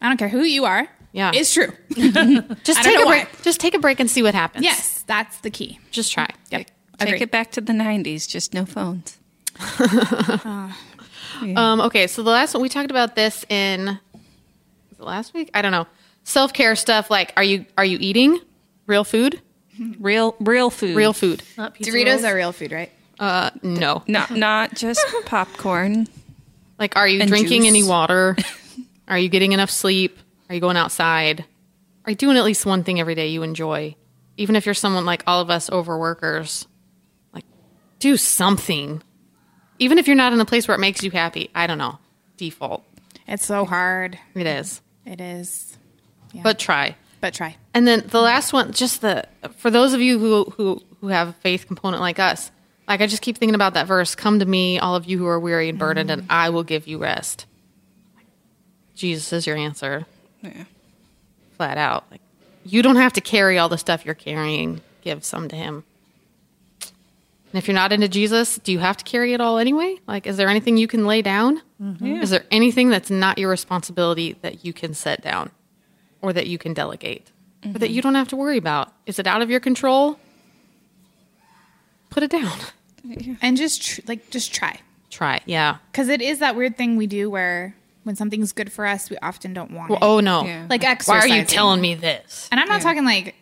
I 0.00 0.08
don't 0.08 0.16
care 0.16 0.28
who 0.28 0.42
you 0.42 0.64
are. 0.64 0.88
Yeah. 1.12 1.32
It's 1.34 1.52
true. 1.52 1.72
Just 1.90 2.82
take 2.82 2.94
know 2.94 3.02
a 3.02 3.04
why. 3.04 3.24
break. 3.24 3.42
Just 3.42 3.60
take 3.60 3.74
a 3.74 3.78
break 3.80 3.98
and 4.00 4.08
see 4.10 4.22
what 4.22 4.32
happens. 4.34 4.64
yes, 4.64 5.02
that's 5.06 5.38
the 5.40 5.50
key. 5.50 5.78
Just 5.90 6.12
try. 6.12 6.28
Yep. 6.50 6.66
Take 7.00 7.08
Agreed. 7.08 7.22
it 7.22 7.30
back 7.30 7.50
to 7.52 7.60
the 7.60 7.72
90s, 7.72 8.28
just 8.28 8.54
no 8.54 8.64
phones. 8.64 9.18
Um, 11.56 11.80
okay, 11.80 12.06
so 12.06 12.22
the 12.22 12.30
last 12.30 12.52
one 12.52 12.62
we 12.62 12.68
talked 12.68 12.90
about 12.90 13.14
this 13.16 13.46
in 13.48 13.86
was 13.86 14.98
it 14.98 15.02
last 15.02 15.32
week. 15.32 15.50
I 15.54 15.62
don't 15.62 15.72
know. 15.72 15.86
Self 16.30 16.52
care 16.52 16.76
stuff 16.76 17.10
like 17.10 17.32
are 17.36 17.42
you 17.42 17.66
are 17.76 17.84
you 17.84 17.98
eating 18.00 18.38
real 18.86 19.02
food? 19.02 19.40
Real 19.98 20.36
real 20.40 20.68
food. 20.70 20.94
Real 20.94 21.12
food. 21.14 21.42
Not 21.56 21.74
pizza 21.74 21.90
Doritos 21.90 22.06
rolls. 22.06 22.24
are 22.24 22.34
real 22.36 22.52
food, 22.52 22.70
right? 22.70 22.92
Uh, 23.18 23.50
no. 23.62 24.02
Not 24.06 24.30
not 24.46 24.74
just 24.74 25.04
popcorn. 25.24 26.06
Like, 26.78 26.96
are 26.96 27.08
you 27.08 27.20
And 27.20 27.28
drinking 27.30 27.62
juice. 27.62 27.68
any 27.70 27.82
water? 27.82 28.36
are 29.08 29.18
you 29.18 29.28
getting 29.30 29.52
enough 29.52 29.70
sleep? 29.70 30.18
Are 30.48 30.54
you 30.54 30.60
going 30.60 30.76
outside? 30.76 31.46
Are 32.04 32.10
you 32.10 32.16
doing 32.16 32.36
at 32.36 32.44
least 32.44 32.64
one 32.66 32.84
thing 32.84 33.00
every 33.00 33.14
day 33.14 33.28
you 33.28 33.42
enjoy? 33.42 33.96
Even 34.36 34.54
if 34.54 34.66
you're 34.66 34.74
someone 34.74 35.04
like 35.06 35.22
all 35.26 35.40
of 35.40 35.48
us 35.50 35.68
overworkers, 35.70 36.66
like 37.32 37.44
do 38.00 38.16
something. 38.18 39.02
Even 39.78 39.96
if 39.98 40.06
you're 40.06 40.16
not 40.16 40.32
in 40.34 40.40
a 40.40 40.44
place 40.44 40.68
where 40.68 40.74
it 40.76 40.80
makes 40.80 41.02
you 41.02 41.10
happy. 41.10 41.50
I 41.54 41.66
don't 41.66 41.78
know. 41.78 41.98
Default. 42.36 42.84
It's 43.26 43.46
so 43.46 43.64
hard. 43.64 44.18
It 44.34 44.46
is. 44.46 44.82
It 45.06 45.20
is. 45.22 45.76
Yeah. 46.32 46.42
But 46.42 46.58
try. 46.58 46.96
but 47.20 47.34
try. 47.34 47.56
And 47.74 47.86
then 47.86 48.04
the 48.08 48.20
last 48.20 48.52
one, 48.52 48.72
just 48.72 49.00
the 49.00 49.24
for 49.56 49.70
those 49.70 49.92
of 49.92 50.00
you 50.00 50.18
who 50.18 50.44
who 50.56 50.82
who 51.00 51.08
have 51.08 51.28
a 51.28 51.32
faith 51.32 51.66
component 51.66 52.00
like 52.00 52.18
us, 52.18 52.50
like 52.88 53.00
I 53.00 53.06
just 53.06 53.22
keep 53.22 53.38
thinking 53.38 53.54
about 53.54 53.74
that 53.74 53.86
verse. 53.86 54.14
Come 54.14 54.38
to 54.38 54.44
me, 54.46 54.78
all 54.78 54.96
of 54.96 55.06
you 55.06 55.18
who 55.18 55.26
are 55.26 55.38
weary 55.40 55.68
and 55.68 55.78
burdened, 55.78 56.10
mm-hmm. 56.10 56.20
and 56.20 56.30
I 56.30 56.50
will 56.50 56.64
give 56.64 56.86
you 56.86 56.98
rest. 56.98 57.46
Jesus 58.94 59.32
is 59.32 59.46
your 59.46 59.56
answer, 59.56 60.06
Yeah. 60.42 60.64
flat 61.56 61.78
out. 61.78 62.04
Like 62.10 62.20
you 62.64 62.82
don't 62.82 62.96
have 62.96 63.14
to 63.14 63.20
carry 63.20 63.58
all 63.58 63.68
the 63.68 63.78
stuff 63.78 64.04
you're 64.04 64.14
carrying. 64.14 64.80
Give 65.02 65.24
some 65.24 65.48
to 65.48 65.56
Him. 65.56 65.84
And 66.80 67.58
if 67.58 67.66
you're 67.66 67.74
not 67.74 67.92
into 67.92 68.06
Jesus, 68.06 68.58
do 68.58 68.70
you 68.70 68.78
have 68.78 68.96
to 68.98 69.04
carry 69.04 69.32
it 69.32 69.40
all 69.40 69.58
anyway? 69.58 69.96
Like, 70.06 70.28
is 70.28 70.36
there 70.36 70.48
anything 70.48 70.76
you 70.76 70.86
can 70.86 71.04
lay 71.04 71.20
down? 71.20 71.60
Mm-hmm. 71.82 72.22
Is 72.22 72.30
there 72.30 72.44
anything 72.52 72.90
that's 72.90 73.10
not 73.10 73.38
your 73.38 73.50
responsibility 73.50 74.36
that 74.42 74.64
you 74.64 74.72
can 74.72 74.94
set 74.94 75.20
down 75.22 75.50
or 76.22 76.32
that 76.32 76.46
you 76.46 76.58
can 76.58 76.74
delegate 76.74 77.30
or 77.64 77.78
that 77.78 77.90
you 77.90 78.00
don't 78.02 78.14
have 78.14 78.28
to 78.28 78.36
worry 78.36 78.56
about? 78.56 78.92
Is 79.06 79.18
it 79.18 79.26
out 79.26 79.42
of 79.42 79.50
your 79.50 79.60
control? 79.60 80.18
Put 82.10 82.22
it 82.22 82.30
down. 82.30 82.58
And 83.40 83.56
just 83.56 83.80
tr- 83.82 84.00
like 84.06 84.28
just 84.28 84.52
try. 84.52 84.78
Try. 85.08 85.40
Yeah. 85.46 85.78
Because 85.90 86.08
it 86.10 86.20
is 86.20 86.40
that 86.40 86.54
weird 86.54 86.76
thing 86.76 86.96
we 86.96 87.06
do 87.06 87.30
where 87.30 87.74
when 88.04 88.14
something's 88.14 88.52
good 88.52 88.70
for 88.70 88.84
us, 88.84 89.08
we 89.08 89.16
often 89.22 89.54
don't 89.54 89.70
want 89.70 89.88
Well, 89.88 89.98
it. 89.98 90.04
oh, 90.04 90.20
no. 90.20 90.44
Yeah. 90.44 90.66
like 90.68 90.82
Why 91.06 91.18
are 91.20 91.26
you 91.26 91.42
telling 91.46 91.80
me 91.80 91.94
this? 91.94 92.46
And 92.52 92.60
I'm 92.60 92.68
not 92.68 92.82
talking 92.82 93.06
like 93.06 93.36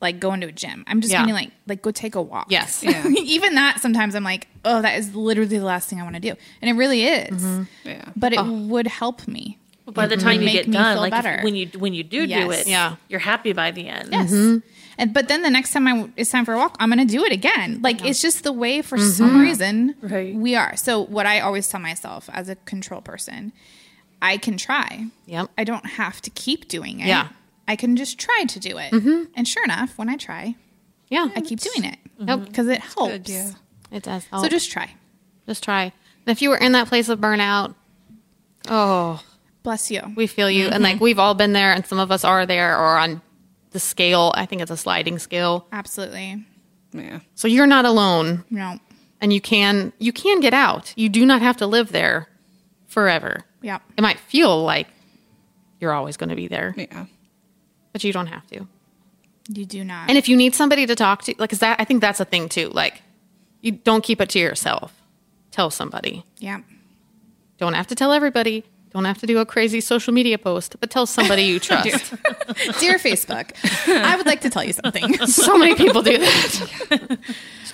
like 0.00 0.18
going 0.18 0.40
to 0.40 0.46
a 0.46 0.52
gym. 0.52 0.82
I'm 0.86 1.02
just 1.02 1.12
Yeah. 1.12 1.20
meaning 1.20 1.34
like 1.34 1.50
like 1.66 1.82
go 1.82 1.90
take 1.90 2.14
a 2.14 2.22
walk. 2.22 2.46
Yes. 2.48 2.82
Yeah. 2.82 3.06
Even 3.18 3.54
that 3.56 3.80
sometimes 3.80 4.14
I'm 4.14 4.24
like, 4.24 4.48
oh, 4.64 4.80
that 4.80 4.98
is 4.98 5.14
literally 5.14 5.58
the 5.58 5.64
last 5.64 5.90
thing 5.90 6.00
I 6.00 6.02
want 6.02 6.14
to 6.14 6.20
do, 6.20 6.34
and 6.62 6.70
it 6.70 6.72
really 6.72 7.04
is. 7.04 7.42
Mm-hmm. 7.42 7.62
Yeah. 7.88 8.12
But 8.16 8.32
it 8.32 8.42
would 8.42 8.86
help 8.86 9.28
me. 9.28 9.58
But 9.86 9.94
by 9.94 10.06
the 10.08 10.16
time 10.16 10.42
you 10.42 10.50
get 10.50 10.66
me 10.66 10.72
done, 10.74 10.96
feel 10.96 11.00
like 11.02 11.12
if- 11.12 11.22
better. 11.22 11.42
when 11.42 11.54
you 11.54 11.68
when 11.78 11.94
you 11.94 12.02
do 12.02 12.26
do 12.26 12.50
it, 12.50 12.66
Yeah. 12.66 12.96
you're 13.08 13.20
happy 13.20 13.52
by 13.52 13.70
the 13.70 13.86
end. 13.88 14.08
Yes. 14.12 14.32
Mm-hmm. 14.32 14.58
And 14.98 15.14
but 15.14 15.28
then 15.28 15.42
the 15.42 15.50
next 15.50 15.72
time 15.72 15.86
I, 15.86 16.10
it's 16.16 16.30
time 16.30 16.44
for 16.44 16.54
a 16.54 16.56
walk, 16.58 16.76
I'm 16.80 16.90
going 16.90 17.06
to 17.06 17.12
do 17.12 17.24
it 17.24 17.30
again. 17.32 17.80
Like 17.82 18.04
it's 18.04 18.20
just 18.20 18.42
the 18.44 18.52
way 18.52 18.82
for 18.82 18.98
mm-hmm. 18.98 19.10
some 19.10 19.40
reason 19.40 19.94
Right. 20.00 20.34
we 20.34 20.56
are. 20.56 20.76
So 20.76 21.00
what 21.00 21.24
I 21.26 21.40
always 21.40 21.68
tell 21.68 21.80
myself 21.80 22.28
as 22.32 22.48
a 22.48 22.56
control 22.56 23.00
person, 23.00 23.52
I 24.20 24.38
can 24.38 24.56
try. 24.56 25.06
Yep. 25.26 25.50
I 25.56 25.64
don't 25.64 25.86
have 25.86 26.20
to 26.22 26.30
keep 26.30 26.66
doing 26.68 27.00
it. 27.00 27.06
Yeah. 27.06 27.28
I 27.68 27.76
can 27.76 27.94
just 27.96 28.18
try 28.18 28.44
to 28.48 28.58
do 28.58 28.78
it. 28.78 28.90
Mm-hmm. 28.92 29.24
And 29.36 29.46
sure 29.46 29.64
enough, 29.64 29.96
when 29.98 30.08
I 30.08 30.16
try, 30.16 30.56
Yeah. 31.08 31.28
I 31.36 31.40
keep 31.42 31.60
doing 31.60 31.84
it. 31.84 31.98
Yep. 32.18 32.46
Because 32.46 32.66
it 32.68 32.80
helps. 32.80 33.12
Good, 33.12 33.28
yeah. 33.28 33.50
It 33.92 34.02
does. 34.02 34.26
So 34.32 34.48
just 34.48 34.70
try. 34.72 34.90
just 35.46 35.62
try. 35.62 35.82
And 35.82 35.92
if 36.32 36.42
you 36.42 36.48
were 36.50 36.56
in 36.56 36.72
that 36.72 36.88
place 36.88 37.08
of 37.08 37.20
burnout, 37.20 37.74
oh, 38.68 39.22
Bless 39.66 39.90
you. 39.90 40.00
we 40.14 40.28
feel 40.28 40.48
you. 40.48 40.68
And 40.68 40.80
like 40.84 40.94
mm-hmm. 40.94 41.02
we've 41.04 41.18
all 41.18 41.34
been 41.34 41.52
there, 41.52 41.72
and 41.72 41.84
some 41.84 41.98
of 41.98 42.12
us 42.12 42.22
are 42.22 42.46
there 42.46 42.78
or 42.78 42.96
on 42.96 43.20
the 43.72 43.80
scale. 43.80 44.30
I 44.36 44.46
think 44.46 44.62
it's 44.62 44.70
a 44.70 44.76
sliding 44.76 45.18
scale. 45.18 45.66
Absolutely. 45.72 46.44
Yeah. 46.92 47.18
So 47.34 47.48
you're 47.48 47.66
not 47.66 47.84
alone, 47.84 48.44
No. 48.48 48.78
and 49.20 49.32
you 49.32 49.40
can 49.40 49.92
you 49.98 50.12
can 50.12 50.38
get 50.38 50.54
out. 50.54 50.94
You 50.96 51.08
do 51.08 51.26
not 51.26 51.42
have 51.42 51.56
to 51.56 51.66
live 51.66 51.90
there 51.90 52.28
forever. 52.86 53.44
Yeah. 53.60 53.80
It 53.98 54.02
might 54.02 54.20
feel 54.20 54.62
like 54.62 54.86
you're 55.80 55.92
always 55.92 56.16
going 56.16 56.28
to 56.28 56.36
be 56.36 56.46
there, 56.46 56.72
Yeah. 56.76 57.06
but 57.92 58.04
you 58.04 58.12
don't 58.12 58.28
have 58.28 58.46
to. 58.52 58.68
You 59.48 59.66
do 59.66 59.82
not. 59.82 60.08
And 60.08 60.16
if 60.16 60.28
you 60.28 60.36
need 60.36 60.54
somebody 60.54 60.86
to 60.86 60.94
talk 60.94 61.22
to, 61.22 61.34
like, 61.38 61.52
is 61.52 61.58
that 61.58 61.80
I 61.80 61.84
think 61.84 62.02
that's 62.02 62.20
a 62.20 62.24
thing 62.24 62.48
too. 62.48 62.68
Like, 62.68 63.02
you 63.62 63.72
don't 63.72 64.04
keep 64.04 64.20
it 64.20 64.28
to 64.30 64.38
yourself. 64.38 64.94
Tell 65.50 65.70
somebody. 65.70 66.24
yeah. 66.38 66.60
Don't 67.58 67.72
have 67.72 67.88
to 67.88 67.96
tell 67.96 68.12
everybody. 68.12 68.62
Don't 68.90 69.04
have 69.04 69.18
to 69.18 69.26
do 69.26 69.38
a 69.38 69.46
crazy 69.46 69.80
social 69.80 70.12
media 70.12 70.38
post, 70.38 70.76
but 70.80 70.90
tell 70.90 71.06
somebody 71.06 71.42
you 71.42 71.58
trust. 71.60 72.10
Dear 72.80 72.98
Facebook, 72.98 73.52
I 73.88 74.16
would 74.16 74.26
like 74.26 74.40
to 74.42 74.50
tell 74.50 74.64
you 74.64 74.72
something. 74.72 75.14
so 75.26 75.58
many 75.58 75.74
people 75.74 76.02
do 76.02 76.18
that. 76.18 77.18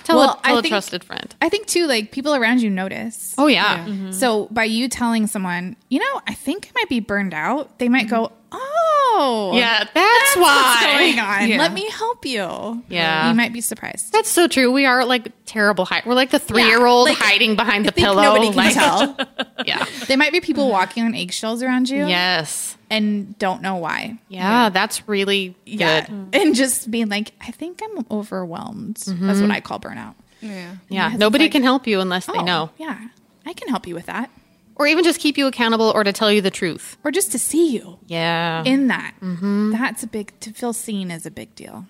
tell 0.03 0.17
Well, 0.17 0.39
a, 0.43 0.47
tell 0.47 0.55
I 0.55 0.59
a 0.59 0.61
think- 0.61 0.71
trusted 0.71 1.03
friend. 1.03 1.33
I 1.41 1.49
think 1.49 1.67
too, 1.67 1.87
like 1.87 2.11
people 2.11 2.35
around 2.35 2.61
you 2.61 2.69
notice. 2.69 3.35
Oh 3.37 3.47
yeah. 3.47 3.85
Mm-hmm. 3.85 4.11
So 4.11 4.47
by 4.51 4.65
you 4.65 4.89
telling 4.89 5.27
someone, 5.27 5.75
you 5.89 5.99
know, 5.99 6.21
I 6.27 6.33
think 6.33 6.67
I 6.67 6.81
might 6.81 6.89
be 6.89 6.99
burned 6.99 7.33
out, 7.33 7.79
they 7.79 7.89
might 7.89 8.07
mm-hmm. 8.07 8.15
go, 8.23 8.31
"Oh, 8.51 8.72
Oh, 9.15 9.51
yeah, 9.55 9.79
that's, 9.79 9.93
that's 9.93 10.35
why. 10.37 10.43
what's 10.43 10.85
going 10.97 11.19
on. 11.19 11.49
Yeah. 11.49 11.57
Let 11.59 11.73
me 11.73 11.89
help 11.89 12.25
you." 12.25 12.83
Yeah. 12.89 13.29
you 13.29 13.35
might 13.35 13.53
be 13.53 13.61
surprised. 13.61 14.11
That's 14.11 14.29
so 14.29 14.47
true. 14.47 14.71
We 14.71 14.85
are 14.85 15.05
like 15.05 15.31
terrible. 15.45 15.85
Hi- 15.85 16.01
We're 16.05 16.13
like 16.15 16.31
the 16.31 16.39
three 16.39 16.63
year 16.65 16.85
old 16.85 17.09
like, 17.09 17.17
hiding 17.17 17.55
behind 17.55 17.85
the 17.85 17.89
I 17.89 17.93
think 17.93 18.05
pillow. 18.07 18.21
nobody 18.23 18.47
can 18.47 18.55
like, 18.55 18.73
tell. 18.73 19.17
Yeah. 19.65 19.85
There 20.07 20.17
might 20.17 20.31
be 20.33 20.41
people 20.41 20.69
walking 20.69 21.03
on 21.05 21.15
eggshells 21.15 21.61
around 21.63 21.89
you, 21.89 22.05
Yes. 22.07 22.75
and 22.89 23.37
don't 23.39 23.61
know 23.61 23.75
why. 23.77 24.17
Yeah, 24.27 24.69
that's 24.69 25.07
really 25.07 25.55
Yeah, 25.65 26.05
good. 26.05 26.29
and 26.41 26.55
just 26.55 26.89
being 26.91 27.07
like, 27.09 27.31
"I 27.39 27.51
think 27.51 27.81
I'm 27.83 28.05
overwhelmed." 28.11 28.95
That's 28.97 29.09
mm-hmm. 29.09 29.41
what 29.41 29.51
I 29.51 29.61
call 29.61 29.79
burnout. 29.79 30.15
Yeah. 30.41 30.75
Yeah. 30.89 31.09
Nobody 31.15 31.45
like, 31.45 31.53
can 31.53 31.63
help 31.63 31.87
you 31.87 32.01
unless 32.01 32.25
they 32.25 32.33
Oh, 32.39 32.43
know. 32.43 32.71
Yeah, 32.77 32.99
I 33.45 33.53
can 33.53 33.69
help 33.69 33.87
you 33.87 33.95
with 33.95 34.07
that, 34.07 34.29
Or 34.75 34.87
even 34.87 35.03
just 35.03 35.19
keep 35.19 35.37
you 35.37 35.45
accountable 35.47 35.91
or 35.93 36.03
to 36.03 36.11
tell 36.11 36.31
you 36.31 36.41
the 36.41 36.49
truth. 36.51 36.97
or 37.03 37.11
just 37.11 37.31
to 37.33 37.39
see 37.39 37.69
you 37.71 37.99
Yeah. 38.07 38.63
in 38.65 38.87
that. 38.87 39.13
Mm-hmm. 39.21 39.71
That's 39.71 40.01
a 40.03 40.07
big. 40.07 40.33
To 40.41 40.51
feel 40.51 40.73
seen 40.73 41.11
is 41.11 41.25
a 41.25 41.31
big 41.31 41.53
deal. 41.55 41.85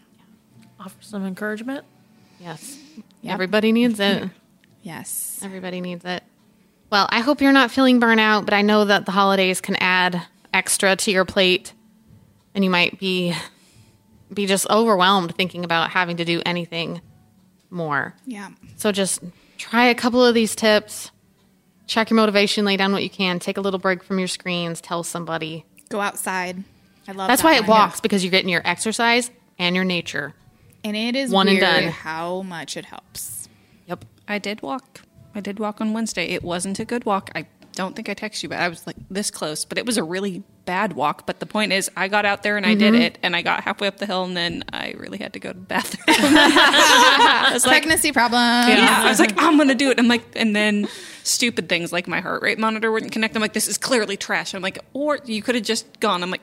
Offer 0.80 0.98
some 1.02 1.26
encouragement. 1.26 1.86
yes. 2.40 2.78
Yep. 3.22 3.34
Everybody 3.34 3.72
needs 3.72 4.00
it. 4.02 4.30
Yes. 4.82 5.40
Everybody 5.42 5.80
needs 5.80 6.04
it. 6.04 6.24
Well, 6.90 7.08
I 7.10 7.22
hope 7.22 7.40
you're 7.42 7.54
not 7.54 7.72
feeling 7.72 8.02
burnout, 8.02 8.44
but 8.44 8.54
I 8.54 8.62
know 8.64 8.84
that 8.86 9.06
the 9.06 9.14
holidays 9.14 9.62
can 9.62 9.78
add 9.78 10.22
extra 10.54 10.96
to 10.98 11.10
your 11.12 11.24
plate 11.26 11.72
and 12.54 12.64
you 12.66 12.70
might 12.70 13.00
be 13.00 13.34
be 14.34 14.46
just 14.46 14.70
overwhelmed 14.70 15.34
thinking 15.36 15.64
about 15.64 15.92
having 15.92 16.18
to 16.18 16.26
do 16.26 16.42
anything 16.46 17.00
more. 17.70 18.14
Yeah. 18.26 18.50
So 18.76 18.92
just 18.92 19.22
try 19.58 19.86
a 19.86 19.96
couple 19.96 20.24
of 20.26 20.36
these 20.36 20.54
tips. 20.54 21.12
Check 21.94 22.10
your 22.10 22.16
motivation, 22.16 22.66
lay 22.66 22.76
down 22.76 22.92
what 22.92 23.04
you 23.04 23.10
can, 23.12 23.38
take 23.38 23.56
a 23.56 23.62
little 23.62 23.80
break 23.80 24.04
from 24.04 24.18
your 24.18 24.28
screens, 24.28 24.82
tell 24.82 25.04
somebody. 25.04 25.64
Go 25.90 26.02
outside. 26.02 26.64
I 27.08 27.12
love 27.12 27.28
That's 27.28 27.44
that 27.44 27.48
why 27.48 27.54
it 27.58 27.68
one. 27.68 27.70
walks 27.70 28.00
because 28.02 28.24
you're 28.24 28.32
getting 28.32 28.50
your 28.50 28.64
exercise 28.66 29.30
and 29.60 29.76
your 29.76 29.86
nature. 29.86 30.34
And 30.84 30.98
it 30.98 31.16
is 31.16 31.30
One 31.30 31.48
and 31.48 31.60
weird 31.60 31.62
done. 31.84 31.84
how 31.92 32.42
much 32.42 32.78
it 32.78 32.86
helps. 32.86 33.48
Yep. 33.86 34.06
I 34.28 34.40
did 34.40 34.64
walk. 34.64 35.02
I 35.36 35.40
did 35.40 35.60
walk 35.60 35.82
on 35.82 35.94
Wednesday. 35.94 36.26
It 36.30 36.44
wasn't 36.44 36.80
a 36.80 36.86
good 36.86 37.06
walk. 37.06 37.30
I 37.36 37.46
don't 37.76 37.96
think 37.96 38.10
I 38.10 38.16
texted 38.16 38.44
you, 38.44 38.50
but 38.50 38.60
I 38.60 38.70
was 38.70 38.86
like 38.88 38.96
this 39.10 39.32
close. 39.32 39.66
But 39.66 39.78
it 39.78 39.86
was 39.86 39.98
a 39.98 40.04
really 40.04 40.44
bad 40.66 40.94
walk. 40.94 41.26
But 41.26 41.40
the 41.40 41.46
point 41.46 41.74
is, 41.74 41.90
I 41.98 42.08
got 42.08 42.26
out 42.26 42.44
there 42.44 42.58
and 42.58 42.66
I 42.66 42.76
did 42.76 42.94
mm-hmm. 42.94 43.02
it, 43.02 43.20
and 43.24 43.36
I 43.36 43.42
got 43.42 43.64
halfway 43.64 43.88
up 43.88 43.98
the 43.98 44.06
hill, 44.06 44.24
and 44.24 44.36
then 44.38 44.64
I 44.72 44.94
really 44.98 45.18
had 45.18 45.34
to 45.34 45.40
go 45.40 45.52
to 45.52 45.60
the 45.60 45.66
bathroom. 45.66 46.04
I 46.08 47.50
was 47.54 47.66
like, 47.66 47.82
Pregnancy 47.82 48.12
problem. 48.12 48.42
yeah, 48.42 49.02
I 49.04 49.10
was 49.10 49.20
like, 49.20 49.34
I'm 49.38 49.58
gonna 49.58 49.76
do 49.76 49.90
it. 49.92 50.00
I'm 50.00 50.08
like, 50.08 50.24
and 50.36 50.56
then 50.56 50.88
stupid 51.24 51.70
things 51.70 51.92
like 51.92 52.08
my 52.08 52.20
heart 52.20 52.42
rate 52.42 52.60
monitor 52.60 52.92
wouldn't 52.92 53.12
connect. 53.12 53.36
I'm 53.36 53.42
like, 53.42 53.54
this 53.54 53.68
is 53.68 53.78
clearly 53.78 54.18
trash. 54.18 54.54
I'm 54.54 54.62
like, 54.62 54.80
or 54.94 55.20
you 55.26 55.42
could 55.42 55.56
have 55.56 55.64
just 55.64 56.00
gone. 56.00 56.24
I'm 56.24 56.32
like, 56.32 56.42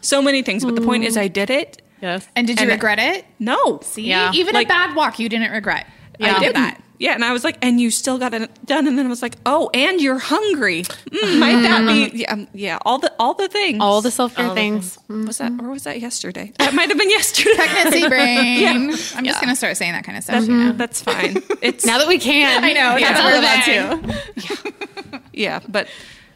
so 0.00 0.22
many 0.22 0.42
things. 0.42 0.64
But 0.64 0.74
the 0.74 0.82
point 0.82 1.04
is, 1.04 1.16
I 1.16 1.28
did 1.28 1.50
it. 1.50 1.82
Yes. 2.00 2.28
And 2.36 2.46
did 2.46 2.58
you 2.58 2.64
And- 2.64 2.72
regret 2.72 2.98
it? 2.98 3.24
No, 3.38 3.80
See, 3.82 4.02
Yeah. 4.02 4.30
even 4.34 4.54
Like- 4.54 4.66
a 4.66 4.68
bad 4.68 4.94
walk 4.94 5.18
you 5.18 5.28
didn't 5.28 5.52
regret. 5.52 5.86
I 6.20 6.38
didn't. 6.38 6.54
that. 6.54 6.83
Yeah, 6.96 7.14
and 7.14 7.24
I 7.24 7.32
was 7.32 7.42
like, 7.42 7.58
and 7.60 7.80
you 7.80 7.90
still 7.90 8.18
got 8.18 8.32
it 8.34 8.48
done, 8.66 8.86
and 8.86 8.96
then 8.96 9.04
I 9.06 9.08
was 9.08 9.20
like, 9.20 9.34
oh, 9.44 9.68
and 9.74 10.00
you're 10.00 10.18
hungry. 10.18 10.82
Mm, 10.84 11.38
might 11.40 11.60
that 11.62 11.86
be? 12.12 12.18
Yeah, 12.18 12.32
um, 12.32 12.46
yeah, 12.54 12.78
all 12.82 12.98
the 12.98 13.12
all 13.18 13.34
the 13.34 13.48
things. 13.48 13.78
All 13.80 14.00
the 14.00 14.12
self 14.12 14.36
care 14.36 14.46
All 14.46 14.54
the 14.54 14.60
things. 14.60 14.96
was 15.08 15.38
that, 15.38 15.52
or 15.60 15.70
was 15.70 15.82
that 15.84 16.00
yesterday? 16.00 16.52
That 16.58 16.72
might 16.72 16.88
have 16.90 16.96
been 16.98 17.10
yesterday. 17.10 17.56
Pregnancy 17.56 18.08
brain. 18.14 18.60
Yeah. 18.60 18.70
I'm 18.72 18.90
just 18.92 19.14
Yeah. 19.24 19.40
gonna 19.40 19.56
start 19.56 19.76
saying 19.76 19.92
that 19.92 20.04
kind 20.04 20.16
of 20.16 20.22
stuff. 20.24 20.34
That's, 20.36 20.46
you 20.48 20.56
know? 20.56 20.72
that's 20.72 21.02
fine. 21.02 21.42
It's 21.62 21.84
Now 21.90 21.98
that 21.98 22.06
we 22.06 22.18
can. 22.18 22.62
I 22.70 22.72
know. 22.72 22.96
Yeah. 22.96 23.12
That's 23.12 23.24
what 23.24 23.34
I'm 23.34 24.00
about 24.00 25.10
too. 25.12 25.20
yeah, 25.32 25.60
but 25.68 25.88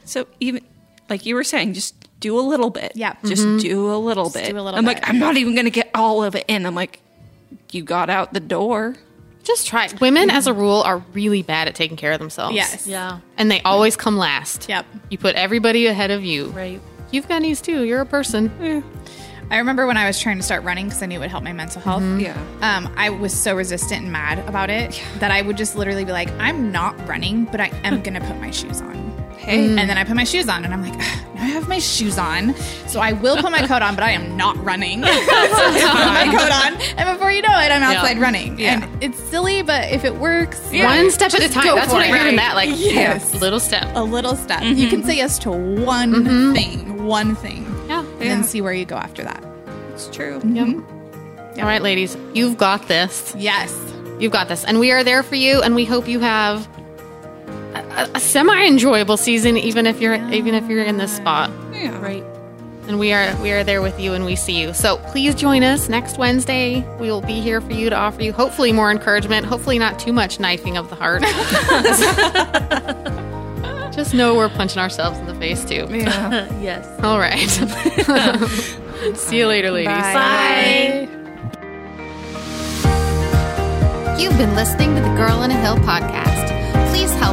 so 0.04 0.26
even 0.40 0.62
like 1.08 1.24
you 1.24 1.34
were 1.36 1.44
saying, 1.44 1.74
just 1.74 1.94
do 2.20 2.36
a 2.38 2.42
little 2.42 2.70
bit. 2.70 2.92
Yeah. 2.96 3.14
just 3.24 3.42
do 3.62 3.92
a 3.92 3.96
little 3.96 4.28
bit. 4.28 4.50
do 4.50 4.58
a 4.58 4.60
little 4.60 4.76
I'm 4.78 4.84
bit. 4.84 4.94
like, 4.96 5.08
I'm 5.08 5.18
not 5.20 5.36
even 5.36 5.54
gonna 5.54 5.70
get 5.70 5.90
all 5.94 6.24
of 6.24 6.34
it 6.34 6.44
in. 6.48 6.66
I'm 6.66 6.74
like, 6.74 7.00
you 7.70 7.82
got 7.84 8.10
out 8.10 8.32
the 8.34 8.40
door. 8.40 8.96
Just 9.48 9.66
try. 9.66 9.88
Women, 9.98 10.28
as 10.28 10.46
a 10.46 10.52
rule, 10.52 10.82
are 10.82 10.98
really 11.14 11.42
bad 11.42 11.68
at 11.68 11.74
taking 11.74 11.96
care 11.96 12.12
of 12.12 12.18
themselves. 12.18 12.54
Yes. 12.54 12.86
Yeah. 12.86 13.20
And 13.38 13.50
they 13.50 13.62
always 13.62 13.96
come 13.96 14.18
last. 14.18 14.68
Yep. 14.68 14.84
You 15.08 15.16
put 15.16 15.36
everybody 15.36 15.86
ahead 15.86 16.10
of 16.10 16.22
you. 16.22 16.50
Right. 16.50 16.82
You've 17.10 17.26
got 17.28 17.40
needs 17.40 17.62
too. 17.62 17.84
You're 17.84 18.02
a 18.02 18.06
person. 18.06 18.84
I 19.50 19.56
remember 19.56 19.86
when 19.86 19.96
I 19.96 20.06
was 20.06 20.20
trying 20.20 20.36
to 20.36 20.42
start 20.42 20.64
running 20.64 20.88
because 20.88 21.02
I 21.02 21.06
knew 21.06 21.16
it 21.16 21.20
would 21.20 21.30
help 21.30 21.42
my 21.44 21.54
mental 21.54 21.80
health. 21.80 22.02
Yeah. 22.20 22.36
Um, 22.60 22.92
I 22.98 23.08
was 23.08 23.32
so 23.32 23.56
resistant 23.56 24.02
and 24.02 24.12
mad 24.12 24.46
about 24.46 24.68
it 24.68 25.02
that 25.20 25.30
I 25.30 25.40
would 25.40 25.56
just 25.56 25.74
literally 25.74 26.04
be 26.04 26.12
like, 26.12 26.30
I'm 26.32 26.70
not 26.70 26.94
running, 27.08 27.46
but 27.46 27.58
I 27.58 27.68
am 27.84 28.02
going 28.02 28.20
to 28.20 28.20
put 28.20 28.38
my 28.40 28.50
shoes 28.50 28.82
on. 28.82 29.07
Hey. 29.48 29.64
And 29.64 29.78
mm. 29.78 29.86
then 29.86 29.96
I 29.96 30.04
put 30.04 30.14
my 30.14 30.24
shoes 30.24 30.46
on 30.46 30.64
and 30.64 30.74
I'm 30.74 30.82
like, 30.82 30.94
now 30.98 31.42
I 31.42 31.46
have 31.46 31.68
my 31.68 31.78
shoes 31.78 32.18
on. 32.18 32.54
So 32.86 33.00
I 33.00 33.12
will 33.14 33.36
put 33.36 33.50
my 33.50 33.66
coat 33.66 33.80
on, 33.80 33.94
but 33.94 34.04
I 34.04 34.10
am 34.10 34.36
not 34.36 34.62
running. 34.62 35.02
so 35.04 35.08
I 35.08 35.46
put 36.04 36.30
my 36.30 36.38
coat 36.38 36.52
on. 36.52 36.98
And 36.98 37.16
before 37.16 37.30
you 37.30 37.40
know 37.40 37.58
it, 37.58 37.72
I'm 37.72 37.82
outside 37.82 38.18
running. 38.18 38.58
Yeah. 38.58 38.82
And 38.82 39.02
it's 39.02 39.18
silly, 39.18 39.62
but 39.62 39.90
if 39.90 40.04
it 40.04 40.16
works, 40.16 40.60
One 40.70 41.10
step 41.10 41.32
at 41.32 41.42
a 41.42 41.48
time. 41.48 41.74
That's 41.74 41.92
what 41.92 42.02
I 42.02 42.08
heard 42.08 42.26
in 42.26 42.36
that. 42.36 42.56
Like, 42.56 42.68
Yes. 42.70 43.32
yeah, 43.32 43.40
little 43.40 43.60
step. 43.60 43.90
a 43.94 44.02
little 44.02 44.36
step. 44.36 44.62
You 44.62 44.88
can 44.88 45.00
mm-hmm. 45.00 45.08
say 45.08 45.16
yes 45.16 45.38
to 45.40 45.50
one 45.50 46.12
mm-hmm. 46.12 46.52
thing, 46.52 47.04
one 47.06 47.34
thing. 47.34 47.64
Yeah. 47.88 48.00
And 48.00 48.20
then 48.20 48.44
see 48.44 48.60
where 48.60 48.74
you 48.74 48.84
go 48.84 48.96
after 48.96 49.24
that. 49.24 49.42
It's 49.94 50.08
true. 50.08 50.40
Mm-hmm. 50.40 51.58
All 51.58 51.64
right, 51.64 51.82
ladies, 51.82 52.16
you've 52.34 52.58
got 52.58 52.86
this. 52.86 53.34
Yes. 53.36 53.74
You've 54.20 54.32
got 54.32 54.48
this. 54.48 54.64
And 54.64 54.78
we 54.78 54.92
are 54.92 55.02
there 55.02 55.22
for 55.22 55.36
you. 55.36 55.62
And 55.62 55.74
we 55.74 55.84
hope 55.84 56.06
you 56.06 56.20
have 56.20 56.68
a, 57.98 58.02
a, 58.02 58.10
a 58.14 58.20
semi 58.20 58.66
enjoyable 58.66 59.16
season, 59.16 59.56
even 59.56 59.86
if 59.86 60.00
you're 60.00 60.14
even 60.32 60.54
if 60.54 60.68
you're 60.68 60.84
in 60.84 60.96
this 60.96 61.16
spot. 61.16 61.50
Yeah. 61.72 61.98
Right. 62.00 62.24
And 62.86 62.98
we 62.98 63.12
are 63.12 63.36
we 63.42 63.52
are 63.52 63.62
there 63.64 63.82
with 63.82 64.00
you 64.00 64.14
and 64.14 64.24
we 64.24 64.34
see 64.34 64.60
you. 64.60 64.72
So 64.72 64.96
please 65.08 65.34
join 65.34 65.62
us 65.62 65.90
next 65.90 66.16
Wednesday. 66.16 66.80
We 66.98 67.10
will 67.10 67.20
be 67.20 67.40
here 67.40 67.60
for 67.60 67.72
you 67.72 67.90
to 67.90 67.96
offer 67.96 68.22
you 68.22 68.32
hopefully 68.32 68.72
more 68.72 68.90
encouragement, 68.90 69.44
hopefully 69.44 69.78
not 69.78 69.98
too 69.98 70.12
much 70.12 70.40
knifing 70.40 70.78
of 70.78 70.88
the 70.88 70.96
heart. 70.96 71.22
Just 73.92 74.14
know 74.14 74.34
we're 74.34 74.48
punching 74.48 74.78
ourselves 74.78 75.18
in 75.18 75.26
the 75.26 75.34
face 75.34 75.64
too. 75.64 75.86
Yeah. 75.90 76.48
yes. 76.62 76.86
All 77.02 77.18
right. 77.18 77.38
see 79.16 79.38
you 79.38 79.48
later, 79.48 79.70
ladies. 79.70 79.92
Bye. 79.92 81.08
You've 84.18 84.38
been 84.38 84.54
listening 84.54 84.94
to 84.94 85.02
the 85.02 85.14
Girl 85.14 85.40
on 85.40 85.50
a 85.50 85.60
Hill 85.60 85.76
podcast. 85.76 86.57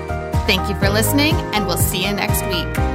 Thank 0.47 0.67
you 0.69 0.75
for 0.77 0.89
listening, 0.89 1.35
and 1.53 1.67
we'll 1.67 1.77
see 1.77 2.07
you 2.07 2.13
next 2.15 2.43
week. 2.47 2.88